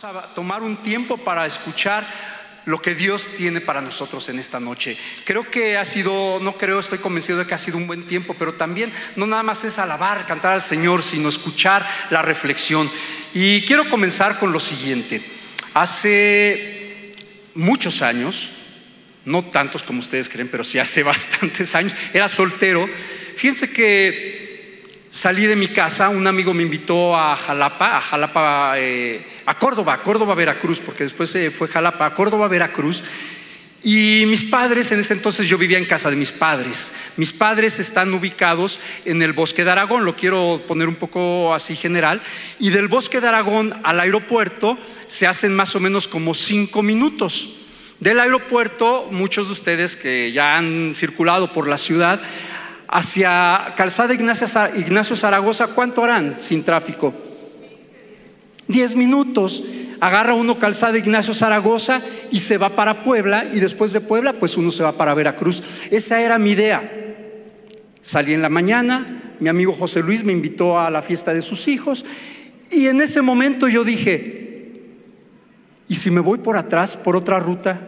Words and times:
A 0.00 0.32
tomar 0.32 0.62
un 0.62 0.78
tiempo 0.78 1.18
para 1.18 1.44
escuchar 1.44 2.08
lo 2.64 2.80
que 2.80 2.94
Dios 2.94 3.24
tiene 3.36 3.60
para 3.60 3.82
nosotros 3.82 4.26
en 4.30 4.38
esta 4.38 4.58
noche. 4.58 4.96
Creo 5.26 5.50
que 5.50 5.76
ha 5.76 5.84
sido, 5.84 6.40
no 6.40 6.56
creo, 6.56 6.78
estoy 6.78 6.96
convencido 6.96 7.38
de 7.38 7.46
que 7.46 7.52
ha 7.52 7.58
sido 7.58 7.76
un 7.76 7.86
buen 7.86 8.06
tiempo, 8.06 8.34
pero 8.38 8.54
también 8.54 8.90
no 9.16 9.26
nada 9.26 9.42
más 9.42 9.64
es 9.64 9.78
alabar, 9.78 10.26
cantar 10.26 10.54
al 10.54 10.62
Señor, 10.62 11.02
sino 11.02 11.28
escuchar 11.28 11.86
la 12.08 12.22
reflexión. 12.22 12.90
Y 13.34 13.66
quiero 13.66 13.90
comenzar 13.90 14.38
con 14.38 14.50
lo 14.50 14.60
siguiente. 14.60 15.22
Hace 15.74 17.12
muchos 17.54 18.00
años, 18.00 18.50
no 19.26 19.44
tantos 19.44 19.82
como 19.82 20.00
ustedes 20.00 20.30
creen, 20.30 20.48
pero 20.48 20.64
sí 20.64 20.78
hace 20.78 21.02
bastantes 21.02 21.74
años, 21.74 21.92
era 22.14 22.28
soltero. 22.28 22.88
Fíjense 23.36 23.70
que 23.70 24.31
salí 25.12 25.46
de 25.46 25.56
mi 25.56 25.68
casa, 25.68 26.08
un 26.08 26.26
amigo 26.26 26.54
me 26.54 26.62
invitó 26.62 27.16
a 27.16 27.36
Jalapa, 27.36 27.98
a 27.98 28.00
Jalapa, 28.00 28.74
eh, 28.78 29.24
a 29.46 29.58
Córdoba, 29.58 30.02
Córdoba, 30.02 30.34
Veracruz, 30.34 30.80
porque 30.80 31.04
después 31.04 31.36
fue 31.56 31.68
Jalapa, 31.68 32.06
a 32.06 32.14
Córdoba, 32.14 32.48
Veracruz. 32.48 33.04
Y 33.84 34.24
mis 34.26 34.42
padres, 34.42 34.92
en 34.92 35.00
ese 35.00 35.12
entonces 35.12 35.48
yo 35.48 35.58
vivía 35.58 35.76
en 35.76 35.86
casa 35.86 36.08
de 36.08 36.16
mis 36.16 36.30
padres. 36.30 36.92
Mis 37.16 37.32
padres 37.32 37.80
están 37.80 38.14
ubicados 38.14 38.78
en 39.04 39.22
el 39.22 39.32
bosque 39.32 39.64
de 39.64 39.72
Aragón, 39.72 40.04
lo 40.04 40.14
quiero 40.16 40.62
poner 40.66 40.88
un 40.88 40.94
poco 40.94 41.52
así 41.52 41.74
general. 41.74 42.22
Y 42.60 42.70
del 42.70 42.88
bosque 42.88 43.20
de 43.20 43.28
Aragón 43.28 43.74
al 43.82 44.00
aeropuerto 44.00 44.78
se 45.08 45.26
hacen 45.26 45.54
más 45.54 45.74
o 45.74 45.80
menos 45.80 46.06
como 46.06 46.32
cinco 46.32 46.82
minutos. 46.82 47.48
Del 47.98 48.18
aeropuerto, 48.18 49.08
muchos 49.10 49.46
de 49.46 49.52
ustedes 49.52 49.94
que 49.94 50.32
ya 50.32 50.56
han 50.56 50.94
circulado 50.96 51.52
por 51.52 51.68
la 51.68 51.78
ciudad, 51.78 52.20
hacia 52.92 53.72
Calzada 53.74 54.12
Ignacio 54.12 55.16
Zaragoza, 55.16 55.68
¿cuánto 55.68 56.04
harán 56.04 56.36
sin 56.38 56.62
tráfico? 56.62 57.14
Diez 58.68 58.94
minutos. 58.94 59.64
Agarra 59.98 60.34
uno 60.34 60.58
Calzada 60.58 60.98
Ignacio 60.98 61.32
Zaragoza 61.32 62.02
y 62.30 62.40
se 62.40 62.58
va 62.58 62.76
para 62.76 63.02
Puebla 63.02 63.46
y 63.52 63.60
después 63.60 63.92
de 63.92 64.00
Puebla 64.00 64.34
pues 64.34 64.56
uno 64.56 64.70
se 64.70 64.82
va 64.82 64.92
para 64.92 65.14
Veracruz. 65.14 65.62
Esa 65.90 66.20
era 66.20 66.38
mi 66.38 66.50
idea. 66.50 66.82
Salí 68.00 68.34
en 68.34 68.42
la 68.42 68.48
mañana, 68.48 69.22
mi 69.38 69.48
amigo 69.48 69.72
José 69.72 70.02
Luis 70.02 70.24
me 70.24 70.32
invitó 70.32 70.78
a 70.78 70.90
la 70.90 71.02
fiesta 71.02 71.32
de 71.32 71.40
sus 71.40 71.68
hijos 71.68 72.04
y 72.70 72.88
en 72.88 73.00
ese 73.00 73.22
momento 73.22 73.68
yo 73.68 73.84
dije, 73.84 74.72
¿y 75.88 75.94
si 75.94 76.10
me 76.10 76.20
voy 76.20 76.38
por 76.38 76.56
atrás, 76.56 76.96
por 76.96 77.16
otra 77.16 77.38
ruta? 77.38 77.80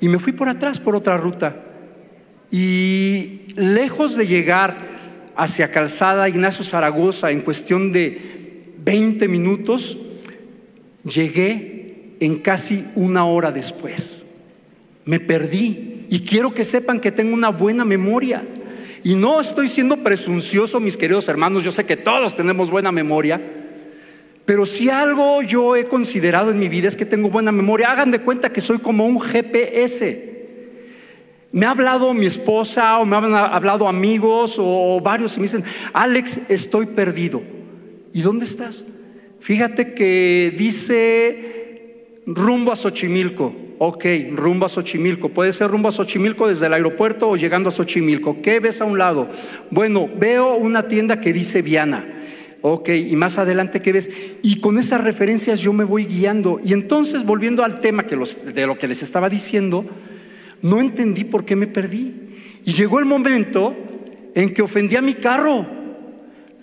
Y 0.00 0.08
me 0.08 0.18
fui 0.18 0.32
por 0.32 0.48
atrás 0.48 0.80
por 0.80 0.96
otra 0.96 1.16
ruta. 1.16 1.54
Y 2.52 3.40
lejos 3.56 4.14
de 4.14 4.26
llegar 4.26 4.76
hacia 5.34 5.72
Calzada 5.72 6.28
Ignacio 6.28 6.62
Zaragoza 6.62 7.30
en 7.30 7.40
cuestión 7.40 7.92
de 7.92 8.74
20 8.84 9.26
minutos, 9.26 9.96
llegué 11.02 12.16
en 12.20 12.40
casi 12.40 12.84
una 12.94 13.24
hora 13.24 13.50
después. 13.50 14.26
Me 15.06 15.18
perdí 15.18 16.06
y 16.10 16.20
quiero 16.20 16.52
que 16.52 16.64
sepan 16.64 17.00
que 17.00 17.10
tengo 17.10 17.32
una 17.32 17.48
buena 17.48 17.86
memoria. 17.86 18.42
Y 19.02 19.14
no 19.14 19.40
estoy 19.40 19.66
siendo 19.66 19.96
presuncioso, 19.96 20.78
mis 20.78 20.98
queridos 20.98 21.26
hermanos, 21.28 21.64
yo 21.64 21.72
sé 21.72 21.84
que 21.84 21.96
todos 21.96 22.36
tenemos 22.36 22.70
buena 22.70 22.92
memoria, 22.92 23.40
pero 24.44 24.66
si 24.66 24.90
algo 24.90 25.40
yo 25.40 25.74
he 25.74 25.86
considerado 25.86 26.50
en 26.50 26.58
mi 26.58 26.68
vida 26.68 26.86
es 26.86 26.96
que 26.96 27.06
tengo 27.06 27.30
buena 27.30 27.50
memoria, 27.50 27.90
hagan 27.90 28.10
de 28.10 28.20
cuenta 28.20 28.52
que 28.52 28.60
soy 28.60 28.78
como 28.78 29.06
un 29.06 29.18
GPS. 29.18 30.31
Me 31.52 31.66
ha 31.66 31.70
hablado 31.70 32.14
mi 32.14 32.26
esposa 32.26 32.98
o 32.98 33.04
me 33.04 33.14
han 33.14 33.34
hablado 33.34 33.86
amigos 33.86 34.56
o 34.58 35.00
varios 35.00 35.36
y 35.36 35.40
me 35.40 35.42
dicen, 35.44 35.64
Alex, 35.92 36.50
estoy 36.50 36.86
perdido. 36.86 37.42
¿Y 38.14 38.22
dónde 38.22 38.46
estás? 38.46 38.84
Fíjate 39.40 39.92
que 39.92 40.54
dice 40.56 42.22
rumbo 42.26 42.72
a 42.72 42.76
Xochimilco. 42.76 43.54
Ok, 43.78 44.06
rumbo 44.34 44.66
a 44.66 44.68
Xochimilco. 44.68 45.28
Puede 45.28 45.52
ser 45.52 45.68
rumbo 45.68 45.88
a 45.88 45.92
Xochimilco 45.92 46.48
desde 46.48 46.66
el 46.66 46.74
aeropuerto 46.74 47.28
o 47.28 47.36
llegando 47.36 47.68
a 47.68 47.72
Xochimilco. 47.72 48.40
¿Qué 48.40 48.60
ves 48.60 48.80
a 48.80 48.84
un 48.84 48.96
lado? 48.96 49.28
Bueno, 49.70 50.08
veo 50.18 50.54
una 50.54 50.88
tienda 50.88 51.20
que 51.20 51.32
dice 51.32 51.60
Viana. 51.60 52.06
Ok, 52.60 52.90
y 52.90 53.16
más 53.16 53.38
adelante, 53.38 53.82
¿qué 53.82 53.92
ves? 53.92 54.08
Y 54.40 54.60
con 54.60 54.78
esas 54.78 55.02
referencias 55.02 55.58
yo 55.58 55.72
me 55.72 55.82
voy 55.82 56.04
guiando. 56.04 56.60
Y 56.64 56.72
entonces, 56.72 57.24
volviendo 57.26 57.64
al 57.64 57.80
tema 57.80 58.04
de 58.04 58.66
lo 58.66 58.78
que 58.78 58.86
les 58.86 59.02
estaba 59.02 59.28
diciendo, 59.28 59.84
no 60.62 60.80
entendí 60.80 61.24
por 61.24 61.44
qué 61.44 61.56
me 61.56 61.66
perdí. 61.66 62.14
Y 62.64 62.72
llegó 62.72 62.98
el 62.98 63.04
momento 63.04 63.74
en 64.34 64.54
que 64.54 64.62
ofendí 64.62 64.96
a 64.96 65.02
mi 65.02 65.14
carro. 65.14 65.66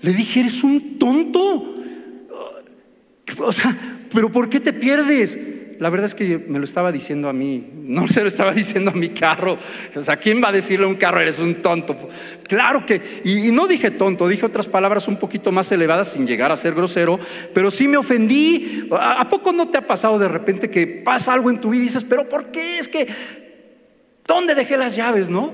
Le 0.02 0.14
dije, 0.14 0.40
eres 0.40 0.64
un 0.64 0.98
tonto. 0.98 1.76
O 3.38 3.52
sea, 3.52 3.78
pero 4.14 4.30
¿por 4.30 4.50
qué 4.50 4.60
te 4.60 4.74
pierdes? 4.74 5.38
La 5.80 5.90
verdad 5.90 6.08
es 6.08 6.16
que 6.16 6.38
me 6.38 6.60
lo 6.60 6.66
estaba 6.66 6.92
diciendo 6.92 7.30
a 7.30 7.34
mí, 7.34 7.66
no 7.74 8.06
se 8.06 8.22
lo 8.22 8.28
estaba 8.28 8.54
diciendo 8.54 8.92
a 8.92 8.94
mi 8.94 9.10
carro. 9.10 9.58
O 9.96 10.02
sea, 10.02 10.18
¿quién 10.18 10.44
va 10.44 10.50
a 10.50 10.52
decirle 10.52 10.86
a 10.86 10.90
un 10.90 10.96
carro, 10.96 11.22
eres 11.22 11.40
un 11.40 11.56
tonto? 11.56 11.96
Claro 12.48 12.86
que, 12.86 13.02
y, 13.24 13.52
no 13.52 13.66
dije 13.66 13.92
tonto, 13.92 14.28
dije 14.28 14.46
otras 14.46 14.68
palabras 14.68 15.08
un 15.08 15.18
poquito 15.18 15.54
más 15.54 15.72
elevadas 15.72 16.12
sin 16.12 16.28
llegar 16.28 16.52
a 16.52 16.58
ser 16.58 16.74
grosero, 16.74 17.18
pero 17.54 17.72
sí 17.72 17.88
me 17.88 17.96
ofendí. 17.96 18.90
¿A, 18.92 19.22
¿A 19.22 19.30
poco 19.30 19.54
no 19.54 19.70
te 19.70 19.78
ha 19.78 19.88
pasado 19.88 20.20
de 20.20 20.28
repente 20.28 20.70
que 20.70 20.86
pasa 20.86 21.34
algo 21.34 21.50
en 21.50 21.62
tu 21.62 21.70
vida 21.70 21.84
y 21.84 21.86
dices, 21.86 22.04
pero 22.04 22.28
¿por 22.28 22.52
qué? 22.52 22.80
Es 22.80 22.90
que 22.90 23.08
¿Dónde 24.30 24.54
dejé 24.54 24.78
las 24.78 24.96
llaves, 24.96 25.28
no? 25.32 25.52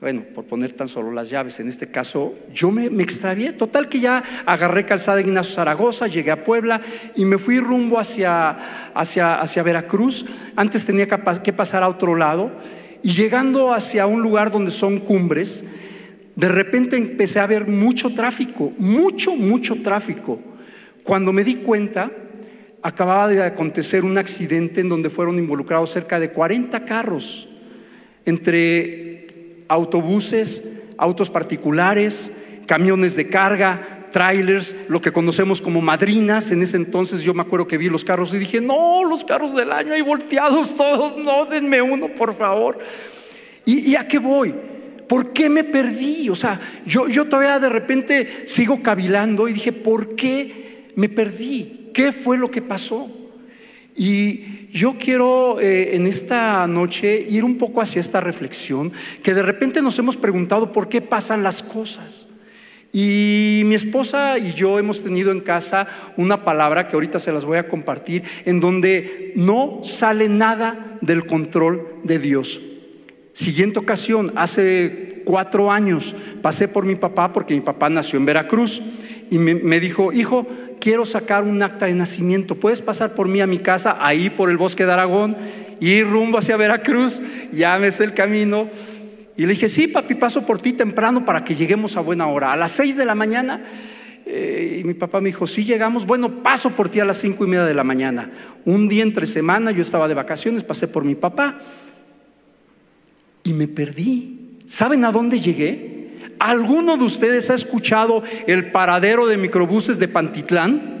Bueno, 0.00 0.22
por 0.34 0.46
poner 0.46 0.72
tan 0.72 0.88
solo 0.88 1.12
las 1.12 1.28
llaves, 1.28 1.60
en 1.60 1.68
este 1.68 1.90
caso 1.90 2.32
yo 2.54 2.70
me, 2.70 2.86
extravié. 3.02 3.52
Total 3.52 3.90
que 3.90 4.00
ya 4.00 4.24
agarré 4.46 4.86
calzada 4.86 5.18
de 5.18 5.24
Ignacio 5.24 5.54
Zaragoza, 5.54 6.06
llegué 6.06 6.30
a 6.30 6.42
Puebla 6.42 6.80
y 7.14 7.26
me 7.26 7.36
fui 7.36 7.60
rumbo 7.60 7.98
hacia, 8.00 8.92
hacia, 8.94 9.42
hacia 9.42 9.62
Veracruz. 9.62 10.24
Antes 10.56 10.86
tenía 10.86 11.06
que 11.06 11.52
pasar 11.52 11.82
a 11.82 11.90
otro 11.90 12.14
lado 12.14 12.50
y 13.02 13.12
llegando 13.12 13.74
hacia 13.74 14.06
un 14.06 14.22
lugar 14.22 14.50
donde 14.50 14.70
son 14.70 14.98
cumbres, 14.98 15.64
de 16.36 16.48
repente 16.48 16.96
empecé 16.96 17.40
a 17.40 17.46
ver 17.46 17.68
mucho 17.68 18.14
tráfico, 18.14 18.72
mucho, 18.78 19.36
mucho 19.36 19.82
tráfico. 19.82 20.40
Cuando 21.02 21.30
me 21.30 21.44
di 21.44 21.56
cuenta, 21.56 22.10
acababa 22.84 23.28
de 23.28 23.42
acontecer 23.42 24.04
un 24.04 24.18
accidente 24.18 24.82
en 24.82 24.90
donde 24.90 25.08
fueron 25.08 25.38
involucrados 25.38 25.90
cerca 25.90 26.20
de 26.20 26.28
40 26.28 26.84
carros, 26.84 27.48
entre 28.26 29.64
autobuses, 29.68 30.82
autos 30.98 31.30
particulares, 31.30 32.32
camiones 32.66 33.16
de 33.16 33.26
carga, 33.30 34.04
trailers, 34.12 34.76
lo 34.88 35.00
que 35.00 35.12
conocemos 35.12 35.62
como 35.62 35.80
madrinas. 35.80 36.50
En 36.50 36.60
ese 36.60 36.76
entonces 36.76 37.22
yo 37.22 37.32
me 37.32 37.40
acuerdo 37.40 37.66
que 37.66 37.78
vi 37.78 37.88
los 37.88 38.04
carros 38.04 38.34
y 38.34 38.38
dije, 38.38 38.60
no, 38.60 39.02
los 39.02 39.24
carros 39.24 39.56
del 39.56 39.72
año 39.72 39.94
hay 39.94 40.02
volteados 40.02 40.76
todos, 40.76 41.16
no, 41.16 41.46
denme 41.46 41.80
uno, 41.80 42.08
por 42.08 42.36
favor. 42.36 42.78
¿Y, 43.64 43.92
y 43.92 43.96
a 43.96 44.06
qué 44.06 44.18
voy? 44.18 44.54
¿Por 45.08 45.32
qué 45.32 45.48
me 45.48 45.64
perdí? 45.64 46.28
O 46.28 46.34
sea, 46.34 46.60
yo, 46.84 47.08
yo 47.08 47.24
todavía 47.24 47.58
de 47.58 47.70
repente 47.70 48.44
sigo 48.46 48.82
cavilando 48.82 49.48
y 49.48 49.54
dije, 49.54 49.72
¿por 49.72 50.14
qué 50.14 50.90
me 50.96 51.08
perdí? 51.08 51.83
¿Qué 51.94 52.12
fue 52.12 52.36
lo 52.36 52.50
que 52.50 52.60
pasó? 52.60 53.08
Y 53.96 54.68
yo 54.72 54.96
quiero 54.98 55.60
eh, 55.60 55.94
en 55.94 56.08
esta 56.08 56.66
noche 56.66 57.24
ir 57.30 57.44
un 57.44 57.56
poco 57.56 57.80
hacia 57.80 58.00
esta 58.00 58.20
reflexión, 58.20 58.92
que 59.22 59.32
de 59.32 59.42
repente 59.42 59.80
nos 59.80 59.98
hemos 60.00 60.16
preguntado 60.16 60.72
por 60.72 60.88
qué 60.88 61.00
pasan 61.00 61.44
las 61.44 61.62
cosas. 61.62 62.26
Y 62.92 63.62
mi 63.66 63.76
esposa 63.76 64.36
y 64.38 64.52
yo 64.52 64.80
hemos 64.80 65.04
tenido 65.04 65.30
en 65.30 65.40
casa 65.40 65.86
una 66.16 66.44
palabra 66.44 66.88
que 66.88 66.96
ahorita 66.96 67.20
se 67.20 67.32
las 67.32 67.44
voy 67.44 67.58
a 67.58 67.68
compartir, 67.68 68.24
en 68.44 68.58
donde 68.58 69.32
no 69.36 69.80
sale 69.84 70.28
nada 70.28 70.98
del 71.00 71.26
control 71.26 71.86
de 72.02 72.18
Dios. 72.18 72.60
Siguiente 73.32 73.78
ocasión, 73.78 74.32
hace 74.34 75.22
cuatro 75.24 75.70
años, 75.70 76.16
pasé 76.42 76.66
por 76.66 76.84
mi 76.84 76.96
papá 76.96 77.32
porque 77.32 77.54
mi 77.54 77.60
papá 77.60 77.88
nació 77.88 78.18
en 78.18 78.26
Veracruz 78.26 78.82
y 79.30 79.38
me 79.38 79.80
dijo, 79.80 80.12
hijo, 80.12 80.46
quiero 80.80 81.06
sacar 81.06 81.44
un 81.44 81.62
acta 81.62 81.86
de 81.86 81.94
nacimiento, 81.94 82.54
¿puedes 82.54 82.82
pasar 82.82 83.14
por 83.14 83.28
mí 83.28 83.40
a 83.40 83.46
mi 83.46 83.58
casa, 83.58 83.98
ahí 84.00 84.30
por 84.30 84.50
el 84.50 84.56
bosque 84.56 84.86
de 84.86 84.92
Aragón, 84.92 85.36
ir 85.80 86.08
rumbo 86.08 86.38
hacia 86.38 86.56
Veracruz? 86.56 87.20
Ya 87.52 87.78
me 87.78 87.88
el 87.88 88.14
camino. 88.14 88.68
Y 89.36 89.42
le 89.42 89.48
dije, 89.48 89.68
sí, 89.68 89.88
papi, 89.88 90.14
paso 90.14 90.46
por 90.46 90.60
ti 90.60 90.72
temprano 90.72 91.24
para 91.24 91.44
que 91.44 91.54
lleguemos 91.54 91.96
a 91.96 92.00
buena 92.00 92.26
hora. 92.28 92.52
A 92.52 92.56
las 92.56 92.70
seis 92.70 92.96
de 92.96 93.04
la 93.04 93.14
mañana. 93.14 93.64
Eh, 94.26 94.78
y 94.80 94.84
mi 94.84 94.94
papá 94.94 95.20
me 95.20 95.28
dijo, 95.28 95.46
sí 95.46 95.64
llegamos, 95.64 96.06
bueno, 96.06 96.42
paso 96.42 96.70
por 96.70 96.88
ti 96.88 97.00
a 97.00 97.04
las 97.04 97.18
cinco 97.18 97.44
y 97.44 97.48
media 97.48 97.64
de 97.64 97.74
la 97.74 97.84
mañana. 97.84 98.30
Un 98.64 98.88
día 98.88 99.02
entre 99.02 99.26
semana, 99.26 99.70
yo 99.70 99.82
estaba 99.82 100.08
de 100.08 100.14
vacaciones, 100.14 100.64
pasé 100.64 100.88
por 100.88 101.04
mi 101.04 101.14
papá 101.14 101.58
y 103.42 103.52
me 103.52 103.68
perdí. 103.68 104.58
¿Saben 104.66 105.04
a 105.04 105.12
dónde 105.12 105.38
llegué? 105.38 106.03
¿Alguno 106.38 106.96
de 106.96 107.04
ustedes 107.04 107.50
ha 107.50 107.54
escuchado 107.54 108.22
el 108.46 108.70
paradero 108.70 109.26
de 109.26 109.36
microbuses 109.36 109.98
de 109.98 110.08
Pantitlán? 110.08 110.94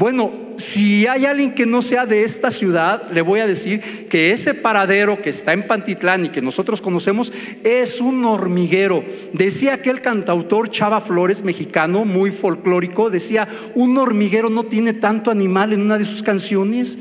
Bueno, 0.00 0.30
si 0.56 1.06
hay 1.06 1.26
alguien 1.26 1.54
que 1.54 1.66
no 1.66 1.82
sea 1.82 2.06
de 2.06 2.22
esta 2.22 2.50
ciudad, 2.50 3.10
le 3.12 3.20
voy 3.20 3.40
a 3.40 3.46
decir 3.46 4.08
que 4.08 4.32
ese 4.32 4.54
paradero 4.54 5.20
que 5.20 5.28
está 5.28 5.52
en 5.52 5.66
Pantitlán 5.66 6.24
y 6.24 6.28
que 6.30 6.40
nosotros 6.40 6.80
conocemos 6.80 7.32
es 7.64 8.00
un 8.00 8.24
hormiguero. 8.24 9.04
Decía 9.34 9.74
aquel 9.74 10.00
cantautor 10.00 10.70
Chava 10.70 11.02
Flores, 11.02 11.44
mexicano, 11.44 12.06
muy 12.06 12.30
folclórico, 12.30 13.10
decía, 13.10 13.46
un 13.74 13.98
hormiguero 13.98 14.48
no 14.48 14.64
tiene 14.64 14.94
tanto 14.94 15.30
animal 15.30 15.74
en 15.74 15.82
una 15.82 15.98
de 15.98 16.06
sus 16.06 16.22
canciones. 16.22 16.96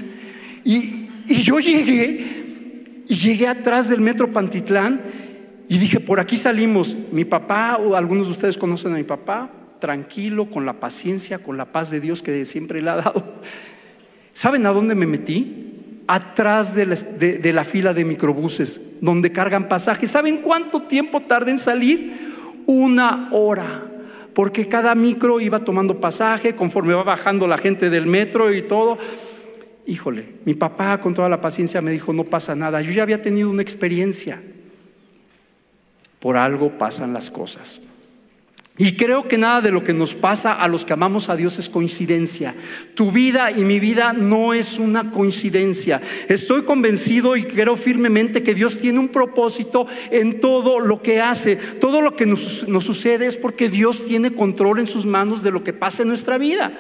Y, 0.66 1.08
yo 1.42 1.60
llegué, 1.60 2.26
y 3.08 3.16
llegué 3.16 3.48
atrás 3.48 3.88
del 3.88 4.02
metro 4.02 4.34
Pantitlán 4.34 5.00
y 5.70 5.78
dije, 5.78 6.00
por 6.00 6.20
aquí 6.20 6.36
salimos. 6.36 6.98
Mi 7.12 7.26
papá, 7.26 7.78
o 7.78 7.96
algunos 7.96 8.26
de 8.26 8.34
ustedes 8.34 8.58
conocen 8.58 8.92
a 8.92 8.98
mi 8.98 9.04
papá, 9.04 9.52
tranquilo, 9.80 10.50
con 10.50 10.66
la 10.66 10.74
paciencia, 10.74 11.38
con 11.38 11.58
la 11.58 11.66
paz 11.66 11.92
de 11.92 12.02
Dios 12.02 12.24
que 12.24 12.44
siempre 12.44 12.82
le 12.82 12.90
ha 12.90 12.96
dado. 12.96 13.24
¿Saben 14.34 14.66
a 14.66 14.72
dónde 14.72 14.96
me 14.96 15.06
metí? 15.06 16.02
Atrás 16.08 16.74
de 16.74 17.54
la, 17.54 17.64
fila 17.64 17.94
de 17.94 18.04
microbuses, 18.04 19.00
donde 19.00 19.32
cargan 19.32 19.70
pasajes. 19.70 20.10
¿Saben 20.10 20.38
cuánto 20.38 20.82
tiempo 20.82 21.22
tarda 21.22 21.52
en 21.52 21.60
salir? 21.60 22.34
Una 22.66 23.30
hora 23.32 23.84
porque 24.34 24.68
cada 24.68 24.96
micro 24.96 25.42
iba 25.42 25.60
tomando 25.60 26.00
pasaje 26.00 26.56
conforme 26.56 26.94
va 26.94 27.04
bajando 27.04 27.46
la 27.46 27.58
gente 27.58 27.90
del 27.90 28.06
metro 28.06 28.54
y 28.54 28.62
todo. 28.62 28.98
Híjole, 29.86 30.26
mi 30.46 30.54
papá 30.54 31.00
con 31.00 31.14
toda 31.14 31.30
la 31.30 31.42
paciencia 31.42 31.82
me 31.82 31.92
dijo, 31.92 32.14
no 32.14 32.24
pasa 32.24 32.56
nada, 32.56 32.82
yo 32.82 32.92
ya 32.92 33.04
había 33.04 33.22
tenido 33.22 33.50
una 33.50 33.62
experiencia. 33.62 34.40
Por 36.20 36.38
algo 36.38 36.78
pasan 36.78 37.14
las 37.14 37.30
cosas. 37.30 37.80
Y 38.82 38.94
creo 38.94 39.28
que 39.28 39.38
nada 39.38 39.60
de 39.60 39.72
lo 39.72 39.84
que 39.84 39.92
nos 39.92 40.14
pasa 40.14 40.54
a 40.54 40.70
los 40.70 40.86
que 40.86 40.94
amamos 40.94 41.28
a 41.28 41.36
Dios 41.36 41.60
es 41.60 41.68
coincidencia. 41.68 42.56
Tu 42.96 43.12
vida 43.12 43.52
y 43.52 43.66
mi 43.66 43.78
vida 43.78 44.14
no 44.14 44.54
es 44.54 44.80
una 44.80 45.12
coincidencia. 45.12 46.02
Estoy 46.30 46.62
convencido 46.62 47.36
y 47.36 47.44
creo 47.44 47.76
firmemente 47.76 48.42
que 48.42 48.56
Dios 48.56 48.80
tiene 48.80 49.00
un 49.00 49.10
propósito 49.10 49.86
en 50.12 50.40
todo 50.40 50.80
lo 50.80 51.02
que 51.02 51.20
hace. 51.20 51.58
Todo 51.58 52.00
lo 52.00 52.16
que 52.16 52.26
nos, 52.26 52.40
sucede 52.40 53.26
es 53.26 53.36
porque 53.36 53.68
Dios 53.68 54.06
tiene 54.06 54.32
control 54.32 54.80
en 54.80 54.88
sus 54.88 55.06
manos 55.06 55.44
de 55.44 55.52
lo 55.52 55.62
que 55.62 55.74
pasa 55.74 56.04
en 56.04 56.08
nuestra 56.08 56.38
vida. 56.38 56.72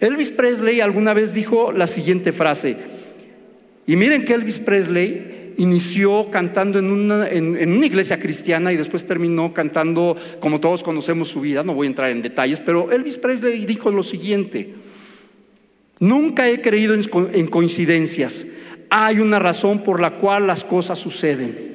Elvis 0.00 0.30
Presley 0.30 0.80
alguna 0.80 1.12
vez 1.12 1.34
dijo 1.34 1.72
la 1.72 1.86
siguiente 1.86 2.32
frase. 2.32 2.78
Y 3.86 3.96
miren 3.96 4.24
que 4.24 4.32
Elvis 4.32 4.60
Presley 4.60 5.43
inició 5.56 6.30
cantando 6.30 6.78
en 6.78 6.86
una, 6.86 7.28
en, 7.28 7.72
una, 7.72 7.86
iglesia 7.86 8.18
cristiana 8.18 8.72
y 8.72 8.76
después 8.76 9.06
terminó 9.06 9.52
cantando, 9.52 10.16
como 10.40 10.60
todos 10.60 10.82
conocemos 10.82 11.28
su 11.28 11.40
vida, 11.40 11.62
no 11.62 11.74
voy 11.74 11.86
a 11.86 11.90
entrar 11.90 12.10
en 12.10 12.22
detalles, 12.22 12.60
pero 12.60 12.90
Elvis 12.92 13.18
Presley 13.18 13.64
dijo 13.64 13.90
lo 13.90 14.02
siguiente, 14.02 14.74
nunca 16.00 16.48
he 16.48 16.60
creído 16.60 16.94
en 16.94 17.46
coincidencias, 17.46 18.46
hay 18.90 19.20
una 19.20 19.38
razón 19.38 19.82
por 19.82 20.00
la 20.00 20.18
cual 20.18 20.46
las 20.46 20.64
cosas 20.64 20.98
suceden. 20.98 21.74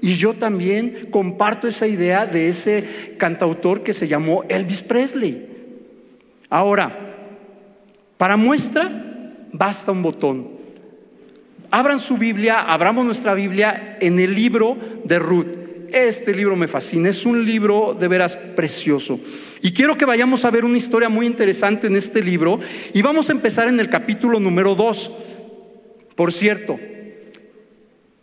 Y 0.00 0.14
yo 0.14 0.34
también 0.34 1.08
comparto 1.10 1.66
esa 1.66 1.86
idea 1.86 2.24
de 2.24 2.48
ese 2.48 3.14
cantautor 3.18 3.82
que 3.82 3.92
se 3.92 4.06
llamó 4.06 4.44
Elvis 4.48 4.82
Presley. 4.82 5.46
Ahora, 6.48 7.16
para 8.16 8.36
muestra, 8.36 8.90
basta 9.52 9.92
un 9.92 10.02
botón. 10.02 10.57
Abran 11.70 11.98
su 11.98 12.16
Biblia, 12.16 12.62
abramos 12.62 13.04
nuestra 13.04 13.34
Biblia 13.34 13.98
en 14.00 14.18
el 14.18 14.34
libro 14.34 14.78
de 15.04 15.18
Ruth. 15.18 15.46
Este 15.92 16.34
libro 16.34 16.56
me 16.56 16.68
fascina, 16.68 17.10
es 17.10 17.26
un 17.26 17.44
libro 17.44 17.96
de 17.98 18.08
veras 18.08 18.36
precioso. 18.36 19.20
Y 19.60 19.72
quiero 19.72 19.98
que 19.98 20.06
vayamos 20.06 20.44
a 20.44 20.50
ver 20.50 20.64
una 20.64 20.78
historia 20.78 21.08
muy 21.08 21.26
interesante 21.26 21.86
en 21.86 21.96
este 21.96 22.22
libro 22.22 22.60
y 22.94 23.02
vamos 23.02 23.28
a 23.28 23.32
empezar 23.32 23.68
en 23.68 23.80
el 23.80 23.90
capítulo 23.90 24.40
número 24.40 24.74
2. 24.74 25.12
Por 26.14 26.32
cierto, 26.32 26.78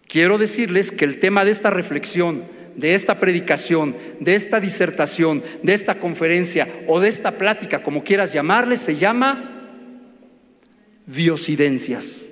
quiero 0.07 0.37
decirles 0.37 0.91
que 0.91 1.05
el 1.05 1.19
tema 1.19 1.45
de 1.45 1.51
esta 1.51 1.69
reflexión, 1.69 2.43
de 2.75 2.95
esta 2.95 3.19
predicación, 3.19 3.95
de 4.19 4.33
esta 4.35 4.59
disertación, 4.59 5.43
de 5.61 5.73
esta 5.73 5.95
conferencia 5.95 6.67
o 6.87 6.99
de 6.99 7.09
esta 7.09 7.31
plática, 7.31 7.83
como 7.83 8.03
quieras 8.03 8.33
llamarle, 8.33 8.77
se 8.77 8.95
llama 8.95 9.51
diosidencias. 11.05 12.24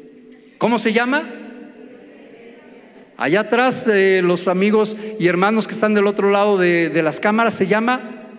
¿Cómo 0.64 0.80
se 0.80 0.94
llama? 0.94 1.30
Allá 3.18 3.42
atrás, 3.42 3.86
los 4.22 4.48
amigos 4.48 4.96
y 5.20 5.28
hermanos 5.28 5.68
que 5.68 5.74
están 5.74 5.94
del 5.94 6.08
otro 6.08 6.32
lado 6.32 6.58
de, 6.58 6.88
de 6.88 7.04
las 7.04 7.20
cámaras, 7.20 7.56
se 7.56 7.68
llama 7.68 8.30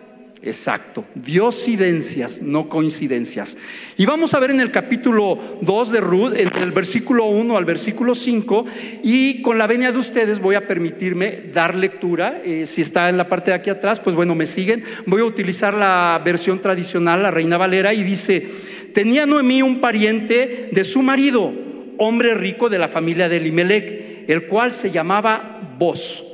Exacto, 0.43 1.05
diosidencias, 1.15 2.41
no 2.41 2.71
coincidencias. 2.71 3.59
Y 3.99 4.07
vamos 4.07 4.33
a 4.33 4.39
ver 4.39 4.53
en 4.53 4.63
el 4.63 4.71
capítulo 4.71 5.39
2 5.61 5.93
de 5.93 6.01
Ruth, 6.01 6.33
entre 6.39 6.63
el 6.63 6.73
versículo 6.73 7.27
1 7.27 7.59
al 7.59 7.67
versículo 7.67 8.15
5, 8.15 8.65
y 9.03 9.43
con 9.43 9.59
la 9.59 9.67
venia 9.67 9.93
de 9.93 9.99
ustedes 9.99 10.41
voy 10.41 10.55
a 10.55 10.67
permitirme 10.67 11.43
dar 11.53 11.75
lectura. 11.75 12.41
Eh, 12.43 12.65
si 12.65 12.81
está 12.81 13.11
en 13.11 13.19
la 13.19 13.29
parte 13.29 13.51
de 13.51 13.59
aquí 13.59 13.69
atrás, 13.69 14.01
pues 14.01 14.17
bueno, 14.17 14.35
me 14.35 14.47
siguen. 14.47 14.83
Voy 15.05 15.21
a 15.21 15.27
utilizar 15.27 15.75
la 15.75 16.19
versión 16.25 16.59
tradicional, 16.61 17.23
la 17.23 17.31
Reina 17.31 17.59
Valera, 17.59 17.93
y 17.93 18.03
dice, 18.03 18.49
tenía 18.95 19.27
Noemí 19.27 19.61
un 19.61 19.83
pariente 19.83 20.71
de 20.73 20.85
su 20.85 21.03
marido 21.03 21.64
hombre 21.99 22.35
rico 22.35 22.69
de 22.69 22.79
la 22.79 22.89
familia 22.89 23.29
de 23.29 23.37
Elimelech, 23.39 24.29
el 24.29 24.47
cual 24.47 24.71
se 24.71 24.91
llamaba 24.91 25.75
Boz. 25.79 26.25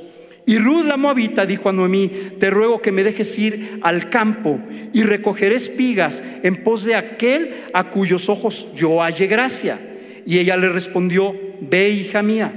Y 0.45 0.57
Ruth 0.57 0.85
la 0.85 0.97
Moabita 0.97 1.45
dijo 1.45 1.69
a 1.69 1.71
Noemí, 1.71 2.09
te 2.39 2.49
ruego 2.49 2.81
que 2.81 2.91
me 2.91 3.03
dejes 3.03 3.37
ir 3.37 3.79
al 3.81 4.09
campo 4.09 4.59
y 4.91 5.03
recoger 5.03 5.53
espigas 5.53 6.21
en 6.43 6.63
pos 6.63 6.83
de 6.83 6.95
aquel 6.95 7.53
a 7.73 7.89
cuyos 7.89 8.27
ojos 8.27 8.69
yo 8.75 9.01
halle 9.01 9.27
gracia. 9.27 9.79
Y 10.25 10.39
ella 10.39 10.57
le 10.57 10.69
respondió, 10.69 11.35
ve 11.61 11.89
hija 11.89 12.21
mía. 12.21 12.51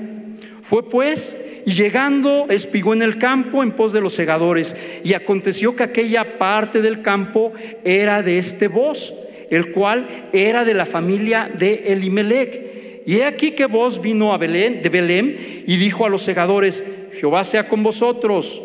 Fue 0.63 0.89
pues 0.89 1.41
y 1.67 1.73
llegando 1.73 2.47
espigó 2.51 2.95
en 2.95 3.03
el 3.03 3.19
campo 3.19 3.63
en 3.63 3.73
pos 3.73 3.93
de 3.93 4.01
los 4.01 4.15
segadores. 4.15 4.75
Y 5.05 5.15
aconteció 5.15 5.77
que 5.77 5.85
aquella 5.85 6.39
parte 6.39 6.81
del 6.81 7.03
campo 7.03 7.53
era 7.85 8.23
de 8.23 8.39
este 8.39 8.69
Boz, 8.69 9.13
el 9.51 9.73
cual 9.73 10.09
era 10.33 10.65
de 10.65 10.75
la 10.75 10.87
familia 10.87 11.51
de 11.57 11.93
Elimelech 11.93 12.74
y 13.07 13.17
he 13.17 13.25
aquí 13.25 13.53
que 13.53 13.67
vos 13.67 14.01
vino 14.01 14.33
a 14.33 14.39
Belén, 14.39 14.81
de 14.81 14.89
Belén 14.89 15.65
y 15.67 15.77
dijo 15.77 16.07
a 16.07 16.09
los 16.09 16.23
segadores, 16.23 16.83
Jehová 17.13 17.45
sea 17.45 17.69
con 17.69 17.83
vosotros. 17.83 18.63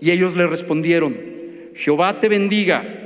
Y 0.00 0.10
ellos 0.10 0.36
le 0.36 0.46
respondieron, 0.46 1.16
Jehová 1.74 2.18
te 2.18 2.28
bendiga. 2.28 3.02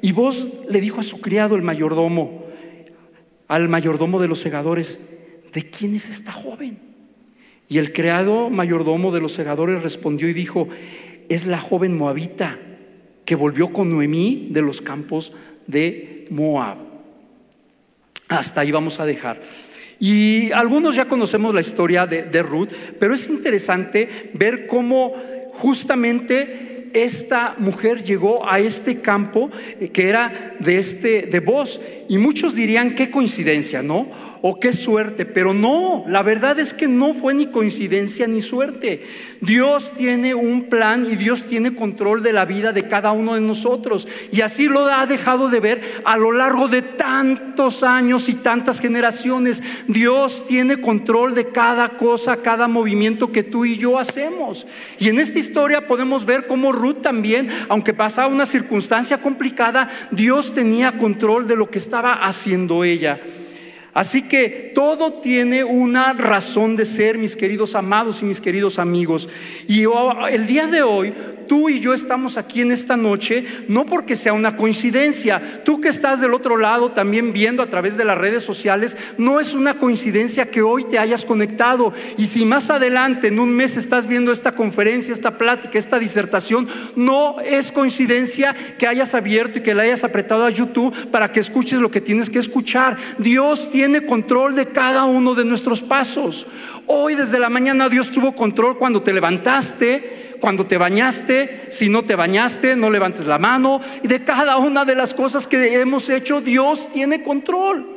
Y 0.00 0.12
vos 0.12 0.64
le 0.68 0.80
dijo 0.80 1.00
a 1.00 1.04
su 1.04 1.20
criado, 1.20 1.54
el 1.54 1.62
mayordomo, 1.62 2.46
al 3.46 3.68
mayordomo 3.68 4.20
de 4.20 4.28
los 4.28 4.40
segadores, 4.40 5.00
¿de 5.52 5.62
quién 5.62 5.94
es 5.94 6.08
esta 6.08 6.32
joven? 6.32 6.78
Y 7.68 7.78
el 7.78 7.92
criado 7.92 8.50
mayordomo 8.50 9.12
de 9.12 9.20
los 9.20 9.32
segadores 9.32 9.82
respondió 9.82 10.28
y 10.28 10.32
dijo, 10.32 10.68
es 11.28 11.46
la 11.46 11.60
joven 11.60 11.96
moabita 11.96 12.58
que 13.24 13.34
volvió 13.34 13.72
con 13.72 13.90
Noemí 13.90 14.48
de 14.50 14.62
los 14.62 14.80
campos 14.80 15.32
de 15.66 16.26
Moab. 16.30 16.78
Hasta 18.28 18.62
ahí 18.62 18.72
vamos 18.72 18.98
a 18.98 19.06
dejar. 19.06 19.40
Y 20.02 20.50
algunos 20.50 20.96
ya 20.96 21.04
conocemos 21.04 21.54
la 21.54 21.60
historia 21.60 22.08
de, 22.08 22.42
Ruth, 22.42 22.70
pero 22.98 23.14
es 23.14 23.28
interesante 23.28 24.30
ver 24.32 24.66
cómo 24.66 25.14
justamente 25.52 26.88
esta 26.92 27.54
mujer 27.58 28.02
llegó 28.02 28.44
a 28.44 28.58
este 28.58 29.00
campo 29.00 29.48
eh, 29.78 29.90
que 29.90 30.08
era 30.08 30.56
de 30.58 30.78
este 30.78 31.22
de 31.22 31.38
voz 31.38 31.80
y 32.08 32.18
muchos 32.18 32.56
dirían 32.56 32.96
qué 32.96 33.12
coincidencia, 33.12 33.80
¿no? 33.80 34.08
O 34.44 34.58
qué 34.58 34.72
suerte, 34.72 35.24
pero 35.24 35.54
no, 35.54 36.04
la 36.08 36.24
verdad 36.24 36.58
es 36.58 36.74
que 36.74 36.88
no 36.88 37.14
fue 37.14 37.32
ni 37.32 37.46
coincidencia 37.46 38.26
ni 38.26 38.40
suerte. 38.40 39.06
Dios 39.40 39.92
tiene 39.96 40.34
un 40.34 40.64
plan 40.64 41.06
y 41.08 41.14
Dios 41.14 41.44
tiene 41.44 41.76
control 41.76 42.24
de 42.24 42.32
la 42.32 42.44
vida 42.44 42.72
de 42.72 42.88
cada 42.88 43.12
uno 43.12 43.34
de 43.34 43.40
nosotros. 43.40 44.08
Y 44.32 44.40
así 44.40 44.66
lo 44.66 44.86
ha 44.86 45.06
dejado 45.06 45.48
de 45.48 45.60
ver 45.60 45.80
a 46.04 46.16
lo 46.16 46.32
largo 46.32 46.66
de 46.66 46.82
tantos 46.82 47.84
años 47.84 48.28
y 48.28 48.34
tantas 48.34 48.80
generaciones. 48.80 49.62
Dios 49.86 50.44
tiene 50.48 50.80
control 50.80 51.36
de 51.36 51.46
cada 51.46 51.90
cosa, 51.90 52.42
cada 52.42 52.66
movimiento 52.66 53.30
que 53.30 53.44
tú 53.44 53.64
y 53.64 53.78
yo 53.78 53.96
hacemos. 53.96 54.66
Y 54.98 55.08
en 55.08 55.20
esta 55.20 55.38
historia 55.38 55.86
podemos 55.86 56.24
ver 56.24 56.48
cómo 56.48 56.72
Ruth 56.72 57.00
también, 57.00 57.48
aunque 57.68 57.94
pasaba 57.94 58.26
una 58.26 58.46
circunstancia 58.46 59.18
complicada, 59.18 59.88
Dios 60.10 60.52
tenía 60.52 60.98
control 60.98 61.46
de 61.46 61.54
lo 61.54 61.70
que 61.70 61.78
estaba 61.78 62.14
haciendo 62.14 62.82
ella. 62.82 63.20
Así 63.94 64.22
que 64.22 64.72
todo 64.74 65.14
tiene 65.14 65.64
una 65.64 66.14
razón 66.14 66.76
de 66.76 66.86
ser, 66.86 67.18
mis 67.18 67.36
queridos 67.36 67.74
amados 67.74 68.22
y 68.22 68.24
mis 68.24 68.40
queridos 68.40 68.78
amigos. 68.78 69.28
Y 69.68 69.84
el 70.30 70.46
día 70.46 70.66
de 70.66 70.82
hoy 70.82 71.12
tú 71.52 71.68
y 71.68 71.80
yo 71.80 71.92
estamos 71.92 72.38
aquí 72.38 72.62
en 72.62 72.72
esta 72.72 72.96
noche, 72.96 73.44
no 73.68 73.84
porque 73.84 74.16
sea 74.16 74.32
una 74.32 74.56
coincidencia. 74.56 75.60
Tú 75.66 75.82
que 75.82 75.90
estás 75.90 76.18
del 76.18 76.32
otro 76.32 76.56
lado 76.56 76.92
también 76.92 77.34
viendo 77.34 77.62
a 77.62 77.68
través 77.68 77.98
de 77.98 78.06
las 78.06 78.16
redes 78.16 78.42
sociales, 78.42 78.96
no 79.18 79.38
es 79.38 79.52
una 79.52 79.74
coincidencia 79.74 80.50
que 80.50 80.62
hoy 80.62 80.84
te 80.84 80.98
hayas 80.98 81.26
conectado. 81.26 81.92
Y 82.16 82.24
si 82.24 82.46
más 82.46 82.70
adelante, 82.70 83.28
en 83.28 83.38
un 83.38 83.54
mes, 83.54 83.76
estás 83.76 84.06
viendo 84.06 84.32
esta 84.32 84.52
conferencia, 84.52 85.12
esta 85.12 85.36
plática, 85.36 85.78
esta 85.78 85.98
disertación, 85.98 86.68
no 86.96 87.38
es 87.40 87.70
coincidencia 87.70 88.56
que 88.78 88.86
hayas 88.86 89.14
abierto 89.14 89.58
y 89.58 89.62
que 89.62 89.74
le 89.74 89.82
hayas 89.82 90.04
apretado 90.04 90.46
a 90.46 90.50
YouTube 90.50 91.10
para 91.10 91.32
que 91.32 91.40
escuches 91.40 91.80
lo 91.80 91.90
que 91.90 92.00
tienes 92.00 92.30
que 92.30 92.38
escuchar. 92.38 92.96
Dios 93.18 93.70
tiene 93.70 94.06
control 94.06 94.54
de 94.54 94.68
cada 94.68 95.04
uno 95.04 95.34
de 95.34 95.44
nuestros 95.44 95.82
pasos. 95.82 96.46
Hoy 96.86 97.14
desde 97.14 97.38
la 97.38 97.50
mañana 97.50 97.90
Dios 97.90 98.10
tuvo 98.10 98.32
control 98.32 98.78
cuando 98.78 99.02
te 99.02 99.12
levantaste, 99.12 100.21
cuando 100.42 100.66
te 100.66 100.76
bañaste, 100.76 101.66
si 101.68 101.88
no 101.88 102.02
te 102.02 102.16
bañaste, 102.16 102.74
no 102.74 102.90
levantes 102.90 103.26
la 103.26 103.38
mano. 103.38 103.80
Y 104.02 104.08
de 104.08 104.24
cada 104.24 104.56
una 104.56 104.84
de 104.84 104.96
las 104.96 105.14
cosas 105.14 105.46
que 105.46 105.80
hemos 105.80 106.10
hecho, 106.10 106.40
Dios 106.40 106.90
tiene 106.92 107.22
control. 107.22 107.96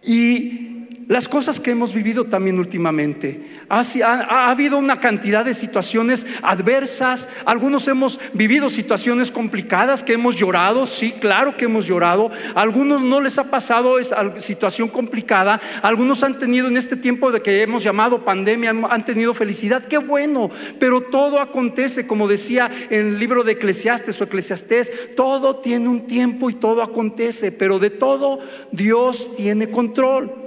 Y 0.00 0.71
las 1.08 1.28
cosas 1.28 1.60
que 1.60 1.72
hemos 1.72 1.92
vivido 1.92 2.24
también 2.24 2.58
últimamente. 2.58 3.40
Ha, 3.68 4.50
habido 4.50 4.78
una 4.78 5.00
cantidad 5.00 5.44
de 5.44 5.54
situaciones 5.54 6.26
adversas. 6.42 7.28
Algunos 7.44 7.88
hemos 7.88 8.20
vivido 8.32 8.68
situaciones 8.68 9.30
complicadas 9.30 10.02
que 10.02 10.14
hemos 10.14 10.36
llorado. 10.36 10.86
Sí, 10.86 11.12
claro 11.12 11.56
que 11.56 11.64
hemos 11.64 11.86
llorado. 11.86 12.30
algunos 12.54 13.02
no 13.02 13.20
les 13.20 13.38
ha 13.38 13.50
pasado 13.50 13.98
esa 13.98 14.40
situación 14.40 14.88
complicada. 14.88 15.60
Algunos 15.82 16.22
han 16.22 16.38
tenido 16.38 16.68
en 16.68 16.76
este 16.76 16.96
tiempo 16.96 17.32
de 17.32 17.40
que 17.40 17.62
hemos 17.62 17.82
llamado 17.82 18.24
pandemia, 18.24 18.70
han 18.70 19.04
tenido 19.04 19.34
felicidad. 19.34 19.84
Qué 19.84 19.98
bueno. 19.98 20.50
Pero 20.78 21.00
todo 21.00 21.40
acontece, 21.40 22.06
como 22.06 22.28
decía 22.28 22.70
en 22.90 23.08
el 23.08 23.18
libro 23.18 23.42
de 23.42 23.52
Eclesiastes 23.52 24.20
o 24.20 24.24
Eclesiastés, 24.24 25.14
todo 25.16 25.56
tiene 25.56 25.88
un 25.88 26.06
tiempo 26.06 26.50
y 26.50 26.54
todo 26.54 26.82
acontece. 26.82 27.52
Pero 27.52 27.78
de 27.78 27.90
todo 27.90 28.40
Dios 28.70 29.36
tiene 29.36 29.70
control. 29.70 30.41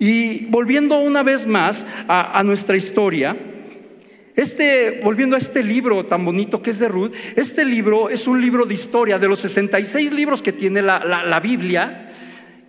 Y 0.00 0.46
volviendo 0.46 0.98
una 0.98 1.22
vez 1.22 1.46
más 1.46 1.86
a, 2.08 2.42
nuestra 2.42 2.74
historia, 2.74 3.36
este, 4.34 4.98
volviendo 5.04 5.36
a 5.36 5.38
este 5.38 5.62
libro 5.62 6.06
tan 6.06 6.24
bonito 6.24 6.62
que 6.62 6.70
es 6.70 6.78
de 6.78 6.88
Ruth, 6.88 7.12
este 7.36 7.66
libro 7.66 8.08
es 8.08 8.26
un 8.26 8.40
libro 8.40 8.64
de 8.64 8.72
historia. 8.72 9.18
De 9.18 9.28
los 9.28 9.40
66 9.40 10.14
libros 10.14 10.40
que 10.40 10.52
tiene 10.52 10.80
la, 10.80 11.04
la 11.04 11.40
Biblia, 11.40 12.09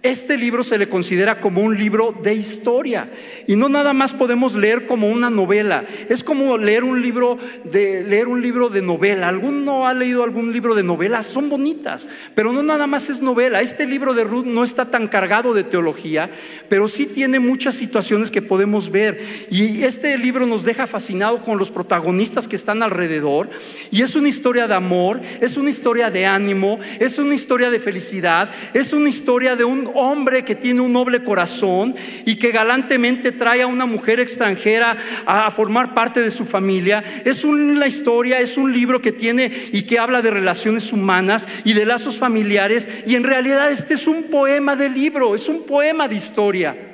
este 0.04 0.36
libro 0.36 0.64
se 0.64 0.80
le 0.80 0.90
considera 0.90 1.40
como 1.40 1.62
un 1.62 1.78
libro 1.78 2.16
de 2.24 2.34
historia 2.34 3.12
y 3.46 3.56
no 3.56 3.70
nada 3.70 3.94
más 3.94 4.14
podemos 4.14 4.56
leer 4.56 4.88
como 4.88 5.08
una 5.08 5.30
novela. 5.30 5.86
Es 6.10 6.24
como 6.24 6.58
leer 6.58 6.84
un 6.84 7.04
libro 7.04 7.38
de 7.64 8.04
leer 8.04 8.28
un 8.28 8.42
libro 8.42 8.70
de 8.70 8.82
novela. 8.82 9.28
¿Alguno 9.28 9.88
ha 9.88 9.94
leído 9.94 10.24
algún 10.24 10.52
libro 10.54 10.74
de 10.74 10.82
novela? 10.82 11.22
Son 11.22 11.50
bonitas, 11.50 12.10
pero 12.34 12.52
no 12.52 12.64
nada 12.64 12.88
más 12.88 13.12
es 13.12 13.22
novela. 13.22 13.62
Este 13.62 13.86
libro 13.86 14.16
de 14.16 14.24
Ruth 14.24 14.46
no 14.46 14.64
está 14.64 14.90
tan 14.90 15.08
cargado 15.08 15.54
de 15.54 15.64
teología, 15.64 16.32
pero 16.68 16.88
sí 16.88 17.06
tiene 17.06 17.40
muchas 17.40 17.76
situaciones 17.76 18.32
que 18.32 18.42
podemos 18.42 18.90
ver 18.90 19.22
y 19.52 19.84
este 19.84 20.18
libro 20.18 20.48
nos 20.48 20.64
deja 20.64 20.88
fascinado 20.88 21.44
con 21.44 21.60
los 21.60 21.70
protagonistas 21.70 22.48
que 22.48 22.56
están 22.56 22.82
alrededor 22.82 23.50
y 23.92 24.02
es 24.02 24.16
una 24.16 24.30
historia 24.30 24.68
de 24.68 24.74
amor, 24.74 25.22
es 25.42 25.58
una 25.58 25.70
historia 25.70 26.10
de 26.10 26.26
ánimo, 26.26 26.80
es 27.00 27.20
una 27.20 27.36
historia 27.36 27.70
de 27.70 27.80
felicidad, 27.80 28.50
es 28.74 28.94
una 28.94 29.10
historia 29.10 29.56
de 29.56 29.64
un 29.64 29.91
hombre 29.96 30.44
que 30.44 30.56
tiene 30.56 30.82
un 30.82 30.94
noble 30.94 31.24
corazón 31.24 31.96
y 32.26 32.36
que 32.36 32.52
galantemente 32.52 33.32
trae 33.32 33.62
a 33.62 33.68
una 33.68 33.86
mujer 33.86 34.20
extranjera 34.20 34.98
a 35.26 35.50
formar 35.52 35.94
parte 35.94 36.22
de 36.22 36.32
su 36.32 36.46
familia. 36.46 37.04
Es 37.26 37.44
una 37.44 37.88
historia, 37.88 38.40
es 38.40 38.58
un 38.58 38.74
libro 38.74 39.02
que 39.02 39.12
tiene 39.12 39.52
y 39.72 39.84
que 39.84 40.00
habla 40.00 40.22
de 40.22 40.32
relaciones 40.32 40.92
humanas 40.94 41.48
y 41.64 41.74
de 41.74 41.86
lazos 41.86 42.18
familiares. 42.18 43.04
Y 43.08 43.16
en 43.16 43.24
realidad 43.24 43.72
este 43.72 43.94
es 43.96 44.08
un 44.08 44.24
poema 44.24 44.76
de 44.76 44.90
libro, 44.90 45.36
es 45.36 45.48
un 45.50 45.66
poema 45.66 46.08
de 46.08 46.16
historia. 46.16 46.91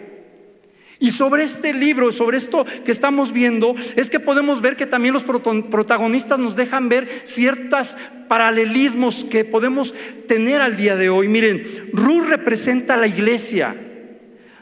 Y 0.99 1.11
sobre 1.11 1.43
este 1.43 1.73
libro, 1.73 2.11
sobre 2.11 2.37
esto 2.37 2.65
que 2.85 2.91
estamos 2.91 3.31
viendo, 3.31 3.75
es 3.95 4.09
que 4.09 4.19
podemos 4.19 4.61
ver 4.61 4.75
que 4.75 4.87
también 4.87 5.13
los 5.13 5.23
protagonistas 5.23 6.39
nos 6.39 6.55
dejan 6.55 6.89
ver 6.89 7.07
ciertos 7.23 7.95
paralelismos 8.27 9.23
que 9.23 9.45
podemos 9.45 9.93
tener 10.27 10.61
al 10.61 10.75
día 10.75 10.95
de 10.95 11.09
hoy. 11.09 11.27
Miren, 11.27 11.89
Ruth 11.93 12.27
representa 12.27 12.95
a 12.95 12.97
la 12.97 13.07
iglesia, 13.07 13.75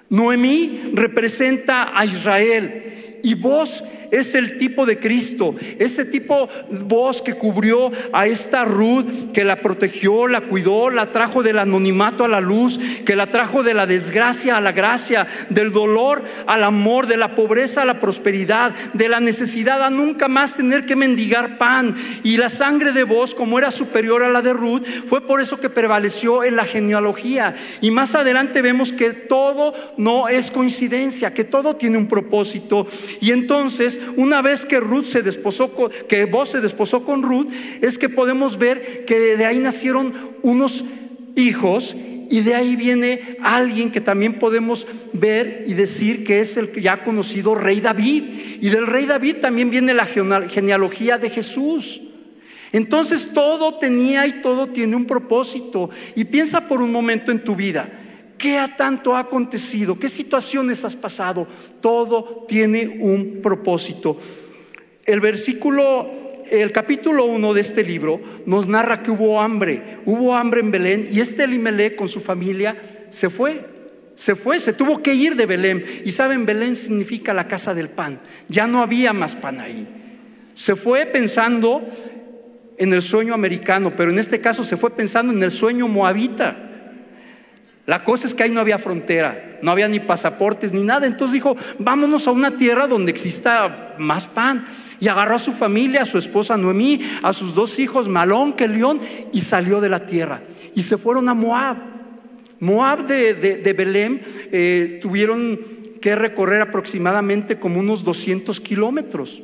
Noemí 0.09 0.91
representa 0.93 1.97
a 1.97 2.05
Israel 2.05 3.19
y 3.23 3.33
vos 3.33 3.83
es 4.11 4.35
el 4.35 4.57
tipo 4.57 4.85
de 4.85 4.97
Cristo, 4.99 5.55
ese 5.79 6.05
tipo 6.05 6.49
voz 6.69 7.21
que 7.21 7.33
cubrió 7.33 7.91
a 8.13 8.27
esta 8.27 8.65
Ruth, 8.65 9.31
que 9.33 9.43
la 9.43 9.57
protegió, 9.57 10.27
la 10.27 10.41
cuidó, 10.41 10.89
la 10.89 11.11
trajo 11.11 11.43
del 11.43 11.59
anonimato 11.59 12.25
a 12.25 12.27
la 12.27 12.41
luz, 12.41 12.79
que 13.05 13.15
la 13.15 13.27
trajo 13.27 13.63
de 13.63 13.73
la 13.73 13.85
desgracia 13.85 14.57
a 14.57 14.61
la 14.61 14.71
gracia, 14.71 15.27
del 15.49 15.71
dolor 15.71 16.23
al 16.47 16.63
amor, 16.63 17.07
de 17.07 17.17
la 17.17 17.35
pobreza 17.35 17.81
a 17.81 17.85
la 17.85 17.99
prosperidad, 17.99 18.73
de 18.93 19.09
la 19.09 19.19
necesidad 19.19 19.81
a 19.83 19.89
nunca 19.89 20.27
más 20.27 20.55
tener 20.55 20.85
que 20.85 20.95
mendigar 20.95 21.57
pan. 21.57 21.95
Y 22.23 22.37
la 22.37 22.49
sangre 22.49 22.91
de 22.91 23.03
vos, 23.03 23.33
como 23.33 23.57
era 23.57 23.71
superior 23.71 24.23
a 24.23 24.29
la 24.29 24.41
de 24.41 24.53
Ruth, 24.53 24.85
fue 24.85 25.21
por 25.21 25.41
eso 25.41 25.59
que 25.59 25.69
prevaleció 25.69 26.43
en 26.43 26.55
la 26.55 26.65
genealogía. 26.65 27.55
Y 27.81 27.91
más 27.91 28.15
adelante 28.15 28.61
vemos 28.61 28.93
que 28.93 29.11
todo 29.11 29.73
no 29.97 30.27
es 30.27 30.51
coincidencia, 30.51 31.33
que 31.33 31.43
todo 31.43 31.75
tiene 31.75 31.97
un 31.97 32.07
propósito. 32.07 32.87
Y 33.21 33.31
entonces 33.31 33.94
una 34.15 34.41
vez 34.41 34.65
que 34.65 34.79
Ruth 34.79 35.05
se 35.05 35.21
desposó, 35.21 35.71
que 36.07 36.25
vos 36.25 36.49
se 36.49 36.61
desposó 36.61 37.03
con 37.03 37.23
Ruth, 37.23 37.47
es 37.81 37.97
que 37.97 38.09
podemos 38.09 38.57
ver 38.57 39.05
que 39.05 39.37
de 39.37 39.45
ahí 39.45 39.59
nacieron 39.59 40.13
unos 40.41 40.85
hijos 41.35 41.95
y 42.29 42.41
de 42.41 42.55
ahí 42.55 42.75
viene 42.75 43.37
alguien 43.41 43.91
que 43.91 44.01
también 44.01 44.39
podemos 44.39 44.87
ver 45.13 45.65
y 45.67 45.73
decir 45.73 46.23
que 46.23 46.39
es 46.39 46.57
el 46.57 46.71
ya 46.73 47.03
conocido 47.03 47.55
rey 47.55 47.81
David. 47.81 48.23
Y 48.61 48.69
del 48.69 48.87
rey 48.87 49.05
David 49.05 49.37
también 49.37 49.69
viene 49.69 49.93
la 49.93 50.05
genealogía 50.05 51.17
de 51.17 51.29
Jesús. 51.29 52.01
Entonces 52.71 53.29
todo 53.33 53.75
tenía 53.75 54.27
y 54.27 54.41
todo 54.41 54.67
tiene 54.67 54.95
un 54.95 55.05
propósito. 55.05 55.89
Y 56.15 56.25
piensa 56.25 56.67
por 56.67 56.81
un 56.81 56.91
momento 56.91 57.31
en 57.31 57.43
tu 57.43 57.55
vida. 57.55 57.87
¿Qué 58.37 58.59
tanto 58.77 59.15
ha 59.15 59.19
acontecido? 59.19 59.97
¿Qué 59.97 60.09
situaciones 60.09 60.83
has 60.83 60.95
pasado? 60.95 61.47
Todo 61.81 62.45
tiene 62.47 62.97
un 62.99 63.39
propósito. 63.41 64.17
El 65.05 65.19
versículo, 65.21 66.09
el 66.49 66.71
capítulo 66.71 67.25
1 67.25 67.53
de 67.53 67.61
este 67.61 67.83
libro 67.83 68.19
nos 68.45 68.67
narra 68.67 69.03
que 69.03 69.11
hubo 69.11 69.41
hambre. 69.41 69.99
Hubo 70.05 70.35
hambre 70.35 70.61
en 70.61 70.71
Belén 70.71 71.07
y 71.11 71.19
este 71.19 71.43
Elimelech 71.43 71.95
con 71.95 72.07
su 72.07 72.19
familia 72.19 72.75
se 73.09 73.29
fue. 73.29 73.73
Se 74.15 74.35
fue, 74.35 74.59
se 74.59 74.73
tuvo 74.73 75.01
que 75.01 75.13
ir 75.13 75.35
de 75.35 75.45
Belén. 75.45 75.83
Y 76.05 76.11
saben, 76.11 76.45
Belén 76.45 76.75
significa 76.75 77.33
la 77.33 77.47
casa 77.47 77.73
del 77.73 77.89
pan. 77.89 78.19
Ya 78.47 78.65
no 78.65 78.81
había 78.81 79.13
más 79.13 79.35
pan 79.35 79.59
ahí. 79.59 79.87
Se 80.53 80.75
fue 80.75 81.05
pensando 81.05 81.81
en 82.77 82.93
el 82.93 83.01
sueño 83.01 83.33
americano, 83.33 83.93
pero 83.95 84.11
en 84.11 84.19
este 84.19 84.39
caso 84.39 84.63
se 84.63 84.77
fue 84.77 84.91
pensando 84.91 85.33
en 85.33 85.43
el 85.43 85.51
sueño 85.51 85.87
moabita. 85.87 86.55
La 87.85 88.03
cosa 88.03 88.25
es 88.27 88.33
que 88.33 88.43
ahí 88.43 88.49
no 88.49 88.61
había 88.61 88.79
frontera, 88.79 89.59
no 89.61 89.71
había 89.71 89.87
ni 89.87 89.99
pasaportes 89.99 90.73
ni 90.73 90.83
nada. 90.83 91.05
Entonces 91.05 91.33
dijo, 91.33 91.55
vámonos 91.77 92.27
a 92.27 92.31
una 92.31 92.57
tierra 92.57 92.87
donde 92.87 93.11
exista 93.11 93.95
más 93.99 94.25
pan. 94.25 94.65
Y 94.99 95.07
agarró 95.07 95.35
a 95.35 95.39
su 95.39 95.51
familia, 95.51 96.01
a 96.03 96.05
su 96.05 96.17
esposa 96.17 96.57
Noemí, 96.57 97.01
a 97.21 97.33
sus 97.33 97.53
dos 97.53 97.77
hijos, 97.79 98.07
Malón, 98.07 98.53
que 98.53 98.67
León, 98.67 99.01
y 99.33 99.41
salió 99.41 99.81
de 99.81 99.89
la 99.89 100.05
tierra. 100.05 100.41
Y 100.73 100.81
se 100.81 100.97
fueron 100.97 101.29
a 101.29 101.33
Moab. 101.33 101.77
Moab 102.59 103.05
de, 103.05 103.73
Belém 103.77 104.19
eh, 104.51 104.99
tuvieron 105.01 105.59
que 106.01 106.15
recorrer 106.15 106.61
aproximadamente 106.61 107.57
como 107.57 107.79
unos 107.79 108.03
200 108.03 108.59
kilómetros. 108.61 109.43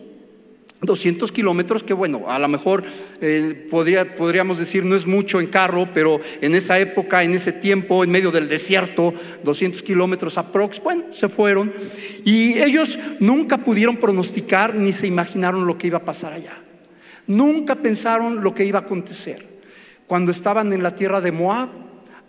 200 0.81 1.31
kilómetros, 1.31 1.83
que 1.83 1.93
bueno, 1.93 2.25
a 2.27 2.39
lo 2.39 2.47
mejor 2.47 2.83
eh, 3.21 3.67
podríamos 3.69 4.57
decir 4.57 4.83
no 4.83 4.95
es 4.95 5.05
mucho 5.05 5.39
en 5.39 5.47
carro, 5.47 5.87
pero 5.93 6.19
en 6.41 6.55
esa 6.55 6.79
época, 6.79 7.23
en 7.23 7.35
ese 7.35 7.53
tiempo, 7.53 8.03
en 8.03 8.09
medio 8.09 8.31
del 8.31 8.49
desierto, 8.49 9.13
200 9.43 9.83
kilómetros 9.83 10.39
aprox, 10.39 10.81
bueno, 10.81 11.03
se 11.11 11.29
fueron. 11.29 11.71
Y 12.25 12.59
ellos 12.59 12.97
nunca 13.19 13.59
pudieron 13.59 13.97
pronosticar 13.97 14.73
ni 14.73 14.91
se 14.91 15.05
imaginaron 15.05 15.67
lo 15.67 15.77
que 15.77 15.87
iba 15.87 15.99
a 15.99 16.05
pasar 16.05 16.33
allá. 16.33 16.57
Nunca 17.27 17.75
pensaron 17.75 18.43
lo 18.43 18.55
que 18.55 18.65
iba 18.65 18.79
a 18.79 18.83
acontecer. 18.83 19.45
Cuando 20.07 20.31
estaban 20.31 20.73
en 20.73 20.81
la 20.81 20.95
tierra 20.95 21.21
de 21.21 21.31
Moab, 21.31 21.69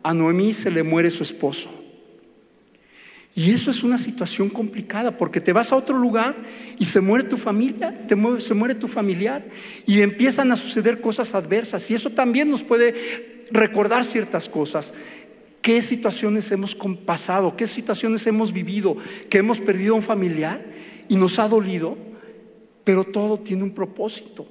a 0.03 0.13
Noemí 0.13 0.53
se 0.53 0.71
le 0.71 0.83
muere 0.83 1.11
su 1.11 1.23
esposo. 1.23 1.82
Y 3.35 3.51
eso 3.51 3.71
es 3.71 3.83
una 3.83 3.97
situación 3.97 4.51
complicada 4.51 5.17
porque 5.17 5.41
te 5.41 5.53
vas 5.53 5.73
a 5.73 5.77
otro 5.77 5.97
lugar 5.97 6.37
y 6.79 6.85
se 6.85 7.01
muere 7.01 7.25
tu 7.25 7.39
familia, 7.39 8.07
te 8.07 8.15
muere, 8.15 8.43
se 8.43 8.53
muere 8.53 8.75
tu 8.75 8.89
familiar 8.89 9.43
y 9.87 10.03
empiezan 10.03 10.53
a 10.53 10.57
suceder 10.57 11.01
cosas 11.01 11.35
adversas. 11.35 11.91
Y 11.91 11.95
eso 11.95 12.11
también 12.11 12.51
nos 12.51 12.63
puede 12.63 13.47
recordar 13.51 14.05
ciertas 14.05 14.49
cosas. 14.49 14.93
¿Qué 15.63 15.81
situaciones 15.81 16.51
hemos 16.51 16.75
pasado? 17.07 17.57
¿Qué 17.57 17.67
situaciones 17.67 18.27
hemos 18.27 18.53
vivido? 18.53 18.97
Que 19.31 19.39
hemos 19.39 19.61
perdido 19.61 19.95
a 19.95 19.97
un 19.97 20.03
familiar 20.03 20.63
y 21.09 21.17
nos 21.17 21.39
ha 21.39 21.49
dolido, 21.49 21.97
pero 22.85 23.05
todo 23.05 23.39
tiene 23.39 23.63
un 23.63 23.71
propósito. 23.71 24.47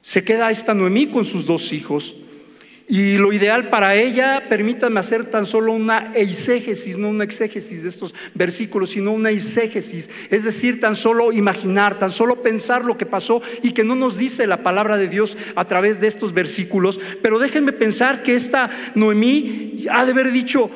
Se 0.00 0.24
queda 0.24 0.50
esta 0.50 0.72
Noemí 0.72 1.08
con 1.08 1.24
sus 1.24 1.44
dos 1.44 1.72
hijos. 1.72 2.14
Y 2.88 3.18
lo 3.18 3.32
ideal 3.32 3.68
para 3.68 3.96
ella, 3.96 4.44
permítanme 4.48 5.00
hacer 5.00 5.24
tan 5.24 5.44
solo 5.44 5.72
una 5.72 6.12
eisegesis, 6.14 6.96
no 6.96 7.08
una 7.08 7.24
exégesis 7.24 7.82
de 7.82 7.88
estos 7.88 8.14
versículos, 8.34 8.90
sino 8.90 9.10
una 9.10 9.30
eisegesis, 9.30 10.08
es 10.30 10.44
decir, 10.44 10.80
tan 10.80 10.94
solo 10.94 11.32
imaginar, 11.32 11.98
tan 11.98 12.10
solo 12.10 12.42
pensar 12.42 12.84
lo 12.84 12.96
que 12.96 13.04
pasó 13.04 13.42
y 13.62 13.72
que 13.72 13.82
no 13.82 13.96
nos 13.96 14.18
dice 14.18 14.46
la 14.46 14.58
palabra 14.58 14.96
de 14.96 15.08
Dios 15.08 15.36
a 15.56 15.64
través 15.64 16.00
de 16.00 16.06
estos 16.06 16.32
versículos. 16.32 17.00
Pero 17.22 17.40
déjenme 17.40 17.72
pensar 17.72 18.22
que 18.22 18.36
esta 18.36 18.70
Noemí 18.94 19.84
ha 19.90 20.04
de 20.04 20.12
haber 20.12 20.30
dicho, 20.30 20.70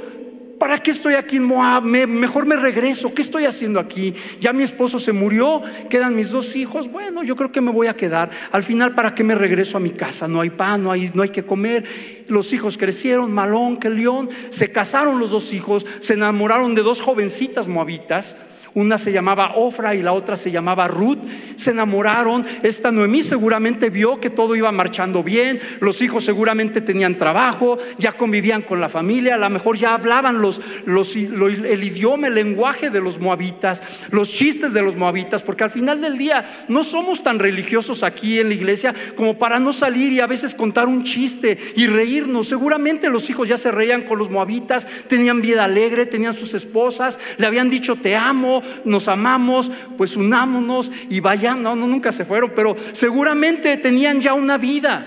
¿Para 0.61 0.77
qué 0.77 0.91
estoy 0.91 1.15
aquí 1.15 1.37
en 1.37 1.45
Moab? 1.45 1.85
mejor 1.85 2.45
me 2.45 2.55
regreso. 2.55 3.15
¿Qué 3.15 3.23
estoy 3.23 3.47
haciendo 3.47 3.81
aquí? 3.81 4.15
Ya 4.43 4.53
mi 4.53 4.63
esposo 4.63 4.99
se 4.99 5.11
murió, 5.11 5.63
quedan 5.89 6.15
mis 6.15 6.29
dos 6.29 6.55
hijos. 6.55 6.93
Bueno, 6.93 7.23
yo 7.23 7.35
creo 7.35 7.51
que 7.51 7.63
me 7.63 7.71
voy 7.71 7.87
a 7.87 7.97
quedar. 7.97 8.31
Al 8.53 8.63
final, 8.63 8.95
¿para 8.95 9.15
qué 9.15 9.25
me 9.25 9.35
regreso 9.35 9.79
a 9.79 9.81
mi 9.81 9.89
casa? 9.89 10.29
No 10.29 10.43
hay 10.43 10.51
pan, 10.51 10.83
no 10.83 10.93
hay, 10.93 11.11
no 11.15 11.23
hay 11.23 11.31
que 11.31 11.45
comer. 11.45 11.87
Los 12.29 12.53
hijos 12.53 12.77
crecieron, 12.77 13.33
Malón, 13.33 13.79
que 13.79 13.89
León. 13.89 14.29
Se 14.51 14.71
casaron 14.71 15.19
los 15.19 15.31
dos 15.31 15.55
hijos, 15.55 15.87
se 16.01 16.13
enamoraron 16.13 16.75
de 16.75 16.83
dos 16.83 17.01
jovencitas 17.01 17.67
moabitas. 17.67 18.37
Una 18.75 18.99
se 18.99 19.13
llamaba 19.13 19.53
Ofra 19.57 19.95
y 19.95 20.03
la 20.03 20.13
otra 20.13 20.37
se 20.37 20.51
llamaba 20.51 20.87
Ruth. 20.89 21.19
Se 21.57 21.71
enamoraron. 21.71 22.47
Esta 22.63 22.91
Noemí 22.91 23.23
seguramente 23.23 23.91
vio 23.91 24.21
que 24.21 24.31
todo 24.31 24.55
iba 24.55 24.71
marchando 24.71 25.23
bien. 25.23 25.61
Los 25.81 26.01
hijos 26.01 26.25
seguramente 26.25 26.81
tenían 26.81 27.17
trabajo, 27.17 27.79
ya 27.99 28.13
convivían 28.13 28.63
con 28.63 28.81
la 28.81 28.89
familia. 28.89 29.35
A 29.35 29.39
lo 29.39 29.51
mejor 29.51 29.77
ya 29.77 29.95
hablaban 29.95 30.37
el 30.37 31.85
idioma, 31.85 32.29
el 32.29 32.35
lenguaje 32.35 32.91
de 32.91 33.01
los 33.01 33.19
moabitas, 33.19 33.83
los 34.11 34.31
chistes 34.31 34.73
de 34.73 34.83
los 34.83 34.97
moabitas. 34.97 35.43
Porque 35.43 35.65
al 35.65 35.71
final 35.71 36.01
del 36.01 36.17
día 36.17 36.45
no 36.69 36.85
somos 36.85 37.23
tan 37.23 37.39
religiosos 37.39 38.03
aquí 38.03 38.39
en 38.39 38.49
la 38.49 38.55
iglesia 38.55 38.95
como 39.17 39.39
para 39.39 39.59
no 39.59 39.73
salir 39.73 40.13
y 40.13 40.21
a 40.21 40.27
veces 40.27 40.55
contar 40.55 40.87
un 40.87 41.05
chiste 41.05 41.59
y 41.77 41.87
reírnos. 41.87 42.49
Seguramente 42.49 43.09
los 43.09 43.29
hijos 43.31 43.49
ya 43.49 43.57
se 43.57 43.71
reían 43.71 44.03
con 44.03 44.19
los 44.19 44.31
moabitas, 44.31 44.87
tenían 45.09 45.43
vida 45.43 45.65
alegre, 45.65 46.07
tenían 46.07 46.35
sus 46.35 46.55
esposas, 46.55 47.19
le 47.37 47.47
habían 47.47 47.69
dicho 47.69 47.97
te 47.97 48.17
amo 48.17 48.60
nos 48.85 49.09
amamos, 49.09 49.71
pues 49.97 50.17
unámonos 50.17 50.91
y 51.09 51.21
vayan. 51.21 51.63
No, 51.63 51.77
no, 51.77 51.87
nunca 51.87 52.13
se 52.13 52.25
fueron, 52.25 52.53
pero 52.55 52.77
seguramente 52.93 53.77
tenían 53.77 54.21
ya 54.21 54.35
una 54.35 54.59
vida. 54.59 55.07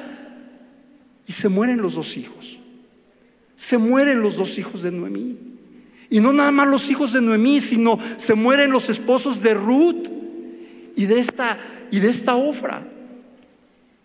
Y 1.28 1.32
se 1.32 1.50
mueren 1.50 1.82
los 1.82 1.96
dos 1.96 2.18
hijos. 2.18 2.60
Se 3.56 3.78
mueren 3.78 4.22
los 4.22 4.38
dos 4.38 4.58
hijos 4.58 4.82
de 4.82 4.92
Noemí. 4.92 5.38
Y 6.10 6.20
no 6.20 6.34
nada 6.34 6.52
más 6.52 6.68
los 6.68 6.90
hijos 6.90 7.14
de 7.14 7.22
Noemí, 7.22 7.60
sino 7.60 7.98
se 8.18 8.36
mueren 8.36 8.72
los 8.72 8.90
esposos 8.90 9.42
de 9.42 9.54
Ruth 9.54 10.08
y 10.96 11.06
de 11.06 11.20
esta 11.20 11.58
y 11.94 12.00
de 12.00 12.10
esta 12.10 12.36
Ofra. 12.36 12.84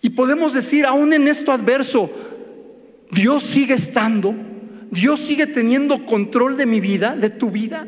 Y 0.03 0.11
podemos 0.11 0.53
decir, 0.53 0.85
aún 0.85 1.13
en 1.15 1.27
esto 1.27 1.53
adverso, 1.53 2.11
Dios 3.11 3.43
sigue 3.43 3.75
estando, 3.75 4.35
Dios 4.91 5.21
sigue 5.21 5.47
teniendo 5.47 6.05
control 6.05 6.57
de 6.59 6.67
mi 6.67 6.81
vida, 6.81 7.17
de 7.17 7.31
tu 7.31 7.51
vida. 7.51 7.87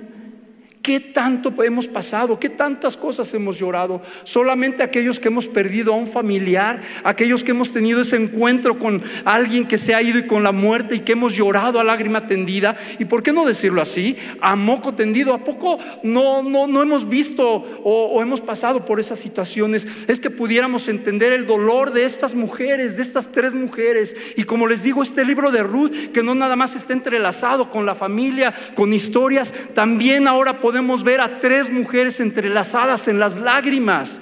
¿Qué 0.90 0.98
tanto 0.98 1.54
hemos 1.62 1.86
pasado? 1.86 2.40
¿Qué 2.40 2.48
tantas 2.48 2.96
cosas 2.96 3.32
hemos 3.32 3.56
llorado? 3.56 4.02
Solamente 4.24 4.82
aquellos 4.82 5.20
que 5.20 5.28
hemos 5.28 5.46
perdido 5.46 5.94
a 5.94 5.96
un 5.96 6.08
familiar, 6.08 6.80
aquellos 7.04 7.44
que 7.44 7.52
hemos 7.52 7.72
tenido 7.72 8.00
ese 8.00 8.16
encuentro 8.16 8.76
con 8.76 9.00
alguien 9.24 9.68
que 9.68 9.78
se 9.78 9.94
ha 9.94 10.02
ido 10.02 10.18
y 10.18 10.26
con 10.26 10.42
la 10.42 10.50
muerte 10.50 10.96
y 10.96 11.00
que 11.00 11.12
hemos 11.12 11.36
llorado 11.36 11.78
a 11.78 11.84
lágrima 11.84 12.26
tendida. 12.26 12.76
¿Y 12.98 13.04
por 13.04 13.22
qué 13.22 13.32
no 13.32 13.46
decirlo 13.46 13.80
así? 13.80 14.16
A 14.40 14.56
moco 14.56 14.92
tendido. 14.92 15.32
¿A 15.32 15.44
poco 15.44 15.78
no, 16.02 16.42
no, 16.42 16.66
no 16.66 16.82
hemos 16.82 17.08
visto 17.08 17.46
o, 17.48 18.06
o 18.06 18.20
hemos 18.20 18.40
pasado 18.40 18.84
por 18.84 18.98
esas 18.98 19.20
situaciones? 19.20 19.86
Es 20.08 20.18
que 20.18 20.28
pudiéramos 20.28 20.88
entender 20.88 21.32
el 21.32 21.46
dolor 21.46 21.92
de 21.92 22.04
estas 22.04 22.34
mujeres, 22.34 22.96
de 22.96 23.02
estas 23.02 23.30
tres 23.30 23.54
mujeres. 23.54 24.16
Y 24.36 24.42
como 24.42 24.66
les 24.66 24.82
digo, 24.82 25.04
este 25.04 25.24
libro 25.24 25.52
de 25.52 25.62
Ruth, 25.62 26.10
que 26.12 26.24
no 26.24 26.34
nada 26.34 26.56
más 26.56 26.74
está 26.74 26.94
entrelazado 26.94 27.70
con 27.70 27.86
la 27.86 27.94
familia, 27.94 28.52
con 28.74 28.92
historias, 28.92 29.54
también 29.72 30.26
ahora 30.26 30.58
podemos 30.58 30.79
podemos 30.80 31.04
ver 31.04 31.20
a 31.20 31.40
tres 31.40 31.70
mujeres 31.70 32.20
entrelazadas 32.20 33.06
en 33.06 33.18
las 33.18 33.36
lágrimas 33.36 34.18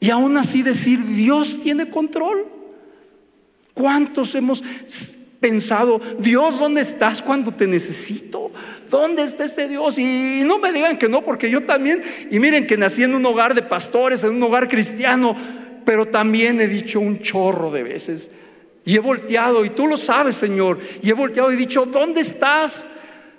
y 0.00 0.10
aún 0.10 0.36
así 0.36 0.64
decir, 0.64 1.00
Dios 1.14 1.60
tiene 1.60 1.88
control. 1.88 2.44
¿Cuántos 3.72 4.34
hemos 4.34 4.64
pensado, 5.38 6.00
Dios, 6.18 6.58
¿dónde 6.58 6.80
estás 6.80 7.22
cuando 7.22 7.52
te 7.52 7.68
necesito? 7.68 8.50
¿Dónde 8.90 9.22
está 9.22 9.44
ese 9.44 9.68
Dios? 9.68 9.96
Y 9.96 10.42
no 10.44 10.58
me 10.58 10.72
digan 10.72 10.98
que 10.98 11.08
no, 11.08 11.22
porque 11.22 11.48
yo 11.48 11.62
también, 11.62 12.02
y 12.32 12.40
miren 12.40 12.66
que 12.66 12.76
nací 12.76 13.04
en 13.04 13.14
un 13.14 13.24
hogar 13.24 13.54
de 13.54 13.62
pastores, 13.62 14.24
en 14.24 14.30
un 14.30 14.42
hogar 14.42 14.68
cristiano, 14.68 15.36
pero 15.84 16.06
también 16.06 16.60
he 16.60 16.66
dicho 16.66 16.98
un 16.98 17.20
chorro 17.20 17.70
de 17.70 17.84
veces. 17.84 18.32
Y 18.84 18.96
he 18.96 18.98
volteado, 18.98 19.64
y 19.64 19.70
tú 19.70 19.86
lo 19.86 19.96
sabes, 19.96 20.34
Señor, 20.34 20.80
y 21.00 21.10
he 21.10 21.14
volteado 21.14 21.52
y 21.52 21.54
he 21.54 21.58
dicho, 21.58 21.86
¿dónde 21.86 22.22
estás? 22.22 22.86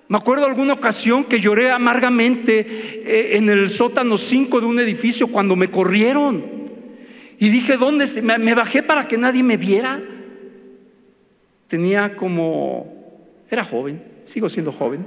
Me 0.08 0.18
acuerdo 0.18 0.46
alguna 0.46 0.74
ocasión 0.74 1.24
que 1.24 1.40
lloré 1.40 1.72
amargamente 1.72 2.60
eh, 2.60 3.38
en 3.38 3.50
el 3.50 3.70
sótano 3.70 4.18
5 4.18 4.62
de 4.62 4.66
un 4.68 4.80
edificio 4.80 5.28
cuando 5.28 5.56
me 5.56 5.70
corrieron. 5.70 6.44
Y 7.40 7.50
dije, 7.50 7.78
¿dónde? 7.78 8.08
Me, 8.22 8.38
me 8.38 8.54
bajé 8.54 8.84
para 8.84 9.08
que 9.08 9.18
nadie 9.18 9.42
me 9.42 9.58
viera. 9.58 10.00
Tenía 11.68 12.16
como, 12.16 13.44
era 13.50 13.64
joven, 13.64 14.02
sigo 14.26 14.48
siendo 14.48 14.72
joven. 14.72 15.06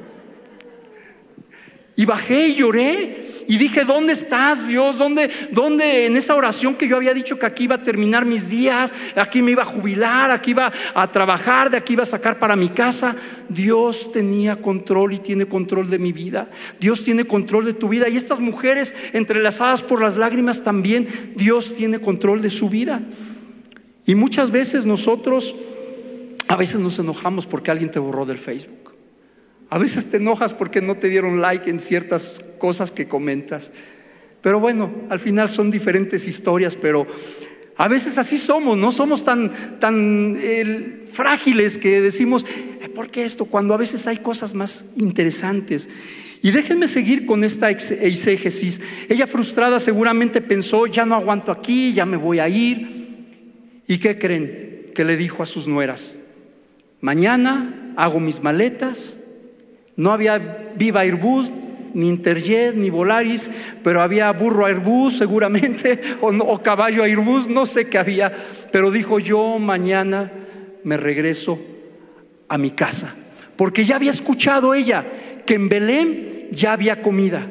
Y 1.99 2.05
bajé 2.05 2.47
y 2.47 2.55
lloré. 2.55 3.25
Y 3.49 3.57
dije, 3.57 3.83
¿dónde 3.83 4.13
estás, 4.13 4.69
Dios? 4.69 4.99
¿Dónde, 4.99 5.31
¿Dónde 5.51 6.07
en 6.07 6.17
esa 6.17 6.37
oración 6.37 6.77
que 6.77 6.87
yo 6.87 6.97
había 6.97 7.13
dicho 7.13 7.39
que 7.39 7.47
aquí 7.47 7.65
iba 7.65 7.75
a 7.77 7.83
terminar 7.83 8.25
mis 8.25 8.51
días, 8.51 8.93
aquí 9.17 9.43
me 9.43 9.51
iba 9.51 9.63
a 9.63 9.67
jubilar, 9.67 10.31
aquí 10.31 10.53
iba 10.53 10.71
a 10.95 11.11
trabajar, 11.11 11.71
de 11.71 11.79
aquí 11.79 11.95
iba 11.95 12.05
a 12.05 12.07
sacar 12.07 12.39
para 12.39 12.55
mi 12.55 12.69
casa? 12.69 13.17
Dios 13.49 14.13
tenía 14.13 14.57
control 14.57 15.15
y 15.15 15.19
tiene 15.19 15.47
control 15.47 15.91
de 15.91 15.99
mi 15.99 16.13
vida. 16.13 16.49
Dios 16.79 17.03
tiene 17.03 17.25
control 17.25 17.65
de 17.65 17.73
tu 17.73 17.89
vida. 17.89 18.09
Y 18.09 18.17
estas 18.17 18.39
mujeres 18.39 18.95
entrelazadas 19.13 19.83
por 19.83 20.01
las 20.01 20.17
lágrimas 20.17 20.63
también, 20.63 21.09
Dios 21.35 21.75
tiene 21.75 21.99
control 21.99 22.43
de 22.43 22.51
su 22.51 22.69
vida. 22.69 23.01
Y 24.07 24.15
muchas 24.15 24.53
veces 24.53 24.87
nosotros, 24.87 25.53
a 26.47 26.55
veces 26.55 26.79
nos 26.79 26.97
enojamos 27.01 27.47
porque 27.47 27.73
alguien 27.73 27.91
te 27.91 27.99
borró 27.99 28.25
del 28.25 28.39
Facebook. 28.39 28.78
A 29.71 29.79
veces 29.79 30.11
te 30.11 30.17
enojas 30.17 30.55
porque 30.55 30.81
no 30.81 30.95
te 30.95 31.09
dieron 31.09 31.41
like 31.41 31.69
en 31.69 31.81
ciertas 31.81 32.41
cosas 32.59 32.91
que 32.91 33.07
comentas. 33.07 33.71
Pero 34.41 34.61
bueno, 34.61 34.91
al 35.11 35.21
final 35.21 35.49
son 35.49 35.71
diferentes 35.71 36.27
historias, 36.27 36.77
pero 36.77 37.07
a 37.77 37.89
veces 37.89 38.19
así 38.19 38.39
somos, 38.39 38.79
no 38.79 38.91
somos 38.93 39.25
tan, 39.25 39.79
tan 39.79 40.39
frágiles 41.13 41.77
que 41.77 42.01
decimos, 42.01 42.47
eh, 42.81 42.89
¿por 42.89 43.11
qué 43.11 43.25
esto? 43.25 43.45
Cuando 43.45 43.75
a 43.75 43.77
veces 43.77 44.07
hay 44.07 44.19
cosas 44.19 44.55
más 44.55 44.93
interesantes. 44.97 45.89
Y 46.41 46.51
déjenme 46.53 46.87
seguir 46.87 47.27
con 47.27 47.45
esta 47.45 47.69
exégesis. 47.71 48.81
Ella 49.09 49.27
frustrada 49.27 49.79
seguramente 49.81 50.41
pensó, 50.41 50.87
ya 50.87 51.05
no 51.05 51.17
aguanto 51.17 51.53
aquí, 51.53 51.93
ya 51.93 52.07
me 52.07 52.17
voy 52.17 52.39
a 52.39 52.49
ir. 52.49 52.89
¿Y 53.87 53.99
qué 53.99 54.19
creen? 54.19 54.87
Que 54.95 55.05
le 55.05 55.17
dijo 55.17 55.43
a 55.43 55.47
sus 55.47 55.67
nueras, 55.67 56.17
mañana 57.01 57.93
hago 57.97 58.21
mis 58.21 58.43
maletas 58.43 59.18
no 59.99 60.13
había 60.13 60.39
Viva 60.77 61.01
Airbus, 61.01 61.51
ni 61.93 62.09
Interjet, 62.09 62.77
ni 62.77 62.89
Volaris, 62.89 63.51
pero 63.83 64.01
había 64.01 64.31
burro 64.31 64.65
Airbus 64.65 65.19
seguramente, 65.19 66.01
o, 66.21 66.29
o 66.29 66.63
caballo 66.63 67.03
Airbus, 67.03 67.49
no 67.49 67.67
sé 67.67 67.89
qué 67.89 67.99
había. 67.99 68.33
Pero 68.71 68.93
dijo, 68.93 69.19
yo 69.19 69.59
mañana 69.59 70.31
me 70.85 70.97
regreso 70.97 71.59
a 72.49 72.57
mi 72.59 72.71
casa. 72.71 73.13
Porque 73.57 73.85
ya 73.85 73.97
había 73.97 74.13
escuchado 74.13 74.73
ella 74.73 75.05
que 75.45 75.55
en 75.55 75.69
Belén 75.69 76.49
ya 76.53 76.75
había 76.75 77.03
comida. 77.03 77.45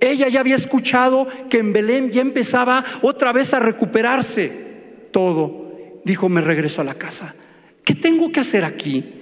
Ella 0.00 0.28
ya 0.28 0.40
había 0.40 0.56
escuchado 0.56 1.28
que 1.48 1.58
en 1.58 1.72
Belén 1.72 2.10
ya 2.10 2.20
empezaba 2.20 2.84
otra 3.00 3.32
vez 3.32 3.54
a 3.54 3.60
recuperarse 3.60 4.50
todo. 5.12 6.00
Dijo, 6.04 6.28
me 6.28 6.40
regreso 6.40 6.80
a 6.80 6.84
la 6.84 6.94
casa. 6.94 7.32
¿Qué 7.84 7.94
tengo 7.94 8.32
que 8.32 8.40
hacer 8.40 8.64
aquí? 8.64 9.19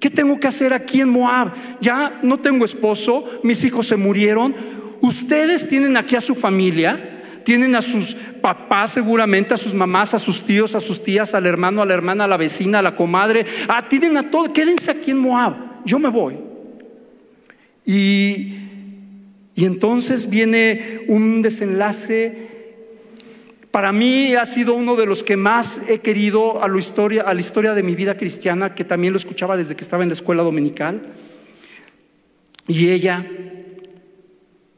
¿Qué 0.00 0.08
tengo 0.08 0.40
que 0.40 0.48
hacer 0.48 0.72
aquí 0.72 1.02
en 1.02 1.10
Moab? 1.10 1.52
Ya 1.80 2.18
no 2.22 2.38
tengo 2.38 2.64
esposo, 2.64 3.40
mis 3.42 3.62
hijos 3.64 3.86
se 3.86 3.96
murieron. 3.96 4.54
Ustedes 5.02 5.68
tienen 5.68 5.98
aquí 5.98 6.16
a 6.16 6.22
su 6.22 6.34
familia, 6.34 7.22
tienen 7.44 7.76
a 7.76 7.82
sus 7.82 8.14
papás 8.40 8.92
seguramente, 8.92 9.52
a 9.52 9.58
sus 9.58 9.74
mamás, 9.74 10.14
a 10.14 10.18
sus 10.18 10.42
tíos, 10.42 10.74
a 10.74 10.80
sus 10.80 11.04
tías, 11.04 11.34
al 11.34 11.44
hermano, 11.44 11.82
a 11.82 11.86
la 11.86 11.92
hermana, 11.92 12.24
a 12.24 12.28
la 12.28 12.38
vecina, 12.38 12.78
a 12.78 12.82
la 12.82 12.96
comadre. 12.96 13.44
Ah, 13.68 13.86
tienen 13.88 14.16
a 14.16 14.30
todos. 14.30 14.48
Quédense 14.48 14.90
aquí 14.90 15.10
en 15.10 15.18
Moab. 15.18 15.54
Yo 15.84 15.98
me 15.98 16.08
voy. 16.08 16.38
Y, 17.84 18.54
y 19.54 19.64
entonces 19.66 20.30
viene 20.30 21.02
un 21.08 21.42
desenlace 21.42 22.49
para 23.70 23.92
mí 23.92 24.34
ha 24.34 24.44
sido 24.44 24.74
uno 24.74 24.96
de 24.96 25.06
los 25.06 25.22
que 25.22 25.36
más 25.36 25.88
he 25.88 26.00
querido 26.00 26.62
a 26.62 26.68
la 26.68 26.78
historia, 26.78 27.22
a 27.22 27.34
la 27.34 27.40
historia 27.40 27.74
de 27.74 27.82
mi 27.82 27.94
vida 27.94 28.16
cristiana, 28.16 28.74
que 28.74 28.84
también 28.84 29.12
lo 29.12 29.18
escuchaba 29.18 29.56
desde 29.56 29.76
que 29.76 29.82
estaba 29.82 30.02
en 30.02 30.08
la 30.08 30.14
escuela 30.14 30.42
dominical. 30.42 31.02
Y 32.66 32.90
ella 32.90 33.24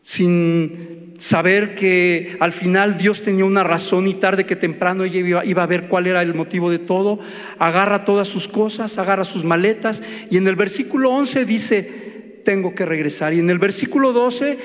sin 0.03 1.15
saber 1.19 1.77
que 1.77 2.37
al 2.41 2.53
final 2.53 2.99
Dios 2.99 3.23
tenía 3.23 3.45
una 3.45 3.63
razón 3.63 4.09
y 4.09 4.15
tarde 4.15 4.45
que 4.45 4.57
temprano 4.57 5.05
ella 5.05 5.43
iba, 5.45 5.63
a 5.63 5.67
ver 5.67 5.87
cuál 5.87 6.09
era 6.09 6.21
el 6.21 6.35
motivo 6.35 6.71
de 6.71 6.81
todo, 6.81 7.21
agarra 7.59 8.05
todas 8.05 8.29
sus 8.29 8.49
cosas, 8.49 8.99
agarra 8.99 9.25
sus 9.25 9.45
maletas 9.45 10.03
y 10.31 10.37
en 10.37 10.49
el 10.49 10.57
versículo 10.57 11.11
11 11.13 11.45
dice, 11.45 12.41
tengo 12.45 12.75
que 12.75 12.85
regresar. 12.85 13.33
Y 13.33 13.39
en 13.39 13.51
el 13.51 13.59
versículo 13.59 14.13
12 14.13 14.59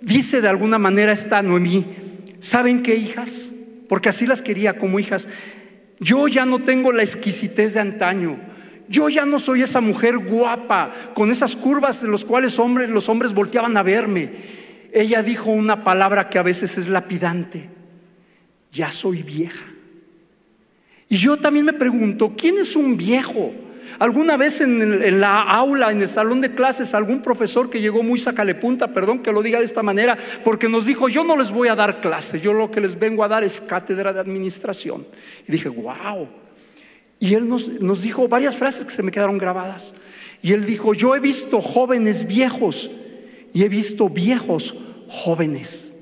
dice 0.00 0.40
de 0.40 0.48
alguna 0.48 0.78
manera 0.78 1.12
esta 1.12 1.42
Noemí, 1.42 1.84
¿saben 2.44 2.82
qué 2.82 2.94
hijas? 2.94 3.50
Porque 3.88 4.10
así 4.10 4.26
las 4.26 4.42
quería 4.42 4.78
como 4.78 4.98
hijas. 5.00 5.26
Yo 5.98 6.28
ya 6.28 6.44
no 6.44 6.58
tengo 6.60 6.92
la 6.92 7.02
exquisitez 7.02 7.74
de 7.74 7.80
antaño. 7.80 8.38
Yo 8.88 9.08
ya 9.08 9.24
no 9.24 9.38
soy 9.38 9.62
esa 9.62 9.80
mujer 9.80 10.18
guapa 10.18 10.92
con 11.14 11.30
esas 11.30 11.56
curvas 11.56 12.02
de 12.02 12.08
los 12.08 12.24
cuales 12.24 12.58
hombres, 12.58 12.90
los 12.90 13.08
hombres 13.08 13.32
volteaban 13.32 13.76
a 13.76 13.82
verme. 13.82 14.30
Ella 14.92 15.22
dijo 15.22 15.50
una 15.50 15.82
palabra 15.84 16.28
que 16.28 16.38
a 16.38 16.42
veces 16.42 16.76
es 16.76 16.88
lapidante. 16.88 17.70
Ya 18.70 18.90
soy 18.90 19.22
vieja. 19.22 19.64
Y 21.08 21.16
yo 21.16 21.38
también 21.38 21.64
me 21.64 21.72
pregunto, 21.72 22.34
¿quién 22.36 22.58
es 22.58 22.76
un 22.76 22.96
viejo? 22.96 23.54
Alguna 23.98 24.36
vez 24.36 24.60
en, 24.60 25.20
la 25.20 25.42
aula, 25.42 25.92
en 25.92 26.00
el 26.00 26.08
salón 26.08 26.40
de 26.40 26.54
clases, 26.54 26.94
algún 26.94 27.22
profesor 27.22 27.70
que 27.70 27.80
llegó 27.80 28.02
muy 28.02 28.22
punta, 28.60 28.88
perdón 28.88 29.20
que 29.20 29.32
lo 29.32 29.42
diga 29.42 29.58
de 29.58 29.64
esta 29.64 29.82
manera, 29.82 30.18
porque 30.42 30.68
nos 30.68 30.86
dijo, 30.86 31.08
yo 31.08 31.24
no 31.24 31.36
les 31.36 31.50
voy 31.50 31.68
a 31.68 31.74
dar 31.74 32.00
clase, 32.00 32.40
yo 32.40 32.52
lo 32.52 32.70
que 32.70 32.80
les 32.80 32.98
vengo 32.98 33.22
a 33.24 33.28
dar 33.28 33.44
es 33.44 33.60
cátedra 33.60 34.12
de 34.12 34.20
administración. 34.20 35.06
Y 35.46 35.52
dije, 35.52 35.68
wow. 35.68 36.28
Y 37.20 37.34
él 37.34 37.48
nos, 37.48 37.80
nos 37.80 38.02
dijo 38.02 38.28
varias 38.28 38.56
frases 38.56 38.84
que 38.84 38.90
se 38.90 39.02
me 39.02 39.12
quedaron 39.12 39.38
grabadas. 39.38 39.94
Y 40.42 40.52
él 40.52 40.66
dijo, 40.66 40.92
yo 40.92 41.14
he 41.14 41.20
visto 41.20 41.60
jóvenes 41.60 42.26
viejos 42.26 42.90
y 43.52 43.62
he 43.62 43.68
visto 43.68 44.08
viejos 44.08 44.74
jóvenes. 45.08 45.92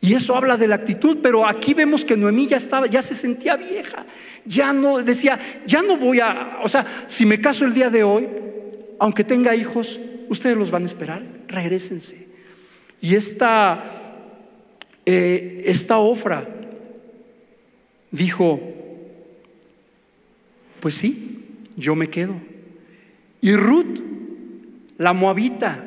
Y 0.00 0.14
eso 0.14 0.36
habla 0.36 0.56
de 0.56 0.66
la 0.66 0.74
actitud, 0.74 1.18
pero 1.22 1.46
aquí 1.46 1.72
vemos 1.72 2.04
que 2.04 2.16
Noemí 2.16 2.48
ya 2.48 2.58
estaba, 2.58 2.86
ya 2.86 3.00
se 3.00 3.14
sentía 3.14 3.56
vieja 3.56 4.04
ya 4.46 4.72
no, 4.72 5.02
decía, 5.02 5.38
ya 5.66 5.82
no 5.82 5.96
voy 5.96 6.20
a, 6.20 6.58
o 6.62 6.68
sea, 6.68 7.04
si 7.06 7.26
me 7.26 7.40
caso 7.40 7.64
el 7.64 7.74
día 7.74 7.90
de 7.90 8.02
hoy, 8.02 8.26
aunque 8.98 9.24
tenga 9.24 9.54
hijos, 9.54 10.00
ustedes 10.28 10.56
los 10.56 10.70
van 10.70 10.84
a 10.84 10.86
esperar, 10.86 11.22
regresense. 11.48 12.28
Y 13.00 13.14
esta, 13.14 13.84
eh, 15.04 15.64
esta 15.66 15.98
ofra 15.98 16.46
dijo, 18.10 18.60
pues 20.80 20.94
sí, 20.94 21.44
yo 21.76 21.94
me 21.94 22.08
quedo. 22.08 22.34
Y 23.40 23.54
Ruth, 23.54 24.00
la 24.98 25.12
moabita, 25.12 25.84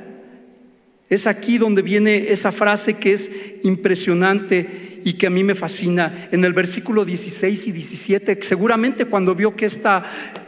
es 1.09 1.25
aquí 1.25 1.57
donde 1.57 1.81
viene 1.81 2.31
esa 2.31 2.51
frase 2.51 2.95
que 2.95 3.13
es 3.13 3.31
impresionante 3.63 4.88
y 5.03 5.13
que 5.13 5.27
a 5.27 5.29
mí 5.29 5.43
me 5.43 5.55
fascina. 5.55 6.29
En 6.31 6.43
el 6.45 6.53
versículo 6.53 7.05
16 7.05 7.67
y 7.67 7.71
17, 7.71 8.39
seguramente 8.41 9.05
cuando 9.05 9.35
vio 9.35 9.55
que 9.55 9.65
esta, 9.65 10.03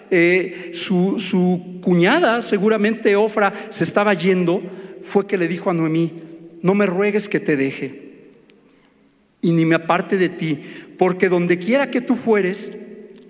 eh, 0.10 0.72
su, 0.74 1.20
su 1.20 1.80
cuñada, 1.82 2.42
seguramente 2.42 3.16
Ofra, 3.16 3.54
se 3.70 3.84
estaba 3.84 4.14
yendo, 4.14 4.62
fue 5.02 5.28
que 5.28 5.38
le 5.38 5.48
dijo 5.48 5.70
a 5.70 5.74
Noemí, 5.74 6.12
no 6.62 6.74
me 6.74 6.86
ruegues 6.86 7.28
que 7.28 7.40
te 7.40 7.58
deje. 7.58 8.12
Y 9.42 9.52
ni 9.54 9.66
me 9.66 9.76
aparte 9.76 10.18
de 10.18 10.30
ti, 10.30 10.60
porque 10.98 11.30
donde 11.30 11.58
quiera 11.58 11.90
que 11.90 12.02
tú 12.02 12.16
fueres, 12.16 12.78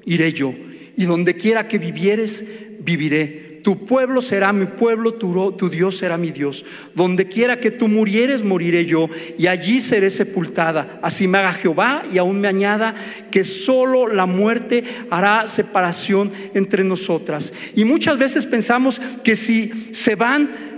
iré 0.06 0.34
yo, 0.34 0.54
y 0.98 1.06
donde 1.06 1.36
quiera 1.36 1.68
que 1.68 1.78
vivieres, 1.78 2.46
viviré 2.82 3.51
tu 3.64 3.86
pueblo 3.86 4.22
será 4.22 4.54
mi 4.54 4.66
pueblo, 4.66 5.14
tu, 5.14 5.70
Dios 5.70 5.98
será 5.98 6.18
mi 6.18 6.32
Dios. 6.32 6.66
Donde 6.96 7.28
quiera 7.28 7.60
que 7.60 7.72
tú 7.72 7.88
murieres, 7.88 8.44
moriré 8.44 8.86
yo, 8.86 9.10
y 9.38 9.48
allí 9.48 9.82
seré 9.82 10.10
sepultada. 10.10 11.00
Así 11.02 11.28
me 11.28 11.38
haga 11.38 11.54
Jehová 11.54 12.04
y 12.12 12.18
aún 12.18 12.42
me 12.42 12.48
añada 12.48 12.96
que 13.30 13.44
solo 13.44 14.08
la 14.08 14.26
muerte 14.26 14.84
hará 15.10 15.48
separación 15.48 16.32
entre 16.54 16.84
nosotras. 16.84 17.54
Y 17.76 17.86
muchas 17.86 18.18
veces 18.18 18.46
pensamos 18.46 19.00
que 19.24 19.36
si 19.36 19.70
se 19.94 20.16
van, 20.16 20.72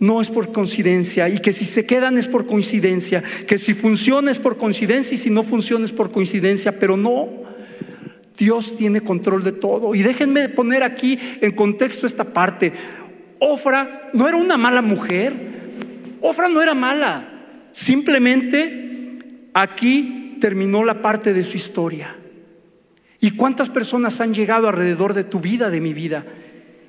no 0.00 0.20
es 0.20 0.28
por 0.28 0.52
coincidencia 0.52 1.28
y 1.28 1.38
que 1.38 1.52
si 1.52 1.64
se 1.64 1.86
quedan 1.86 2.18
es 2.18 2.26
por 2.26 2.46
coincidencia, 2.46 3.22
que 3.46 3.58
si 3.58 3.74
funciona 3.74 4.30
es 4.30 4.38
por 4.38 4.58
coincidencia 4.58 5.14
y 5.14 5.18
si 5.18 5.30
no 5.30 5.42
funciona 5.42 5.84
es 5.84 5.92
por 5.92 6.10
coincidencia, 6.10 6.78
pero 6.78 6.96
no. 6.96 7.44
Dios 8.36 8.76
tiene 8.76 9.00
control 9.00 9.44
de 9.44 9.52
todo. 9.52 9.94
Y 9.94 10.02
déjenme 10.02 10.48
poner 10.48 10.82
aquí 10.82 11.18
en 11.40 11.52
contexto 11.52 12.06
esta 12.06 12.24
parte. 12.24 12.72
Ofra 13.38 14.10
no 14.12 14.28
era 14.28 14.36
una 14.36 14.56
mala 14.56 14.82
mujer. 14.82 15.32
Ofra 16.20 16.48
no 16.48 16.62
era 16.62 16.74
mala. 16.74 17.28
Simplemente 17.72 19.50
aquí 19.52 20.38
terminó 20.40 20.84
la 20.84 21.00
parte 21.00 21.32
de 21.32 21.44
su 21.44 21.56
historia. 21.56 22.14
¿Y 23.20 23.30
cuántas 23.32 23.70
personas 23.70 24.20
han 24.20 24.34
llegado 24.34 24.68
alrededor 24.68 25.14
de 25.14 25.24
tu 25.24 25.40
vida, 25.40 25.70
de 25.70 25.80
mi 25.80 25.94
vida? 25.94 26.24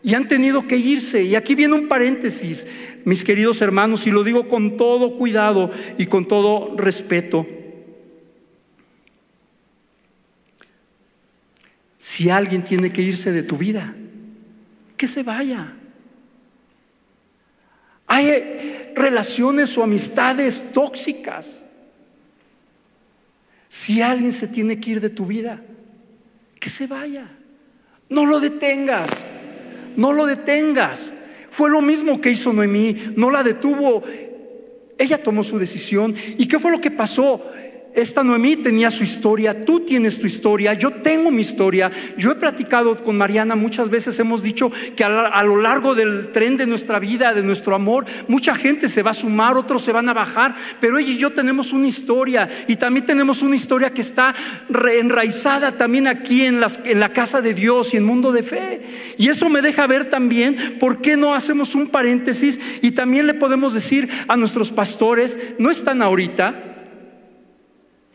Y 0.03 0.13
han 0.15 0.27
tenido 0.27 0.67
que 0.67 0.77
irse. 0.77 1.23
Y 1.23 1.35
aquí 1.35 1.55
viene 1.55 1.73
un 1.73 1.87
paréntesis, 1.87 2.67
mis 3.05 3.23
queridos 3.23 3.61
hermanos, 3.61 4.05
y 4.05 4.11
lo 4.11 4.23
digo 4.23 4.47
con 4.47 4.77
todo 4.77 5.13
cuidado 5.13 5.71
y 5.97 6.07
con 6.07 6.27
todo 6.27 6.75
respeto. 6.77 7.47
Si 12.15 12.29
alguien 12.29 12.61
tiene 12.61 12.93
que 12.93 13.01
irse 13.01 13.33
de 13.33 13.43
tu 13.43 13.57
vida, 13.57 13.93
que 14.95 15.05
se 15.05 15.21
vaya. 15.21 15.73
Hay 18.07 18.93
relaciones 18.95 19.77
o 19.77 19.83
amistades 19.83 20.71
tóxicas. 20.71 21.65
Si 23.67 24.01
alguien 24.01 24.31
se 24.31 24.47
tiene 24.47 24.79
que 24.79 24.91
ir 24.91 25.01
de 25.01 25.09
tu 25.09 25.25
vida, 25.25 25.59
que 26.57 26.69
se 26.69 26.87
vaya. 26.87 27.27
No 28.07 28.25
lo 28.25 28.39
detengas. 28.39 29.09
No 29.97 30.13
lo 30.13 30.25
detengas. 30.25 31.11
Fue 31.49 31.69
lo 31.69 31.81
mismo 31.81 32.21
que 32.21 32.31
hizo 32.31 32.53
Noemí. 32.53 32.95
No 33.17 33.29
la 33.29 33.43
detuvo. 33.43 34.03
Ella 34.97 35.21
tomó 35.21 35.43
su 35.43 35.59
decisión. 35.59 36.15
¿Y 36.37 36.47
qué 36.47 36.59
fue 36.59 36.71
lo 36.71 36.79
que 36.79 36.91
pasó? 36.91 37.45
Esta 37.95 38.23
Noemí 38.23 38.57
tenía 38.57 38.91
su 38.91 39.03
historia, 39.03 39.65
tú 39.65 39.79
tienes 39.79 40.19
tu 40.19 40.27
historia, 40.27 40.73
yo 40.73 40.91
tengo 40.91 41.31
mi 41.31 41.41
historia. 41.41 41.91
Yo 42.17 42.31
he 42.31 42.35
platicado 42.35 42.95
con 43.03 43.17
Mariana 43.17 43.55
muchas 43.55 43.89
veces, 43.89 44.19
hemos 44.19 44.43
dicho 44.43 44.71
que 44.95 45.03
a, 45.03 45.43
lo 45.43 45.55
largo 45.57 45.95
del 45.95 46.31
tren 46.31 46.57
de 46.57 46.65
nuestra 46.65 46.99
vida, 46.99 47.33
de 47.33 47.43
nuestro 47.43 47.73
amor, 47.75 48.05
mucha 48.27 48.53
gente 48.53 48.87
se 48.87 49.01
va 49.01 49.11
a 49.11 49.13
sumar, 49.13 49.57
otros 49.57 49.81
se 49.81 49.91
van 49.91 50.09
a 50.09 50.13
bajar, 50.13 50.55
pero 50.79 50.97
ella 50.97 51.11
y 51.11 51.17
yo 51.17 51.31
tenemos 51.31 51.71
una 51.71 51.87
historia 51.87 52.49
y 52.67 52.75
también 52.75 53.05
tenemos 53.05 53.41
una 53.41 53.55
historia 53.55 53.91
que 53.91 54.01
está 54.01 54.35
enraizada 54.69 55.71
también 55.71 56.07
aquí 56.07 56.43
en, 56.43 56.61
en 56.83 56.99
la 56.99 57.13
casa 57.13 57.41
de 57.41 57.53
Dios 57.53 57.93
y 57.93 57.97
en 57.97 58.05
mundo 58.05 58.31
de 58.31 58.43
fe. 58.43 58.81
Y 59.17 59.29
eso 59.29 59.49
me 59.49 59.61
deja 59.61 59.87
ver 59.87 60.09
también 60.09 60.77
por 60.79 61.01
qué 61.01 61.15
no 61.15 61.33
hacemos 61.33 61.75
un 61.75 61.87
paréntesis 61.87 62.59
y 62.81 62.91
también 62.91 63.27
le 63.27 63.33
podemos 63.33 63.73
decir 63.73 64.09
a 64.27 64.35
nuestros 64.35 64.71
pastores, 64.71 65.55
no 65.59 65.71
están 65.71 66.01
ahorita, 66.01 66.64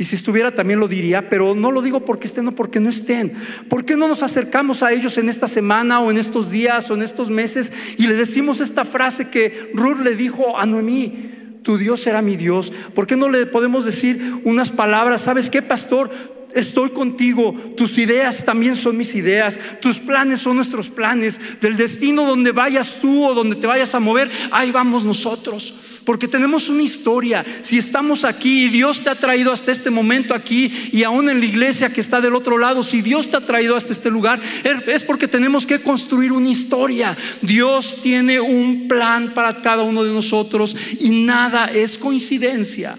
y 0.00 0.04
si 0.04 0.16
estuviera 0.16 0.50
también 0.50 0.80
lo 0.80 0.88
diría, 0.88 1.28
pero 1.28 1.54
no 1.54 1.70
lo 1.70 1.82
digo 1.82 2.06
porque 2.06 2.26
estén 2.26 2.48
o 2.48 2.52
porque 2.52 2.80
no 2.80 2.88
estén. 2.88 3.34
¿Por 3.68 3.84
qué 3.84 3.96
no 3.96 4.08
nos 4.08 4.22
acercamos 4.22 4.82
a 4.82 4.92
ellos 4.92 5.18
en 5.18 5.28
esta 5.28 5.46
semana 5.46 6.00
o 6.00 6.10
en 6.10 6.16
estos 6.16 6.50
días 6.50 6.90
o 6.90 6.94
en 6.94 7.02
estos 7.02 7.28
meses 7.28 7.70
y 7.98 8.06
le 8.06 8.14
decimos 8.14 8.62
esta 8.62 8.86
frase 8.86 9.28
que 9.28 9.70
Ruth 9.74 9.98
le 10.02 10.16
dijo 10.16 10.58
a 10.58 10.64
Noemí? 10.64 11.58
Tu 11.62 11.76
Dios 11.76 12.00
será 12.00 12.22
mi 12.22 12.36
Dios. 12.36 12.72
¿Por 12.94 13.06
qué 13.06 13.14
no 13.14 13.28
le 13.28 13.44
podemos 13.44 13.84
decir 13.84 14.40
unas 14.44 14.70
palabras? 14.70 15.20
¿Sabes 15.20 15.50
qué, 15.50 15.60
pastor? 15.60 16.10
Estoy 16.54 16.90
contigo, 16.90 17.54
tus 17.76 17.98
ideas 17.98 18.44
también 18.44 18.76
son 18.76 18.96
mis 18.96 19.14
ideas, 19.14 19.58
tus 19.80 19.98
planes 19.98 20.40
son 20.40 20.56
nuestros 20.56 20.88
planes, 20.88 21.60
del 21.60 21.76
destino 21.76 22.24
donde 22.24 22.52
vayas 22.52 23.00
tú 23.00 23.24
o 23.24 23.34
donde 23.34 23.56
te 23.56 23.66
vayas 23.66 23.94
a 23.94 24.00
mover, 24.00 24.30
ahí 24.50 24.70
vamos 24.70 25.04
nosotros, 25.04 25.74
porque 26.04 26.28
tenemos 26.28 26.68
una 26.68 26.82
historia, 26.82 27.44
si 27.62 27.78
estamos 27.78 28.24
aquí 28.24 28.64
y 28.64 28.68
Dios 28.68 29.02
te 29.02 29.10
ha 29.10 29.18
traído 29.18 29.52
hasta 29.52 29.72
este 29.72 29.90
momento 29.90 30.34
aquí 30.34 30.90
y 30.92 31.02
aún 31.02 31.28
en 31.28 31.40
la 31.40 31.46
iglesia 31.46 31.92
que 31.92 32.00
está 32.00 32.20
del 32.20 32.34
otro 32.34 32.58
lado, 32.58 32.82
si 32.82 33.02
Dios 33.02 33.30
te 33.30 33.36
ha 33.36 33.40
traído 33.40 33.76
hasta 33.76 33.92
este 33.92 34.10
lugar, 34.10 34.40
es 34.86 35.02
porque 35.02 35.28
tenemos 35.28 35.66
que 35.66 35.80
construir 35.80 36.32
una 36.32 36.48
historia, 36.48 37.16
Dios 37.42 37.98
tiene 38.02 38.40
un 38.40 38.88
plan 38.88 39.34
para 39.34 39.54
cada 39.62 39.82
uno 39.82 40.02
de 40.02 40.12
nosotros 40.12 40.76
y 40.98 41.10
nada 41.10 41.66
es 41.66 41.98
coincidencia, 41.98 42.96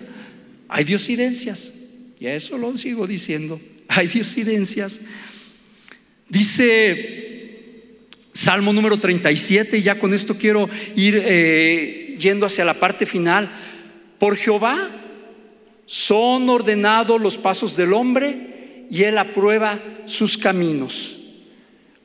hay 0.70 0.84
diosidencias. 0.84 1.81
Y 2.22 2.28
a 2.28 2.36
eso 2.36 2.56
lo 2.56 2.78
sigo 2.78 3.08
diciendo. 3.08 3.60
Hay 3.88 4.06
disidencias. 4.08 5.02
Dice 6.30 7.98
Salmo 8.32 8.72
número 8.72 9.00
37, 9.00 9.80
y 9.80 9.82
ya 9.82 9.98
con 9.98 10.14
esto 10.14 10.38
quiero 10.38 10.70
ir 10.96 11.20
eh, 11.26 12.16
yendo 12.20 12.46
hacia 12.46 12.64
la 12.64 12.80
parte 12.80 13.08
final. 13.08 13.52
Por 14.20 14.38
Jehová 14.38 14.92
son 15.88 16.48
ordenados 16.48 17.20
los 17.20 17.38
pasos 17.38 17.76
del 17.76 17.92
hombre 17.92 18.86
y 18.92 19.02
él 19.02 19.18
aprueba 19.18 19.82
sus 20.06 20.38
caminos. 20.38 21.18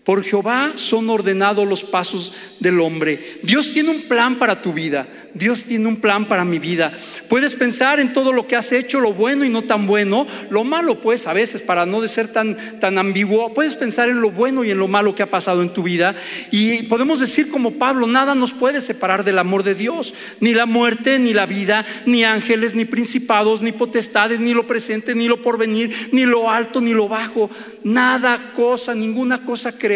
Por 0.07 0.23
Jehová 0.23 0.75
son 0.77 1.11
ordenados 1.11 1.66
los 1.66 1.83
pasos 1.83 2.33
del 2.61 2.79
hombre. 2.79 3.40
Dios 3.42 3.73
tiene 3.73 3.90
un 3.90 4.03
plan 4.03 4.38
para 4.38 4.62
tu 4.62 4.73
vida. 4.73 5.05
Dios 5.35 5.64
tiene 5.64 5.88
un 5.88 5.97
plan 5.97 6.29
para 6.29 6.45
mi 6.45 6.61
vida. 6.61 6.92
Puedes 7.29 7.57
pensar 7.57 7.99
en 7.99 8.12
todo 8.12 8.33
lo 8.33 8.47
que 8.47 8.55
has 8.55 8.71
hecho, 8.71 9.01
lo 9.01 9.12
bueno 9.12 9.45
y 9.45 9.49
no 9.49 9.62
tan 9.62 9.87
bueno, 9.88 10.29
lo 10.49 10.62
malo 10.62 11.01
pues 11.01 11.27
a 11.27 11.33
veces 11.33 11.61
para 11.61 11.85
no 11.85 12.07
ser 12.07 12.29
tan, 12.29 12.57
tan 12.79 12.99
ambiguo, 12.99 13.53
puedes 13.53 13.75
pensar 13.75 14.09
en 14.09 14.21
lo 14.21 14.31
bueno 14.31 14.64
y 14.64 14.71
en 14.71 14.79
lo 14.79 14.87
malo 14.87 15.14
que 15.14 15.25
ha 15.25 15.31
pasado 15.31 15.61
en 15.61 15.71
tu 15.71 15.83
vida 15.83 16.14
y 16.53 16.85
podemos 16.85 17.19
decir 17.19 17.51
como 17.51 17.73
Pablo, 17.73 18.07
nada 18.07 18.37
nos 18.37 18.53
puede 18.53 18.81
separar 18.81 19.25
del 19.25 19.40
amor 19.40 19.64
de 19.64 19.75
Dios, 19.75 20.14
ni 20.40 20.55
la 20.55 20.66
muerte, 20.66 21.19
ni 21.19 21.35
la 21.35 21.47
vida, 21.47 21.85
ni 22.07 22.23
ángeles, 22.23 22.75
ni 22.75 22.85
principados, 22.85 23.61
ni 23.61 23.73
potestades, 23.73 24.38
ni 24.40 24.55
lo 24.55 24.69
presente, 24.69 25.16
ni 25.16 25.27
lo 25.27 25.42
porvenir, 25.42 26.11
ni 26.12 26.25
lo 26.25 26.49
alto, 26.49 26.81
ni 26.81 26.95
lo 26.95 27.09
bajo, 27.09 27.51
nada 27.83 28.53
cosa, 28.55 28.95
ninguna 28.95 29.45
cosa 29.45 29.77
creada 29.77 29.96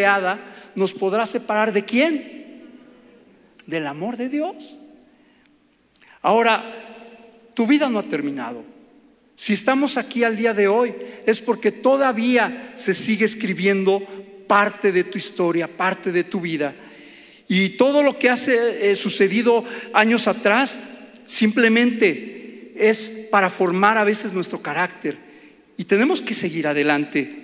nos 0.75 0.93
podrá 0.93 1.27
separar 1.27 1.73
de 1.73 1.85
quién? 1.85 2.65
Del 3.67 3.87
amor 3.87 4.17
de 4.17 4.29
Dios. 4.29 4.77
Ahora, 6.23 6.63
tu 7.55 7.67
vida 7.67 7.89
no 7.89 7.99
ha 7.99 8.03
terminado. 8.05 8.65
Si 9.37 9.55
estamos 9.55 9.97
aquí 9.97 10.23
al 10.23 10.37
día 10.37 10.53
de 10.53 10.69
hoy 10.69 10.95
es 11.27 11.41
porque 11.41 11.73
todavía 11.73 12.73
se 12.75 12.93
sigue 12.93 13.25
escribiendo 13.25 14.03
parte 14.47 14.93
de 14.93 15.05
tu 15.05 15.17
historia, 15.17 15.67
parte 15.67 16.13
de 16.13 16.25
tu 16.25 16.41
vida. 16.41 16.75
Y 17.49 17.71
todo 17.71 18.03
lo 18.03 18.19
que 18.19 18.29
ha 18.29 18.39
eh, 18.47 18.95
sucedido 18.95 19.65
años 19.93 20.29
atrás 20.29 20.79
simplemente 21.27 22.75
es 22.77 23.29
para 23.31 23.49
formar 23.49 23.97
a 23.97 24.05
veces 24.05 24.33
nuestro 24.33 24.61
carácter. 24.61 25.17
Y 25.77 25.85
tenemos 25.85 26.21
que 26.21 26.35
seguir 26.35 26.67
adelante. 26.67 27.39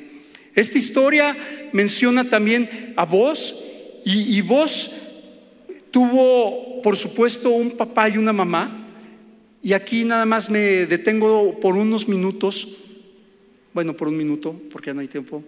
Esta 0.56 0.78
historia 0.78 1.36
menciona 1.72 2.30
también 2.30 2.94
a 2.96 3.04
vos 3.04 3.54
y, 4.06 4.40
vos 4.40 4.90
tuvo, 5.90 6.80
por 6.80 6.96
supuesto, 6.96 7.50
un 7.50 7.72
papá 7.72 8.08
y 8.08 8.16
una 8.16 8.32
mamá. 8.32 8.86
Y 9.62 9.74
aquí 9.74 10.04
nada 10.04 10.24
más 10.24 10.48
me 10.48 10.86
detengo 10.86 11.60
por 11.60 11.76
unos 11.76 12.08
minutos. 12.08 12.68
Bueno, 13.74 13.92
por 13.92 14.08
un 14.08 14.16
minuto, 14.16 14.58
porque 14.72 14.90
ya 14.90 14.94
no 14.94 15.00
hay 15.02 15.08
tiempo. 15.08 15.44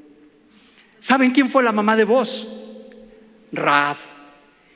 ¿Saben 1.01 1.31
quién 1.31 1.49
fue 1.49 1.63
la 1.63 1.73
mamá 1.73 1.97
de 1.97 2.05
vos? 2.05 2.47
Raab. 3.51 3.97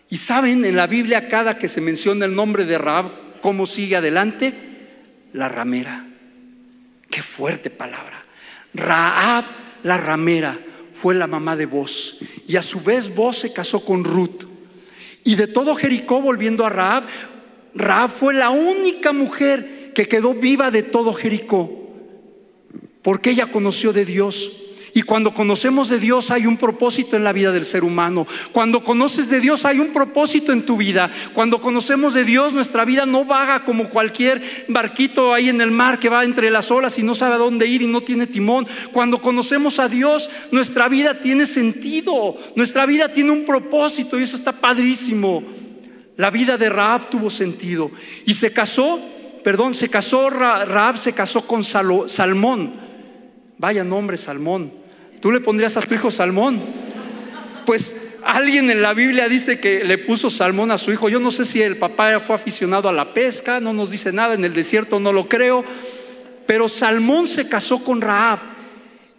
Y 0.09 0.17
saben 0.17 0.65
en 0.65 0.77
la 0.77 0.87
Biblia 0.87 1.29
cada 1.29 1.59
que 1.59 1.69
se 1.69 1.83
menciona 1.83 2.25
el 2.25 2.35
nombre 2.35 2.65
de 2.65 2.79
Raab, 2.79 3.41
cómo 3.43 3.67
sigue 3.67 3.97
adelante, 3.97 4.55
la 5.35 5.51
ramera. 5.51 6.07
Qué 7.11 7.21
fuerte 7.21 7.69
palabra. 7.69 8.25
Raab 8.73 9.45
la 9.83 9.97
ramera 9.99 10.59
fue 10.93 11.15
la 11.15 11.27
mamá 11.27 11.57
de 11.57 11.67
Boz. 11.67 12.19
Y 12.47 12.57
a 12.57 12.63
su 12.63 12.81
vez 12.81 13.15
Boz 13.15 13.39
se 13.39 13.53
casó 13.53 13.85
con 13.85 14.05
Ruth. 14.05 14.45
Y 15.25 15.37
de 15.37 15.47
todo 15.47 15.75
Jericó, 15.75 16.21
volviendo 16.21 16.65
a 16.65 16.71
Raab, 16.71 17.05
Raab 17.75 18.11
fue 18.11 18.35
la 18.35 18.51
única 18.51 19.13
mujer 19.13 19.93
que 19.95 20.09
quedó 20.09 20.35
viva 20.35 20.71
de 20.71 20.83
todo 20.83 21.13
Jericó. 21.13 21.71
Porque 23.03 23.31
ella 23.31 23.47
conoció 23.47 23.93
de 23.93 24.05
Dios. 24.05 24.53
Y 24.95 25.03
cuando 25.03 25.33
conocemos 25.33 25.89
de 25.89 25.99
Dios 25.99 26.31
hay 26.31 26.45
un 26.45 26.59
propósito 26.59 27.17
en 27.17 27.25
la 27.25 27.33
vida 27.33 27.51
del 27.51 27.65
ser 27.65 27.83
humano. 27.83 28.27
Cuando 28.53 28.85
conoces 28.85 29.31
de 29.31 29.41
Dios 29.41 29.65
hay 29.65 29.79
un 29.79 29.93
propósito 29.93 30.53
en 30.53 30.67
tu 30.67 30.77
vida. 30.77 31.11
Cuando 31.33 31.63
conocemos 31.63 32.13
de 32.13 32.25
Dios 32.25 32.53
nuestra 32.53 32.85
vida 32.85 33.07
no 33.07 33.25
vaga 33.25 33.65
como 33.65 33.89
cualquier 33.89 34.67
barquito 34.69 35.33
ahí 35.33 35.49
en 35.49 35.63
el 35.63 35.71
mar 35.71 35.99
que 35.99 36.11
va 36.11 36.25
entre 36.25 36.51
las 36.51 36.71
olas 36.71 36.99
y 36.99 37.03
no 37.03 37.15
sabe 37.15 37.37
a 37.37 37.39
dónde 37.39 37.67
ir 37.67 37.81
y 37.81 37.87
no 37.87 38.03
tiene 38.03 38.27
timón. 38.27 38.67
Cuando 38.93 39.19
conocemos 39.19 39.79
a 39.79 39.89
Dios 39.89 40.29
nuestra 40.51 40.89
vida 40.89 41.21
tiene 41.21 41.47
sentido. 41.47 42.37
Nuestra 42.55 42.85
vida 42.85 43.11
tiene 43.11 43.31
un 43.31 43.47
propósito 43.47 44.21
y 44.21 44.25
eso 44.25 44.37
está 44.37 44.53
padrísimo. 44.53 45.43
La 46.19 46.31
vida 46.31 46.59
de 46.59 46.69
Raab 46.69 47.09
tuvo 47.09 47.31
sentido. 47.31 47.91
Y 48.27 48.35
se 48.35 48.53
casó, 48.53 49.01
perdón, 49.43 49.73
se 49.73 49.89
casó, 49.89 50.29
Raab 50.29 50.99
se 50.99 51.15
casó 51.15 51.47
con 51.47 51.65
Salmón. 51.65 52.75
Vaya 53.57 53.85
nombre, 53.85 54.19
Salmón. 54.19 54.82
¿Tú 55.23 55.31
le 55.31 55.39
pondrías 55.39 55.77
a 55.77 55.81
tu 55.83 55.95
hijo 55.95 56.11
Salmón? 56.11 56.61
Pues 57.65 58.17
alguien 58.25 58.71
en 58.71 58.83
la 58.83 58.93
Biblia 58.93 59.29
dice 59.29 59.61
que 59.61 59.85
le 59.85 59.97
puso 59.97 60.29
Salmón 60.29 60.73
a 60.73 60.79
su 60.79 60.91
hijo. 60.91 61.09
Yo 61.09 61.21
no 61.21 61.31
sé 61.31 61.45
si 61.45 61.63
el 61.63 61.77
papá 61.77 62.19
fue 62.19 62.35
aficionado 62.35 62.89
a 62.89 62.93
la 62.93 63.15
pesca, 63.15 63.61
no 63.61 63.73
nos 63.73 63.93
dice 63.93 64.13
nada, 64.13 64.35
en 64.35 64.45
el 64.45 64.53
desierto 64.53 64.99
no 64.99 65.13
lo 65.13 65.29
creo. 65.29 65.65
Pero 66.45 66.69
Salmón 66.69 67.29
se 67.29 67.49
casó 67.49 67.85
con 67.85 68.01
Raab. 68.01 68.41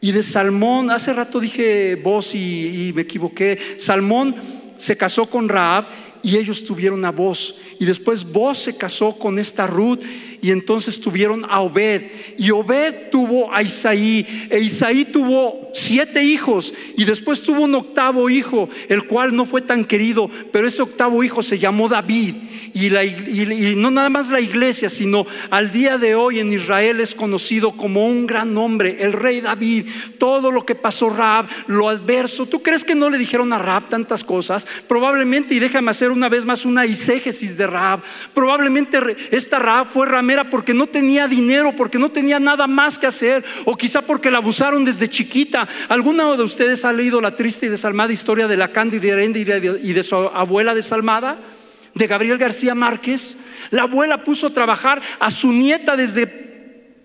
Y 0.02 0.12
de 0.12 0.24
Salmón, 0.24 0.92
hace 0.92 1.14
rato 1.14 1.40
dije 1.40 1.96
vos 1.96 2.36
y, 2.36 2.92
me 2.94 3.04
equivoqué, 3.04 3.58
Salmón 3.78 4.36
se 4.76 4.98
casó 4.98 5.28
con 5.28 5.48
Raab 5.48 5.86
y 6.22 6.36
ellos 6.36 6.66
tuvieron 6.66 7.06
a 7.06 7.12
voz. 7.12 7.56
Y 7.80 7.86
después 7.86 8.30
vos 8.30 8.58
se 8.58 8.76
casó 8.76 9.18
con 9.18 9.40
esta 9.40 9.68
Ruth 9.68 10.02
y 10.44 10.52
entonces 10.52 11.00
tuvieron 11.00 11.46
a 11.50 11.62
Obed. 11.62 12.02
Y 12.38 12.52
Obed 12.52 13.10
tuvo 13.10 13.52
a 13.54 13.64
Isaí. 13.64 14.48
E 14.50 14.60
Isaí 14.60 15.06
tuvo 15.06 15.72
siete 15.74 16.22
hijos 16.22 16.74
y 16.98 17.06
después 17.06 17.42
tuvo 17.42 17.62
un 17.62 17.74
octavo 17.76 18.30
hijo, 18.30 18.68
el 18.90 19.08
cual 19.08 19.34
no 19.34 19.46
fue 19.46 19.62
tan 19.62 19.86
querido, 19.86 20.30
pero 20.52 20.68
ese 20.68 20.82
octavo 20.82 21.24
hijo 21.24 21.42
se 21.42 21.58
llamó 21.58 21.88
David. 21.88 22.36
Y, 22.74 22.90
no 23.76 23.92
nada 23.92 24.10
más 24.10 24.30
la 24.30 24.42
iglesia, 24.42 24.90
sino 24.90 25.28
al 25.52 25.72
día 25.72 26.00
de 26.00 26.16
hoy 26.16 26.40
en 26.40 26.52
Israel 26.52 27.00
es 27.02 27.14
conocido 27.14 27.74
como 27.74 28.08
un 28.08 28.26
gran 28.26 28.58
hombre, 28.58 28.98
el 29.02 29.14
rey 29.14 29.42
David. 29.42 29.88
Todo 30.18 30.52
lo 30.52 30.66
que 30.66 30.74
pasó 30.74 31.10
Raab, 31.12 31.48
lo 31.68 31.88
adverso. 31.88 32.48
¿Tú 32.48 32.64
crees 32.64 32.84
que 32.84 32.96
no 32.96 33.12
le 33.12 33.20
dijeron 33.20 33.54
a 33.54 33.60
Raab 33.60 33.90
tantas 33.90 34.24
cosas? 34.24 34.66
Probablemente, 34.88 35.54
y 35.54 35.60
déjame 35.60 35.92
hacer 35.92 36.10
una 36.10 36.30
vez 36.30 36.46
más 36.46 36.66
una 36.66 36.86
iségesis 36.86 37.58
de 37.58 37.68
Raab, 37.68 38.02
probablemente 38.34 39.00
esta 39.30 39.60
Raab 39.60 39.86
fue 39.86 40.08
ramera 40.34 40.50
porque 40.50 40.74
no 40.74 40.88
tenía 40.88 41.28
dinero, 41.28 41.74
porque 41.76 42.00
no 42.00 42.10
tenía 42.10 42.40
nada 42.40 42.68
más 42.68 42.98
que 42.98 43.08
hacer, 43.08 43.44
o 43.66 43.76
quizá 43.76 44.02
porque 44.02 44.32
la 44.32 44.40
abusaron 44.40 44.86
desde 44.86 45.10
chiquita. 45.10 45.68
¿Alguna 45.90 46.36
de 46.36 46.44
ustedes 46.44 46.86
ha 46.86 46.94
leído 46.94 47.22
la 47.22 47.36
triste 47.36 47.68
y 47.68 47.70
desalmada 47.70 48.14
historia 48.14 48.48
de 48.48 48.58
la 48.58 48.72
Cándida 48.72 49.24
y 49.24 49.94
de 49.94 50.04
su 50.04 50.16
abuela 50.16 50.74
desalmada? 50.74 51.38
de 51.96 52.08
Gabriel 52.08 52.40
García 52.40 52.74
Márquez. 52.74 53.38
La 53.70 53.84
abuela 53.84 54.24
puso 54.24 54.48
a 54.48 54.50
trabajar 54.50 55.00
a 55.20 55.30
su 55.30 55.54
nieta 55.54 55.96
desde 55.96 56.26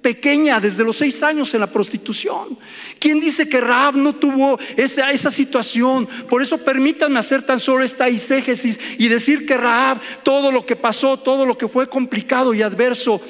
pequeña, 0.02 0.60
desde 0.60 0.84
los 0.84 0.96
seis 0.96 1.22
años 1.22 1.52
en 1.54 1.60
la 1.60 1.70
prostitución. 1.70 2.58
¿Quién 2.98 3.20
dice 3.20 3.48
que 3.48 3.60
Raab 3.60 3.96
no 3.96 4.14
tuvo 4.14 4.58
esa, 4.76 5.30
situación? 5.30 6.08
Por 6.28 6.42
eso 6.42 6.58
permítanme 6.58 7.18
hacer 7.18 7.42
tan 7.42 7.58
solo 7.58 7.84
esta 7.84 8.08
iségesis 8.08 8.78
y 8.98 9.08
decir 9.08 9.46
que 9.46 9.56
Raab, 9.56 10.00
todo 10.22 10.52
lo 10.52 10.64
que 10.64 10.76
pasó, 10.76 11.18
todo 11.18 11.44
lo 11.44 11.58
que 11.58 11.68
fue 11.68 11.88
complicado 11.88 12.54
y 12.54 12.62
adverso, 12.62 13.20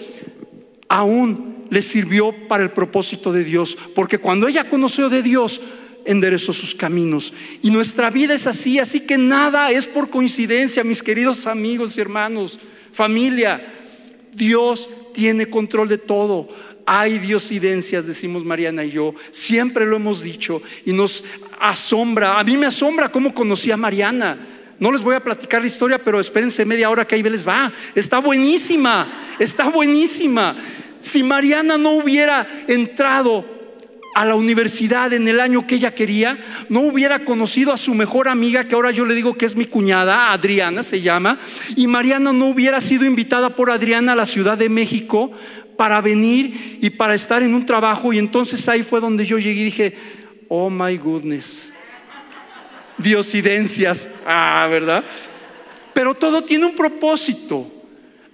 aún 0.89 1.67
le 1.71 1.83
sirvió 1.83 2.35
para 2.49 2.63
el 2.63 2.71
propósito 2.71 3.33
de 3.33 3.45
Dios. 3.45 3.77
Porque 3.95 4.19
cuando 4.19 4.49
ella 4.49 4.69
conoció 4.69 5.09
de 5.09 5.23
Dios, 5.23 5.61
enderezó 6.05 6.53
sus 6.53 6.75
caminos. 6.75 7.33
Y 7.63 7.71
nuestra 7.71 8.11
vida 8.11 8.35
es 8.35 8.47
así, 8.47 8.79
así 8.79 9.01
que 9.01 9.19
nada 9.19 9.71
es 9.71 9.87
por 9.87 10.09
coincidencia, 10.09 10.85
mis 10.85 11.03
queridos 11.03 11.47
amigos 11.47 11.97
y 11.97 12.01
hermanos, 12.01 12.59
familia. 12.93 13.75
Dios 14.39 14.89
tiene 15.13 15.51
control 15.51 15.89
de 15.89 15.99
todo. 15.99 16.49
Hay 16.87 17.19
diosidencias, 17.19 18.07
decimos 18.07 18.45
Mariana 18.45 18.85
y 18.85 18.93
yo, 18.93 19.15
siempre 19.31 19.85
lo 19.85 19.97
hemos 19.97 20.23
dicho 20.23 20.63
y 20.87 20.93
nos 20.93 21.23
asombra. 21.61 22.39
A 22.39 22.45
mí 22.45 22.57
me 22.57 22.67
asombra 22.67 23.11
cómo 23.11 23.35
conocí 23.35 23.71
a 23.71 23.77
Mariana. 23.77 24.39
No 24.79 24.93
les 24.93 25.03
voy 25.03 25.17
a 25.17 25.21
platicar 25.21 25.61
la 25.61 25.67
historia, 25.67 25.99
pero 25.99 26.21
espérense 26.21 26.65
media 26.65 26.89
hora 26.89 27.07
que 27.07 27.17
ahí 27.17 27.23
les 27.23 27.47
va. 27.47 27.73
Está 27.95 28.21
buenísima, 28.21 29.35
está 29.39 29.69
buenísima. 29.69 30.57
Si 31.01 31.23
Mariana 31.23 31.77
no 31.77 31.91
hubiera 31.91 32.47
entrado 32.69 33.58
a 34.19 34.25
la 34.25 34.35
universidad 34.35 35.13
en 35.13 35.29
el 35.29 35.39
año 35.39 35.65
que 35.65 35.77
ella 35.77 35.95
quería, 35.95 36.37
no 36.69 36.81
hubiera 36.81 37.25
conocido 37.25 37.73
a 37.73 37.77
su 37.77 37.95
mejor 37.95 38.27
amiga, 38.27 38.67
que 38.67 38.75
ahora 38.75 38.91
yo 38.91 39.05
le 39.05 39.15
digo 39.15 39.39
que 39.39 39.47
es 39.47 39.55
mi 39.55 39.65
cuñada, 39.65 40.33
Adriana 40.33 40.83
se 40.83 41.01
llama, 41.01 41.39
y 41.77 41.87
Mariana 41.87 42.33
no 42.33 42.47
hubiera 42.47 42.81
sido 42.81 43.05
invitada 43.05 43.51
por 43.51 43.71
Adriana 43.71 44.15
a 44.15 44.17
la 44.17 44.25
Ciudad 44.25 44.59
de 44.59 44.69
México 44.69 45.31
para 45.77 46.01
venir 46.01 46.79
y 46.83 46.91
para 46.91 47.15
estar 47.15 47.45
en 47.45 47.55
un 47.55 47.65
trabajo. 47.65 48.13
Y 48.13 48.19
entonces 48.19 48.69
ahí 48.69 48.83
fue 48.83 49.01
donde 49.01 49.25
yo 49.25 49.39
llegué 49.39 49.61
y 49.61 49.65
dije, 49.67 49.97
oh 50.49 50.69
my 50.69 50.97
goodness, 50.97 51.73
diosidencias, 52.97 54.11
ah, 54.27 54.67
¿verdad? 54.69 55.05
Pero 55.95 56.13
todo 56.15 56.43
tiene 56.43 56.67
un 56.67 56.75
propósito 56.75 57.78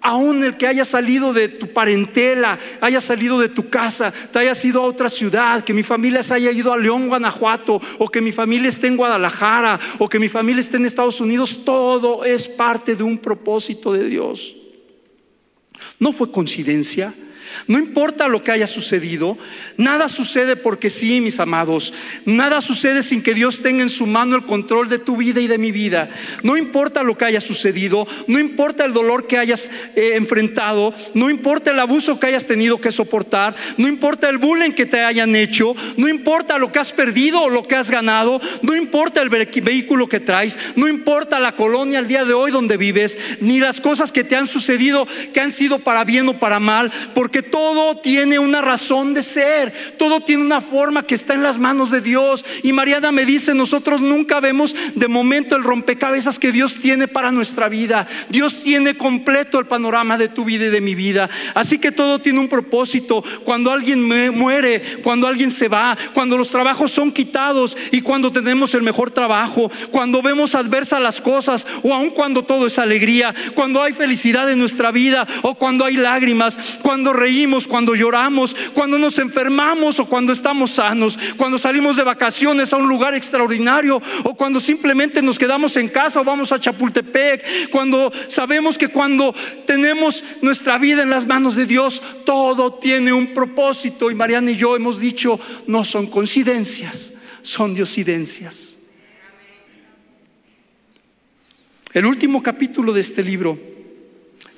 aún 0.05 0.45
el 0.45 0.59
que 0.59 0.67
haya 0.67 0.85
salido 0.85 1.33
de 1.33 1.49
tu 1.49 1.73
parentela, 1.73 2.59
haya 2.83 3.01
salido 3.01 3.41
de 3.41 3.49
tu 3.49 3.71
casa, 3.71 4.13
te 4.13 4.39
haya 4.39 4.53
ido 4.63 4.83
a 4.83 4.87
otra 4.87 5.09
ciudad, 5.09 5.65
que 5.65 5.73
mi 5.73 5.83
familia 5.83 6.23
se 6.23 6.35
haya 6.35 6.53
ido 6.53 6.75
a 6.75 6.77
León, 6.77 7.09
Guanajuato, 7.09 7.81
o 7.99 8.09
que 8.09 8.21
mi 8.21 8.31
familia 8.31 8.69
esté 8.69 8.87
en 8.87 8.99
Guadalajara, 8.99 9.81
o 9.99 10.07
que 10.07 10.19
mi 10.19 10.29
familia 10.29 10.61
esté 10.61 10.77
en 10.77 10.85
Estados 10.85 11.23
Unidos, 11.23 11.65
todo 11.65 12.23
es 12.23 12.47
parte 12.47 12.95
de 12.95 13.03
un 13.03 13.17
propósito 13.17 13.95
de 13.95 14.07
Dios. 14.07 14.55
No 15.99 16.13
fue 16.13 16.31
coincidencia. 16.31 17.15
No 17.67 17.79
importa 17.79 18.29
lo 18.29 18.43
que 18.43 18.53
haya 18.53 18.67
sucedido, 18.67 19.39
nada 19.77 20.09
sucede 20.09 20.57
porque 20.57 20.91
sí, 20.91 21.21
mis 21.21 21.41
amados. 21.41 21.93
Nada 22.25 22.61
sucede 22.61 23.03
sin 23.03 23.23
que 23.23 23.35
Dios 23.35 23.63
tenga 23.63 23.83
en 23.83 23.89
su 23.89 24.07
mano 24.07 24.37
el 24.37 24.45
control 24.45 24.89
de 24.89 24.99
tu 24.99 25.17
vida 25.17 25.41
y 25.41 25.47
de 25.47 25.59
mi 25.59 25.73
vida. 25.73 26.11
No 26.43 26.57
importa 26.57 27.03
lo 27.03 27.17
que 27.17 27.25
haya 27.25 27.41
sucedido, 27.41 28.07
no 28.27 28.39
importa 28.39 28.85
el 28.85 28.93
dolor 28.93 29.27
que 29.27 29.39
hayas 29.39 29.71
eh, 29.97 30.13
enfrentado, 30.15 30.95
no 31.15 31.31
importa 31.31 31.71
el 31.71 31.81
abuso 31.81 32.19
que 32.19 32.27
hayas 32.27 32.47
tenido 32.47 32.81
que 32.81 32.93
soportar, 32.93 33.55
no 33.77 33.89
importa 33.89 34.29
el 34.29 34.39
bullying 34.39 34.73
que 34.73 34.87
te 34.87 35.01
hayan 35.01 35.37
hecho, 35.37 35.75
no 35.97 36.09
importa 36.09 36.59
lo 36.59 36.73
que 36.73 36.79
has 36.79 36.93
perdido 36.93 37.43
o 37.43 37.51
lo 37.51 37.65
que 37.65 37.77
has 37.77 37.91
ganado, 37.91 38.41
no 38.63 38.77
importa 38.77 39.23
el 39.23 39.29
vehículo 39.29 40.09
que 40.09 40.21
traes, 40.21 40.59
no 40.77 40.89
importa 40.89 41.41
la 41.41 41.53
colonia 41.53 41.99
al 41.99 42.09
día 42.09 42.25
de 42.25 42.35
hoy 42.35 42.51
donde 42.51 42.77
vives, 42.77 43.19
ni 43.41 43.61
las 43.61 43.81
cosas 43.81 44.13
que 44.13 44.25
te 44.25 44.37
han 44.37 44.47
sucedido 44.47 45.07
que 45.33 45.41
han 45.41 45.51
sido 45.51 45.79
para 45.79 46.05
bien 46.05 46.29
o 46.29 46.39
para 46.39 46.61
mal, 46.61 46.93
porque 47.15 47.43
todo 47.51 47.97
tiene 47.97 48.39
una 48.39 48.61
razón 48.61 49.15
de 49.15 49.23
ser, 49.23 49.73
todo 49.99 50.21
tiene 50.21 50.43
una 50.43 50.61
forma 50.61 51.07
que 51.07 51.15
está 51.15 51.35
en 51.35 51.43
las 51.43 51.59
manos 51.59 51.91
de 51.91 52.01
Dios. 52.01 52.45
Y 52.63 52.73
Mariana 52.73 53.13
me 53.13 53.25
dice, 53.25 53.55
nosotros 53.55 54.01
nunca 54.01 54.41
vemos 54.41 54.75
de 54.95 55.09
momento 55.09 55.57
el 55.57 55.63
rompecabezas 55.63 56.39
que 56.39 56.53
Dios 56.53 56.77
tiene 56.81 57.09
para 57.09 57.31
nuestra 57.31 57.69
vida. 57.69 58.07
Dios 58.29 58.63
tiene 58.63 58.97
completo 58.97 59.59
el 59.59 59.67
panorama 59.67 60.19
de 60.19 60.29
tu 60.29 60.45
vida 60.45 60.67
y 60.67 60.71
de 60.71 60.81
mi 60.81 60.95
vida. 60.95 61.29
Así 61.55 61.79
que 61.79 61.93
todo 61.93 62.21
tiene 62.21 62.41
un 62.41 62.49
propósito. 62.49 63.23
Cuando 63.45 63.73
alguien 63.73 64.03
muere, 64.35 64.83
cuando 65.03 65.27
alguien 65.27 65.51
se 65.51 65.69
va, 65.69 65.97
cuando 66.13 66.37
los 66.37 66.49
trabajos 66.49 66.91
son 66.91 67.13
quitados 67.13 67.77
y 67.91 68.01
cuando 68.01 68.33
tenemos 68.33 68.75
el 68.75 68.83
mejor 68.83 69.11
trabajo, 69.11 69.71
cuando 69.91 70.23
vemos 70.23 70.55
adversas 70.55 71.01
las 71.01 71.21
cosas 71.21 71.67
o 71.83 71.95
aun 71.95 72.11
cuando 72.11 72.43
todo 72.43 72.67
es 72.67 72.79
alegría, 72.79 73.35
cuando 73.55 73.83
hay 73.83 73.93
felicidad 73.93 74.51
en 74.51 74.59
nuestra 74.59 74.91
vida 74.91 75.27
o 75.43 75.55
cuando 75.55 75.85
hay 75.85 75.97
lágrimas, 75.97 76.59
cuando 76.83 77.13
reímos, 77.13 77.34
cuando 77.67 77.95
lloramos, 77.95 78.55
cuando 78.73 78.97
nos 78.99 79.19
enfermamos 79.19 79.99
o 79.99 80.07
cuando 80.07 80.33
estamos 80.33 80.73
sanos, 80.73 81.19
cuando 81.37 81.59
salimos 81.59 81.97
de 81.97 82.05
vacaciones 82.05 82.73
a 82.73 82.77
un 82.77 82.89
lugar 82.89 83.15
extraordinario 83.15 84.01
o 84.23 84.35
cuando 84.35 84.61
simplemente 84.61 85.21
nos 85.21 85.39
quedamos 85.39 85.77
en 85.77 85.89
casa 85.89 86.21
o 86.21 86.25
vamos 86.25 86.53
a 86.53 86.61
Chapultepec, 86.61 87.71
cuando 87.71 88.13
sabemos 88.29 88.79
que 88.79 88.89
cuando 88.89 89.35
tenemos 89.67 90.23
nuestra 90.43 90.79
vida 90.79 91.03
en 91.03 91.11
las 91.11 91.27
manos 91.27 91.57
de 91.57 91.67
Dios, 91.67 92.01
todo 92.25 92.75
tiene 92.75 93.13
un 93.13 93.35
propósito 93.35 94.11
y 94.11 94.15
Mariana 94.15 94.53
y 94.53 94.57
yo 94.57 94.77
hemos 94.77 95.01
dicho, 95.01 95.41
no 95.67 95.85
son 95.85 96.07
coincidencias, 96.07 97.13
son 97.43 97.75
diosidencias. 97.75 98.77
El 101.93 102.07
último 102.07 102.43
capítulo 102.43 102.93
de 102.93 103.01
este 103.01 103.23
libro 103.23 103.59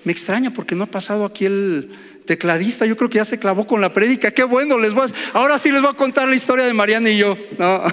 me 0.05 0.13
extraña 0.13 0.53
porque 0.53 0.75
no 0.75 0.85
ha 0.85 0.87
pasado 0.87 1.25
aquí 1.25 1.47
el 1.47 2.16
tecladista. 2.27 2.87
Yo 2.87 2.97
creo 2.97 3.09
que 3.09 3.17
ya 3.17 3.25
se 3.25 3.39
clavó 3.39 3.67
con 3.67 3.81
la 3.81 3.93
prédica. 3.93 4.31
Qué 4.31 4.45
bueno, 4.45 4.79
les 4.79 4.93
voy 4.93 5.11
ahora 5.33 5.59
sí 5.59 5.71
les 5.71 5.81
voy 5.81 5.91
a 5.91 5.97
contar 5.97 6.29
la 6.29 6.35
historia 6.35 6.67
de 6.67 6.75
Mariana 6.75 7.11
y 7.11 7.19
yo. 7.19 7.37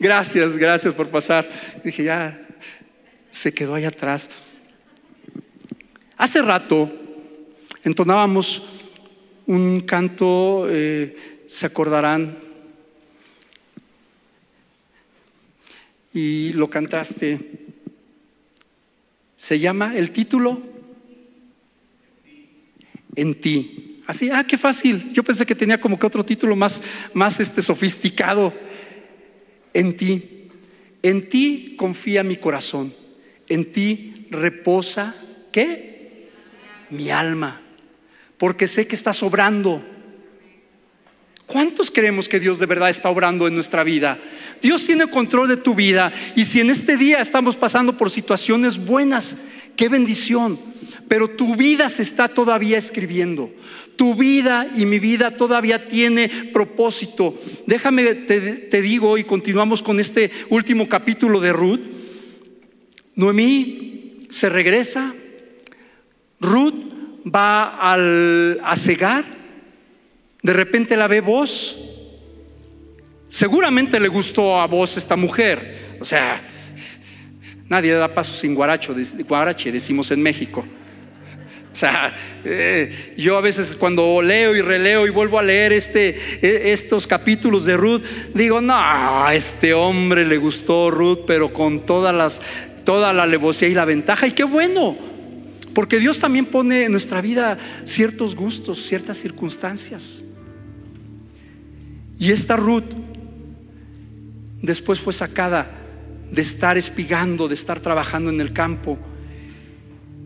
gracias, 0.00 0.56
gracias 0.56 0.94
por 0.94 1.08
pasar. 1.08 1.48
Dije, 1.84 2.04
ya 2.04 2.38
se 3.30 3.52
quedó 3.52 3.74
ahí 3.74 3.84
atrás. 3.84 4.28
Hace 6.16 6.42
rato 6.42 6.90
entonábamos 7.84 8.62
un 9.46 9.80
canto, 9.80 10.66
eh, 10.68 11.44
se 11.48 11.66
acordarán, 11.66 12.38
y 16.14 16.52
lo 16.52 16.68
cantaste. 16.68 17.40
Se 19.36 19.58
llama 19.58 19.96
el 19.96 20.10
título 20.10 20.71
En 23.16 23.34
ti. 23.40 24.00
Así, 24.06 24.30
ah, 24.30 24.44
qué 24.44 24.58
fácil. 24.58 25.12
Yo 25.12 25.22
pensé 25.22 25.46
que 25.46 25.54
tenía 25.54 25.80
como 25.80 25.98
que 25.98 26.06
otro 26.06 26.24
título 26.24 26.56
más, 26.56 26.80
más 27.14 27.40
este, 27.40 27.62
sofisticado. 27.62 28.52
En 29.74 29.96
ti. 29.96 30.48
En 31.02 31.28
ti 31.28 31.74
confía 31.76 32.22
mi 32.22 32.36
corazón. 32.36 32.94
En 33.48 33.72
ti 33.72 34.26
reposa, 34.30 35.14
¿qué? 35.50 36.28
Mi 36.90 37.10
alma. 37.10 37.60
Porque 38.38 38.66
sé 38.66 38.86
que 38.86 38.96
estás 38.96 39.22
obrando. 39.22 39.84
¿Cuántos 41.46 41.90
creemos 41.90 42.28
que 42.28 42.40
Dios 42.40 42.58
de 42.58 42.66
verdad 42.66 42.88
está 42.88 43.10
obrando 43.10 43.46
en 43.46 43.54
nuestra 43.54 43.84
vida? 43.84 44.18
Dios 44.62 44.86
tiene 44.86 45.08
control 45.08 45.48
de 45.48 45.56
tu 45.56 45.74
vida 45.74 46.12
y 46.34 46.44
si 46.44 46.60
en 46.60 46.70
este 46.70 46.96
día 46.96 47.20
estamos 47.20 47.56
pasando 47.56 47.96
por 47.96 48.10
situaciones 48.10 48.78
buenas, 48.78 49.36
qué 49.76 49.88
bendición. 49.88 50.58
Pero 51.08 51.28
tu 51.28 51.56
vida 51.56 51.88
se 51.88 52.02
está 52.02 52.28
todavía 52.28 52.78
escribiendo. 52.78 53.50
Tu 53.96 54.14
vida 54.14 54.68
y 54.74 54.86
mi 54.86 54.98
vida 54.98 55.30
todavía 55.32 55.86
tiene 55.86 56.28
propósito. 56.52 57.38
Déjame, 57.66 58.14
te, 58.14 58.82
digo, 58.82 59.18
y 59.18 59.24
continuamos 59.24 59.82
con 59.82 60.00
este 60.00 60.30
último 60.48 60.88
capítulo 60.88 61.40
de 61.40 61.52
Ruth. 61.52 61.80
Noemí 63.14 64.18
se 64.30 64.48
regresa. 64.48 65.14
Ruth 66.40 66.74
va 67.24 67.76
al, 67.76 68.60
a 68.64 68.76
cegar. 68.76 69.24
De 70.42 70.52
repente 70.52 70.96
la 70.96 71.06
ve 71.08 71.20
vos 71.20 71.76
Seguramente 73.32 73.98
le 73.98 74.08
gustó 74.08 74.60
a 74.60 74.66
vos 74.66 74.98
esta 74.98 75.16
mujer. 75.16 75.96
O 76.00 76.04
sea, 76.04 76.38
nadie 77.72 77.94
da 77.94 78.12
paso 78.12 78.34
sin 78.34 78.54
guaracho, 78.54 78.94
guarache, 79.26 79.72
decimos 79.72 80.10
en 80.10 80.20
México. 80.20 80.62
O 81.72 81.74
sea, 81.74 82.14
eh, 82.44 83.14
yo 83.16 83.38
a 83.38 83.40
veces 83.40 83.74
cuando 83.76 84.20
leo 84.20 84.54
y 84.54 84.60
releo 84.60 85.06
y 85.06 85.10
vuelvo 85.10 85.38
a 85.38 85.42
leer 85.42 85.72
este, 85.72 86.20
e, 86.42 86.70
estos 86.70 87.06
capítulos 87.06 87.64
de 87.64 87.78
Ruth, 87.78 88.02
digo, 88.34 88.60
no, 88.60 88.74
a 88.76 89.34
este 89.34 89.72
hombre 89.72 90.26
le 90.26 90.36
gustó 90.36 90.90
Ruth, 90.90 91.20
pero 91.26 91.54
con 91.54 91.86
todas 91.86 92.14
las, 92.14 92.42
toda 92.84 93.14
la 93.14 93.22
alevosía 93.22 93.68
y 93.68 93.74
la 93.74 93.86
ventaja. 93.86 94.26
Y 94.26 94.32
qué 94.32 94.44
bueno, 94.44 94.98
porque 95.74 95.98
Dios 95.98 96.18
también 96.18 96.44
pone 96.44 96.84
en 96.84 96.92
nuestra 96.92 97.22
vida 97.22 97.56
ciertos 97.84 98.36
gustos, 98.36 98.84
ciertas 98.86 99.16
circunstancias. 99.16 100.22
Y 102.18 102.32
esta 102.32 102.54
Ruth 102.54 102.84
después 104.60 105.00
fue 105.00 105.14
sacada 105.14 105.81
de 106.32 106.42
estar 106.42 106.78
espigando, 106.78 107.46
de 107.46 107.54
estar 107.54 107.78
trabajando 107.80 108.30
en 108.30 108.40
el 108.40 108.52
campo. 108.52 108.98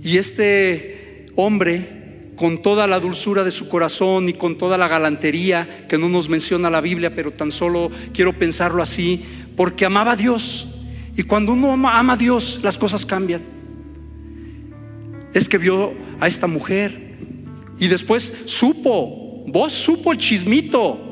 Y 0.02 0.18
este 0.18 1.26
hombre, 1.34 2.30
con 2.36 2.62
toda 2.62 2.86
la 2.86 3.00
dulzura 3.00 3.42
de 3.42 3.50
su 3.50 3.68
corazón 3.68 4.28
y 4.28 4.34
con 4.34 4.56
toda 4.56 4.78
la 4.78 4.88
galantería 4.88 5.86
que 5.88 5.98
no 5.98 6.08
nos 6.08 6.28
menciona 6.28 6.70
la 6.70 6.80
Biblia, 6.80 7.14
pero 7.14 7.32
tan 7.32 7.50
solo 7.50 7.90
quiero 8.12 8.32
pensarlo 8.38 8.82
así, 8.82 9.24
porque 9.56 9.84
amaba 9.84 10.12
a 10.12 10.16
Dios. 10.16 10.68
Y 11.16 11.24
cuando 11.24 11.52
uno 11.52 11.72
ama, 11.72 11.98
ama 11.98 12.12
a 12.12 12.16
Dios, 12.16 12.60
las 12.62 12.78
cosas 12.78 13.04
cambian. 13.04 13.42
Es 15.34 15.48
que 15.48 15.58
vio 15.58 15.92
a 16.20 16.28
esta 16.28 16.46
mujer 16.46 17.16
y 17.80 17.88
después 17.88 18.32
supo, 18.44 19.44
vos 19.48 19.72
supo 19.72 20.12
el 20.12 20.18
chismito, 20.18 21.05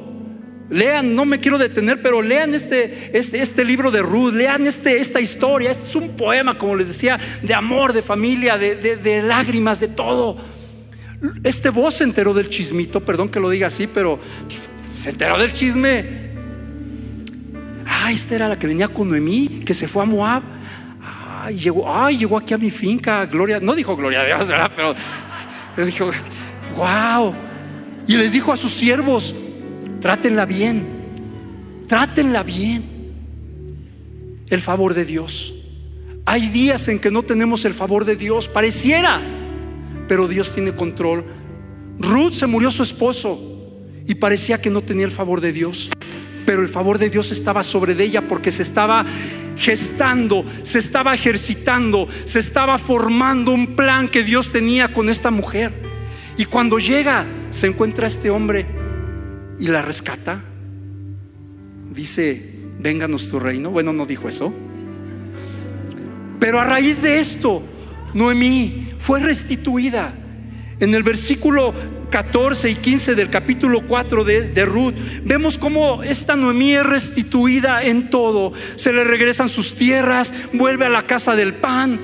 Lean, 0.70 1.14
no 1.14 1.24
me 1.24 1.38
quiero 1.38 1.58
detener, 1.58 2.00
pero 2.00 2.22
lean 2.22 2.54
este, 2.54 3.16
este, 3.16 3.40
este, 3.42 3.64
libro 3.64 3.90
de 3.90 4.00
Ruth, 4.00 4.32
lean 4.32 4.66
este, 4.66 4.98
esta 4.98 5.20
historia. 5.20 5.70
Este 5.70 5.84
es 5.84 5.94
un 5.94 6.16
poema, 6.16 6.56
como 6.56 6.74
les 6.74 6.88
decía, 6.88 7.18
de 7.42 7.54
amor, 7.54 7.92
de 7.92 8.02
familia, 8.02 8.56
de, 8.56 8.74
de 8.74 9.22
lágrimas, 9.22 9.80
de 9.80 9.88
todo. 9.88 10.38
Este 11.42 11.70
voz 11.70 11.94
se 11.94 12.04
enteró 12.04 12.34
del 12.34 12.48
chismito, 12.48 13.00
perdón 13.00 13.28
que 13.28 13.40
lo 13.40 13.50
diga 13.50 13.66
así, 13.66 13.86
pero 13.86 14.18
se 14.98 15.10
enteró 15.10 15.38
del 15.38 15.52
chisme. 15.52 16.24
Ah, 17.86 18.10
esta 18.10 18.34
era 18.34 18.48
la 18.48 18.58
que 18.58 18.66
venía 18.66 18.88
con 18.88 19.08
Noemí, 19.08 19.62
que 19.64 19.74
se 19.74 19.86
fue 19.86 20.02
a 20.02 20.06
Moab. 20.06 20.42
Ay, 21.02 21.58
llegó, 21.58 21.94
ay, 21.94 22.16
llegó 22.16 22.38
aquí 22.38 22.54
a 22.54 22.58
mi 22.58 22.70
finca, 22.70 23.26
Gloria, 23.26 23.60
no 23.60 23.74
dijo 23.74 23.94
Gloria 23.96 24.22
a 24.22 24.24
Dios, 24.24 24.48
¿verdad? 24.48 24.70
Pero 24.74 24.94
dijo, 25.86 26.10
wow. 26.76 27.34
Y 28.06 28.16
les 28.16 28.32
dijo 28.32 28.52
a 28.52 28.56
sus 28.56 28.72
siervos, 28.72 29.34
Trátenla 30.04 30.44
bien. 30.44 30.84
Trátenla 31.88 32.42
bien. 32.42 32.84
El 34.50 34.60
favor 34.60 34.92
de 34.92 35.06
Dios. 35.06 35.54
Hay 36.26 36.50
días 36.50 36.88
en 36.88 36.98
que 36.98 37.10
no 37.10 37.22
tenemos 37.22 37.64
el 37.64 37.72
favor 37.72 38.04
de 38.04 38.14
Dios, 38.14 38.46
pareciera, 38.46 39.22
pero 40.06 40.28
Dios 40.28 40.52
tiene 40.52 40.74
control. 40.74 41.24
Ruth 41.98 42.34
se 42.34 42.46
murió 42.46 42.70
su 42.70 42.82
esposo 42.82 43.40
y 44.06 44.16
parecía 44.16 44.60
que 44.60 44.68
no 44.68 44.82
tenía 44.82 45.06
el 45.06 45.10
favor 45.10 45.40
de 45.40 45.54
Dios, 45.54 45.88
pero 46.44 46.60
el 46.60 46.68
favor 46.68 46.98
de 46.98 47.08
Dios 47.08 47.30
estaba 47.30 47.62
sobre 47.62 47.94
ella 48.04 48.28
porque 48.28 48.50
se 48.50 48.60
estaba 48.60 49.06
gestando, 49.56 50.44
se 50.64 50.80
estaba 50.80 51.14
ejercitando, 51.14 52.08
se 52.26 52.40
estaba 52.40 52.76
formando 52.76 53.52
un 53.52 53.74
plan 53.74 54.10
que 54.10 54.22
Dios 54.22 54.52
tenía 54.52 54.92
con 54.92 55.08
esta 55.08 55.30
mujer. 55.30 55.72
Y 56.36 56.44
cuando 56.44 56.78
llega, 56.78 57.24
se 57.50 57.68
encuentra 57.68 58.06
este 58.06 58.28
hombre 58.28 58.83
y 59.58 59.68
la 59.68 59.82
rescata. 59.82 60.40
Dice, 61.94 62.54
vénganos 62.78 63.28
tu 63.28 63.38
reino. 63.38 63.70
Bueno, 63.70 63.92
no 63.92 64.06
dijo 64.06 64.28
eso. 64.28 64.52
Pero 66.40 66.60
a 66.60 66.64
raíz 66.64 67.02
de 67.02 67.20
esto, 67.20 67.62
Noemí 68.12 68.90
fue 68.98 69.20
restituida. 69.20 70.12
En 70.80 70.94
el 70.94 71.02
versículo 71.02 71.72
14 72.10 72.70
y 72.70 72.74
15 72.74 73.14
del 73.14 73.30
capítulo 73.30 73.86
4 73.86 74.24
de, 74.24 74.48
de, 74.50 74.64
Ruth, 74.66 74.94
vemos 75.24 75.56
cómo 75.56 76.02
esta 76.02 76.36
Noemí 76.36 76.74
es 76.74 76.84
restituida 76.84 77.82
en 77.82 78.10
todo. 78.10 78.52
Se 78.76 78.92
le 78.92 79.04
regresan 79.04 79.48
sus 79.48 79.74
tierras, 79.74 80.32
vuelve 80.52 80.86
a 80.86 80.90
la 80.90 81.02
casa 81.02 81.36
del 81.36 81.54
pan. 81.54 81.98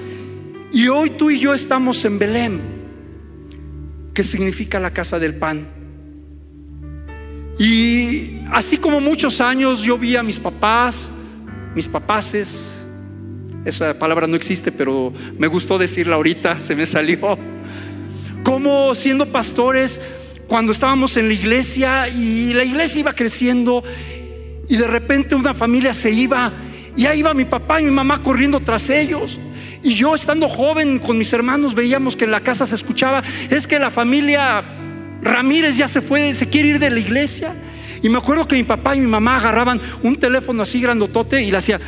Y 0.72 0.88
hoy 0.88 1.10
tú 1.10 1.30
y 1.30 1.40
yo 1.40 1.52
estamos 1.52 2.04
en 2.04 2.18
Belén, 2.18 2.60
que 4.14 4.22
significa 4.22 4.78
la 4.78 4.92
casa 4.92 5.18
del 5.18 5.34
pan. 5.34 5.79
Y 7.60 8.40
así 8.50 8.78
como 8.78 9.02
muchos 9.02 9.38
años 9.42 9.82
yo 9.82 9.98
vi 9.98 10.16
a 10.16 10.22
mis 10.22 10.38
papás, 10.38 11.10
mis 11.74 11.86
papaces, 11.86 12.72
esa 13.66 13.98
palabra 13.98 14.26
no 14.26 14.34
existe, 14.34 14.72
pero 14.72 15.12
me 15.36 15.46
gustó 15.46 15.76
decirla 15.76 16.16
ahorita, 16.16 16.58
se 16.58 16.74
me 16.74 16.86
salió. 16.86 17.38
Como 18.42 18.94
siendo 18.94 19.26
pastores, 19.26 20.00
cuando 20.46 20.72
estábamos 20.72 21.18
en 21.18 21.28
la 21.28 21.34
iglesia 21.34 22.08
y 22.08 22.54
la 22.54 22.64
iglesia 22.64 23.00
iba 23.00 23.12
creciendo 23.12 23.84
y 24.66 24.78
de 24.78 24.86
repente 24.86 25.34
una 25.34 25.52
familia 25.52 25.92
se 25.92 26.10
iba 26.10 26.50
y 26.96 27.04
ahí 27.04 27.18
iba 27.18 27.34
mi 27.34 27.44
papá 27.44 27.78
y 27.82 27.84
mi 27.84 27.90
mamá 27.90 28.22
corriendo 28.22 28.60
tras 28.60 28.88
ellos. 28.88 29.38
Y 29.82 29.92
yo 29.92 30.14
estando 30.14 30.48
joven 30.48 30.98
con 30.98 31.18
mis 31.18 31.30
hermanos 31.34 31.74
veíamos 31.74 32.16
que 32.16 32.24
en 32.24 32.30
la 32.30 32.40
casa 32.40 32.64
se 32.64 32.74
escuchaba, 32.74 33.22
es 33.50 33.66
que 33.66 33.78
la 33.78 33.90
familia 33.90 34.64
Ramírez 35.22 35.76
ya 35.76 35.88
se 35.88 36.00
fue, 36.00 36.32
se 36.34 36.48
quiere 36.48 36.70
ir 36.70 36.78
de 36.78 36.90
la 36.90 36.98
iglesia. 36.98 37.54
Y 38.02 38.08
me 38.08 38.18
acuerdo 38.18 38.48
que 38.48 38.56
mi 38.56 38.64
papá 38.64 38.96
y 38.96 39.00
mi 39.00 39.06
mamá 39.06 39.36
agarraban 39.36 39.80
un 40.02 40.16
teléfono 40.16 40.62
así 40.62 40.80
grandotote 40.80 41.42
y 41.42 41.50
le 41.50 41.58
hacía 41.58 41.80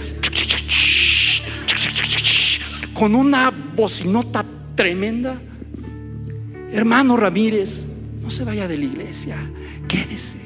con 2.93 3.14
una 3.14 3.51
bocinota 3.51 4.45
tremenda. 4.74 5.41
Hermano 6.70 7.16
Ramírez, 7.16 7.85
no 8.22 8.30
se 8.30 8.45
vaya 8.45 8.68
de 8.68 8.78
la 8.78 8.85
iglesia, 8.85 9.37
quédese. 9.89 10.39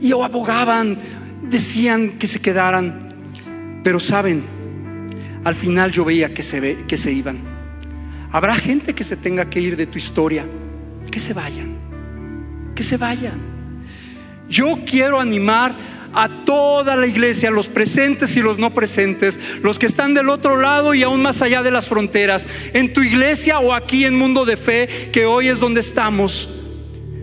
Y 0.00 0.12
abogaban, 0.12 0.98
decían 1.42 2.18
que 2.18 2.26
se 2.26 2.40
quedaran, 2.40 3.08
pero 3.84 4.00
saben, 4.00 4.42
al 5.44 5.54
final 5.54 5.92
yo 5.92 6.04
veía 6.04 6.34
que 6.34 6.42
se, 6.42 6.78
que 6.88 6.96
se 6.96 7.12
iban. 7.12 7.38
Habrá 8.32 8.56
gente 8.56 8.94
que 8.94 9.04
se 9.04 9.16
tenga 9.16 9.48
que 9.48 9.60
ir 9.60 9.76
de 9.76 9.86
tu 9.86 9.98
historia, 9.98 10.44
que 11.10 11.20
se 11.20 11.32
vayan, 11.32 11.76
que 12.74 12.82
se 12.82 12.96
vayan. 12.96 13.40
Yo 14.48 14.78
quiero 14.86 15.20
animar 15.20 15.74
a 16.12 16.28
toda 16.28 16.96
la 16.96 17.06
iglesia, 17.06 17.50
los 17.50 17.66
presentes 17.66 18.36
y 18.36 18.40
los 18.40 18.58
no 18.58 18.72
presentes, 18.72 19.38
los 19.62 19.78
que 19.78 19.86
están 19.86 20.14
del 20.14 20.30
otro 20.30 20.56
lado 20.56 20.94
y 20.94 21.02
aún 21.02 21.20
más 21.20 21.42
allá 21.42 21.62
de 21.62 21.70
las 21.70 21.88
fronteras, 21.88 22.46
en 22.72 22.92
tu 22.92 23.02
iglesia 23.02 23.58
o 23.58 23.74
aquí 23.74 24.04
en 24.04 24.18
Mundo 24.18 24.44
de 24.44 24.56
Fe, 24.56 25.10
que 25.12 25.26
hoy 25.26 25.48
es 25.48 25.60
donde 25.60 25.80
estamos. 25.80 26.48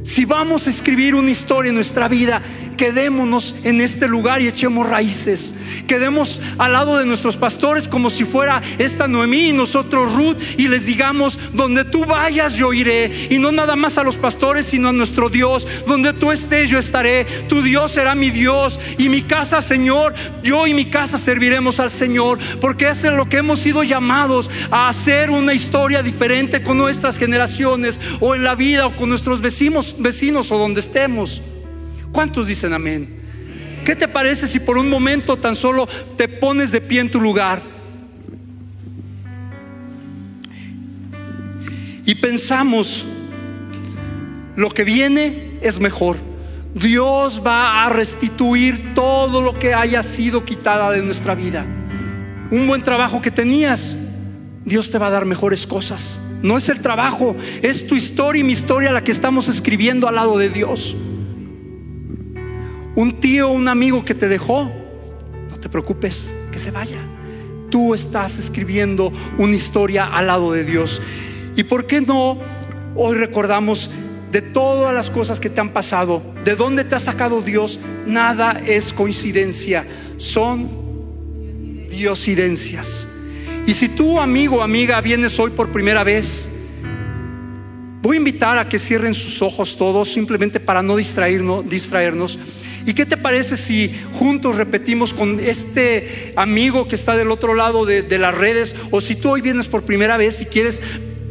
Si 0.03 0.25
vamos 0.25 0.67
a 0.67 0.69
escribir 0.69 1.15
una 1.15 1.31
historia 1.31 1.69
en 1.69 1.75
nuestra 1.75 2.07
vida, 2.07 2.41
quedémonos 2.74 3.55
en 3.63 3.82
este 3.82 4.07
lugar 4.07 4.41
y 4.41 4.47
echemos 4.47 4.88
raíces. 4.88 5.53
Quedemos 5.88 6.39
al 6.57 6.74
lado 6.74 6.97
de 6.97 7.05
nuestros 7.05 7.36
pastores 7.36 7.88
como 7.88 8.09
si 8.09 8.24
fuera 8.24 8.61
esta 8.78 9.07
Noemí 9.07 9.49
y 9.49 9.53
nosotros 9.53 10.13
Ruth 10.13 10.38
y 10.57 10.67
les 10.67 10.86
digamos, 10.86 11.38
donde 11.53 11.84
tú 11.84 12.05
vayas 12.05 12.55
yo 12.55 12.74
iré. 12.74 13.28
Y 13.30 13.38
no 13.38 13.51
nada 13.51 13.76
más 13.76 13.97
a 13.97 14.03
los 14.03 14.15
pastores, 14.15 14.65
sino 14.65 14.89
a 14.89 14.93
nuestro 14.93 15.30
Dios. 15.30 15.67
Donde 15.88 16.13
tú 16.13 16.32
estés 16.32 16.69
yo 16.69 16.80
estaré. 16.80 17.26
Tu 17.47 17.61
Dios 17.61 17.91
será 17.91 18.15
mi 18.15 18.30
Dios 18.30 18.80
y 18.97 19.09
mi 19.09 19.24
casa, 19.24 19.61
Señor. 19.61 20.13
Yo 20.43 20.67
y 20.67 20.74
mi 20.74 20.86
casa 20.86 21.17
serviremos 21.17 21.80
al 21.80 21.89
Señor. 21.89 22.39
Porque 22.61 22.89
es 22.89 23.03
lo 23.03 23.28
que 23.28 23.38
hemos 23.38 23.59
sido 23.59 23.84
llamados 23.84 24.49
a 24.71 24.88
hacer 24.88 25.30
una 25.30 25.53
historia 25.53 26.03
diferente 26.03 26.63
con 26.63 26.78
nuestras 26.78 27.17
generaciones 27.17 27.99
o 28.19 28.36
en 28.36 28.43
la 28.43 28.55
vida 28.55 28.88
o 28.88 28.95
con 28.95 29.09
nuestros 29.09 29.41
vecinos, 29.41 29.95
vecinos 29.99 30.51
o 30.51 30.57
donde 30.57 30.80
estemos. 30.80 31.41
¿Cuántos 32.14 32.45
dicen 32.45 32.74
amén? 32.74 33.09
¿Qué 33.84 33.95
te 33.95 34.07
parece 34.07 34.47
si 34.47 34.59
por 34.59 34.78
un 34.78 34.88
momento 34.88 35.36
tan 35.36 35.55
solo 35.55 35.88
te 36.16 36.28
pones 36.28 36.72
de 36.72 36.80
pie 36.80 37.01
en 37.01 37.09
tu 37.09 37.20
lugar? 37.20 37.61
Y 42.05 42.14
pensamos, 42.16 43.03
lo 44.55 44.70
que 44.70 44.84
viene 44.84 45.57
es 45.64 45.80
mejor. 45.80 46.18
Dios 46.76 47.41
va 47.45 47.84
a 47.84 47.89
restituir 47.89 48.93
todo 48.93 49.41
lo 49.41 49.57
que 49.57 49.74
haya 49.74 50.03
sido 50.03 50.45
quitada 50.45 50.91
de 50.91 51.01
nuestra 51.01 51.34
vida. 51.34 51.66
Un 52.51 52.68
buen 52.68 52.84
trabajo 52.84 53.24
que 53.24 53.32
tenías, 53.32 53.97
Dios 54.66 54.91
te 54.91 54.99
va 54.99 55.07
a 55.07 55.11
dar 55.11 55.26
mejores 55.26 55.66
cosas. 55.66 56.20
No 56.43 56.57
es 56.57 56.70
el 56.70 56.80
trabajo, 56.80 57.36
es 57.64 57.88
tu 57.88 57.95
historia 57.95 58.41
y 58.41 58.43
mi 58.43 58.53
historia 58.53 58.91
la 58.91 59.03
que 59.03 59.11
estamos 59.11 59.49
escribiendo 59.49 60.07
al 60.07 60.16
lado 60.16 60.38
de 60.38 60.49
Dios 60.49 60.95
un 62.95 63.19
tío, 63.19 63.49
un 63.49 63.67
amigo 63.67 64.05
que 64.05 64.13
te 64.13 64.27
dejó, 64.27 64.71
no 65.49 65.57
te 65.59 65.69
preocupes, 65.69 66.31
que 66.51 66.57
se 66.57 66.71
vaya. 66.71 66.99
Tú 67.69 67.93
estás 67.93 68.37
escribiendo 68.37 69.11
una 69.37 69.55
historia 69.55 70.05
al 70.05 70.27
lado 70.27 70.51
de 70.51 70.63
Dios. 70.63 71.01
¿Y 71.55 71.63
por 71.63 71.87
qué 71.87 72.01
no 72.01 72.37
hoy 72.95 73.15
recordamos 73.15 73.89
de 74.31 74.41
todas 74.41 74.93
las 74.93 75.09
cosas 75.09 75.39
que 75.39 75.49
te 75.49 75.59
han 75.59 75.71
pasado, 75.71 76.21
de 76.43 76.55
dónde 76.55 76.83
te 76.83 76.95
ha 76.95 76.99
sacado 76.99 77.41
Dios? 77.41 77.79
Nada 78.05 78.61
es 78.65 78.93
coincidencia, 78.93 79.85
son 80.17 80.69
diosidencias. 81.89 83.07
Y 83.65 83.73
si 83.73 83.89
tú, 83.89 84.19
amigo 84.19 84.57
o 84.57 84.61
amiga, 84.61 85.01
vienes 85.01 85.39
hoy 85.39 85.51
por 85.51 85.71
primera 85.71 86.03
vez, 86.03 86.47
voy 88.01 88.17
a 88.17 88.19
invitar 88.19 88.57
a 88.57 88.67
que 88.67 88.77
cierren 88.77 89.13
sus 89.13 89.41
ojos 89.41 89.77
todos, 89.77 90.11
simplemente 90.11 90.59
para 90.59 90.83
no 90.83 90.95
distraernos. 90.95 91.67
distraernos 91.67 92.37
¿Y 92.86 92.93
qué 92.93 93.05
te 93.05 93.15
parece 93.15 93.55
si 93.55 93.93
juntos 94.13 94.55
repetimos 94.55 95.13
con 95.13 95.39
este 95.39 96.34
amigo 96.36 96.88
que 96.88 96.95
está 96.95 97.15
del 97.15 97.31
otro 97.31 97.53
lado 97.53 97.86
de, 97.86 98.17
las 98.17 98.36
redes? 98.36 98.75
O 98.91 98.99
si 98.99 99.15
tú 99.15 99.31
hoy 99.31 99.41
vienes 99.41 99.67
por 99.67 99.84
primera 99.84 100.17
vez 100.17 100.41
y 100.41 100.45
quieres 100.45 100.81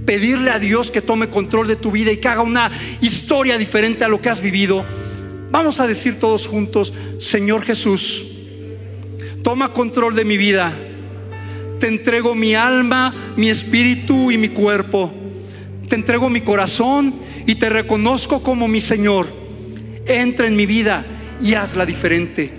pedirle 0.07 0.51
a 0.51 0.59
Dios 0.59 0.91
que 0.91 1.03
tome 1.03 1.29
control 1.29 1.69
de 1.69 1.77
tu 1.77 1.91
vida 1.91 2.11
y 2.11 2.17
que 2.17 2.29
haga 2.29 2.43
una 2.43 2.71
historia 3.01 3.59
diferente 3.59 4.05
a 4.05 4.09
lo 4.09 4.21
que 4.21 4.31
has 4.31 4.41
vivido. 4.41 4.85
Vamos 5.51 5.79
a 5.79 5.87
decir 5.87 6.19
todos 6.19 6.47
juntos, 6.47 6.95
Señor 7.19 7.63
Jesús, 7.63 8.27
toma 9.43 9.75
control 9.75 10.15
de 10.15 10.25
mi 10.25 10.39
vida. 10.39 10.73
Te 11.79 11.89
entrego 11.89 12.35
mi 12.35 12.55
alma, 12.55 13.35
mi 13.37 13.51
espíritu 13.51 14.31
y 14.31 14.39
mi 14.39 14.49
cuerpo. 14.49 15.13
Te 15.89 15.97
entrego 15.97 16.31
mi 16.31 16.41
corazón 16.41 17.15
y 17.47 17.57
te 17.57 17.69
reconozco 17.69 18.43
como 18.43 18.69
mi 18.69 18.81
Señor. 18.81 19.27
Entra 20.07 20.47
en 20.47 20.57
mi 20.57 20.65
vida 20.65 21.05
y 21.43 21.55
hazla 21.55 21.85
diferente. 21.85 22.53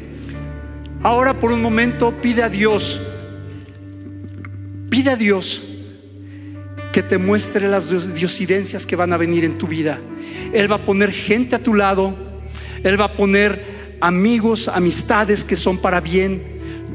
Ahora 1.01 1.33
por 1.33 1.51
un 1.51 1.61
momento 1.61 2.13
pide 2.21 2.43
a 2.43 2.49
Dios, 2.49 3.01
pide 4.89 5.11
a 5.11 5.15
Dios 5.15 5.61
que 6.91 7.01
te 7.01 7.17
muestre 7.17 7.67
las 7.67 8.13
diosidencias 8.13 8.85
que 8.85 8.95
van 8.95 9.13
a 9.13 9.17
venir 9.17 9.43
en 9.43 9.57
tu 9.57 9.67
vida. 9.67 9.99
Él 10.53 10.71
va 10.71 10.75
a 10.75 10.85
poner 10.85 11.11
gente 11.11 11.55
a 11.55 11.59
tu 11.59 11.73
lado, 11.73 12.15
Él 12.83 12.99
va 12.99 13.05
a 13.05 13.17
poner 13.17 13.97
amigos, 13.99 14.67
amistades 14.67 15.43
que 15.43 15.55
son 15.55 15.77
para 15.79 15.99
bien. 15.99 16.41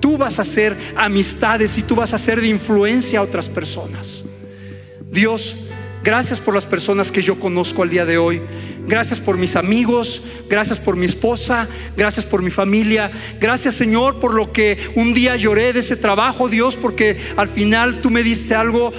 Tú 0.01 0.17
vas 0.17 0.39
a 0.39 0.43
hacer 0.43 0.77
amistades 0.95 1.77
y 1.77 1.83
tú 1.83 1.97
vas 1.97 2.15
a 2.15 2.19
ser 2.19 2.41
de 2.41 2.49
influencia 2.49 3.19
a 3.19 3.23
otras 3.23 3.49
personas. 3.49 4.25
Dios, 5.11 5.57
gracias 6.05 6.39
por 6.39 6.55
las 6.55 6.65
personas 6.65 7.11
que 7.11 7.23
yo 7.23 7.41
conozco 7.41 7.83
al 7.83 7.91
día 7.91 8.07
de 8.07 8.19
hoy. 8.19 8.41
Gracias 8.89 9.21
por 9.21 9.37
mis 9.37 9.55
amigos, 9.55 10.23
gracias 10.49 10.79
por 10.79 10.97
mi 10.97 11.05
esposa, 11.05 11.69
gracias 11.95 12.25
por 12.25 12.41
mi 12.41 12.51
familia. 12.51 13.11
Gracias 13.39 13.75
Señor 13.75 14.19
por 14.19 14.33
lo 14.33 14.51
que 14.51 14.79
un 14.95 15.13
día 15.13 15.37
lloré 15.37 15.75
de 15.75 15.81
ese 15.81 15.95
trabajo, 15.95 16.49
Dios, 16.49 16.75
porque 16.75 17.19
al 17.37 17.49
final 17.49 18.01
tú 18.01 18.09
me 18.09 18.23
diste 18.23 18.55
algo 18.55 18.91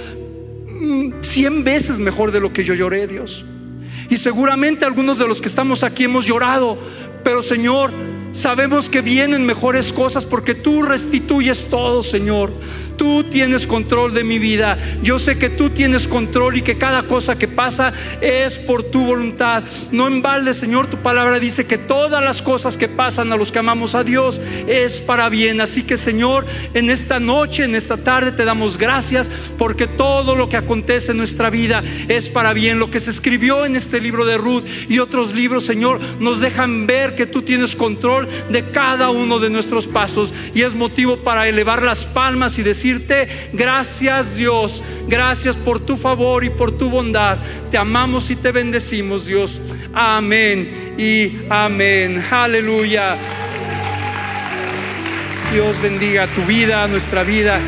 mm, 0.68 1.22
cien 1.22 1.64
veces 1.64 1.98
mejor 1.98 2.30
de 2.30 2.38
lo 2.38 2.52
que 2.52 2.62
yo 2.62 2.74
lloré, 2.74 3.08
Dios. 3.08 3.44
Y 4.08 4.16
seguramente 4.16 4.84
algunos 4.84 5.18
de 5.18 5.26
los 5.26 5.40
que 5.40 5.48
estamos 5.48 5.82
aquí 5.82 6.04
hemos 6.04 6.24
llorado, 6.24 6.78
pero 7.24 7.42
Señor, 7.42 7.90
sabemos 8.30 8.88
que 8.88 9.00
vienen 9.00 9.44
mejores 9.44 9.92
cosas 9.92 10.24
porque 10.24 10.54
tú 10.54 10.82
restituyes 10.82 11.68
todo, 11.68 12.04
Señor. 12.04 12.52
Tú 13.00 13.24
tienes 13.24 13.66
control 13.66 14.12
de 14.12 14.24
mi 14.24 14.38
vida. 14.38 14.76
Yo 15.02 15.18
sé 15.18 15.38
que 15.38 15.48
tú 15.48 15.70
tienes 15.70 16.06
control 16.06 16.58
y 16.58 16.62
que 16.62 16.76
cada 16.76 17.04
cosa 17.04 17.38
que 17.38 17.48
pasa 17.48 17.94
es 18.20 18.58
por 18.58 18.82
tu 18.82 19.06
voluntad. 19.06 19.62
No 19.90 20.06
en 20.06 20.20
balde, 20.20 20.52
Señor, 20.52 20.86
tu 20.88 20.98
palabra 20.98 21.38
dice 21.38 21.66
que 21.66 21.78
todas 21.78 22.22
las 22.22 22.42
cosas 22.42 22.76
que 22.76 22.88
pasan 22.88 23.32
a 23.32 23.38
los 23.38 23.50
que 23.50 23.58
amamos 23.58 23.94
a 23.94 24.04
Dios 24.04 24.38
es 24.66 25.00
para 25.00 25.30
bien. 25.30 25.62
Así 25.62 25.82
que, 25.82 25.96
Señor, 25.96 26.44
en 26.74 26.90
esta 26.90 27.18
noche, 27.18 27.64
en 27.64 27.74
esta 27.74 27.96
tarde, 27.96 28.32
te 28.32 28.44
damos 28.44 28.76
gracias 28.76 29.30
porque 29.56 29.86
todo 29.86 30.36
lo 30.36 30.50
que 30.50 30.58
acontece 30.58 31.12
en 31.12 31.16
nuestra 31.16 31.48
vida 31.48 31.82
es 32.06 32.28
para 32.28 32.52
bien. 32.52 32.78
Lo 32.78 32.90
que 32.90 33.00
se 33.00 33.08
escribió 33.08 33.64
en 33.64 33.76
este 33.76 33.98
libro 34.02 34.26
de 34.26 34.36
Ruth 34.36 34.64
y 34.90 34.98
otros 34.98 35.34
libros, 35.34 35.64
Señor, 35.64 36.00
nos 36.20 36.38
dejan 36.38 36.86
ver 36.86 37.14
que 37.14 37.24
tú 37.24 37.40
tienes 37.40 37.74
control 37.74 38.28
de 38.50 38.70
cada 38.72 39.08
uno 39.08 39.38
de 39.38 39.48
nuestros 39.48 39.86
pasos 39.86 40.34
y 40.54 40.60
es 40.60 40.74
motivo 40.74 41.16
para 41.16 41.48
elevar 41.48 41.82
las 41.82 42.04
palmas 42.04 42.58
y 42.58 42.62
gracias 43.52 44.36
Dios, 44.36 44.82
gracias 45.06 45.56
por 45.56 45.80
tu 45.80 45.96
favor 45.96 46.44
y 46.44 46.50
por 46.50 46.72
tu 46.72 46.90
bondad. 46.90 47.38
Te 47.70 47.78
amamos 47.78 48.30
y 48.30 48.36
te 48.36 48.52
bendecimos, 48.52 49.26
Dios. 49.26 49.60
Amén 49.92 50.94
y 50.98 51.38
amén. 51.48 52.24
Aleluya. 52.30 53.16
Dios 55.52 55.80
bendiga 55.82 56.26
tu 56.28 56.42
vida, 56.42 56.86
nuestra 56.86 57.22
vida. 57.22 57.58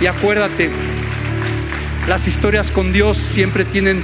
Y 0.00 0.06
acuérdate, 0.06 0.70
las 2.08 2.26
historias 2.26 2.70
con 2.70 2.92
Dios 2.92 3.16
siempre 3.16 3.64
tienen 3.64 4.02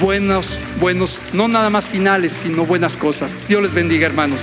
buenos, 0.00 0.58
buenos, 0.80 1.20
no 1.32 1.48
nada 1.48 1.70
más 1.70 1.86
finales, 1.86 2.32
sino 2.32 2.64
buenas 2.64 2.96
cosas. 2.96 3.34
Dios 3.48 3.62
les 3.62 3.74
bendiga, 3.74 4.06
hermanos. 4.06 4.40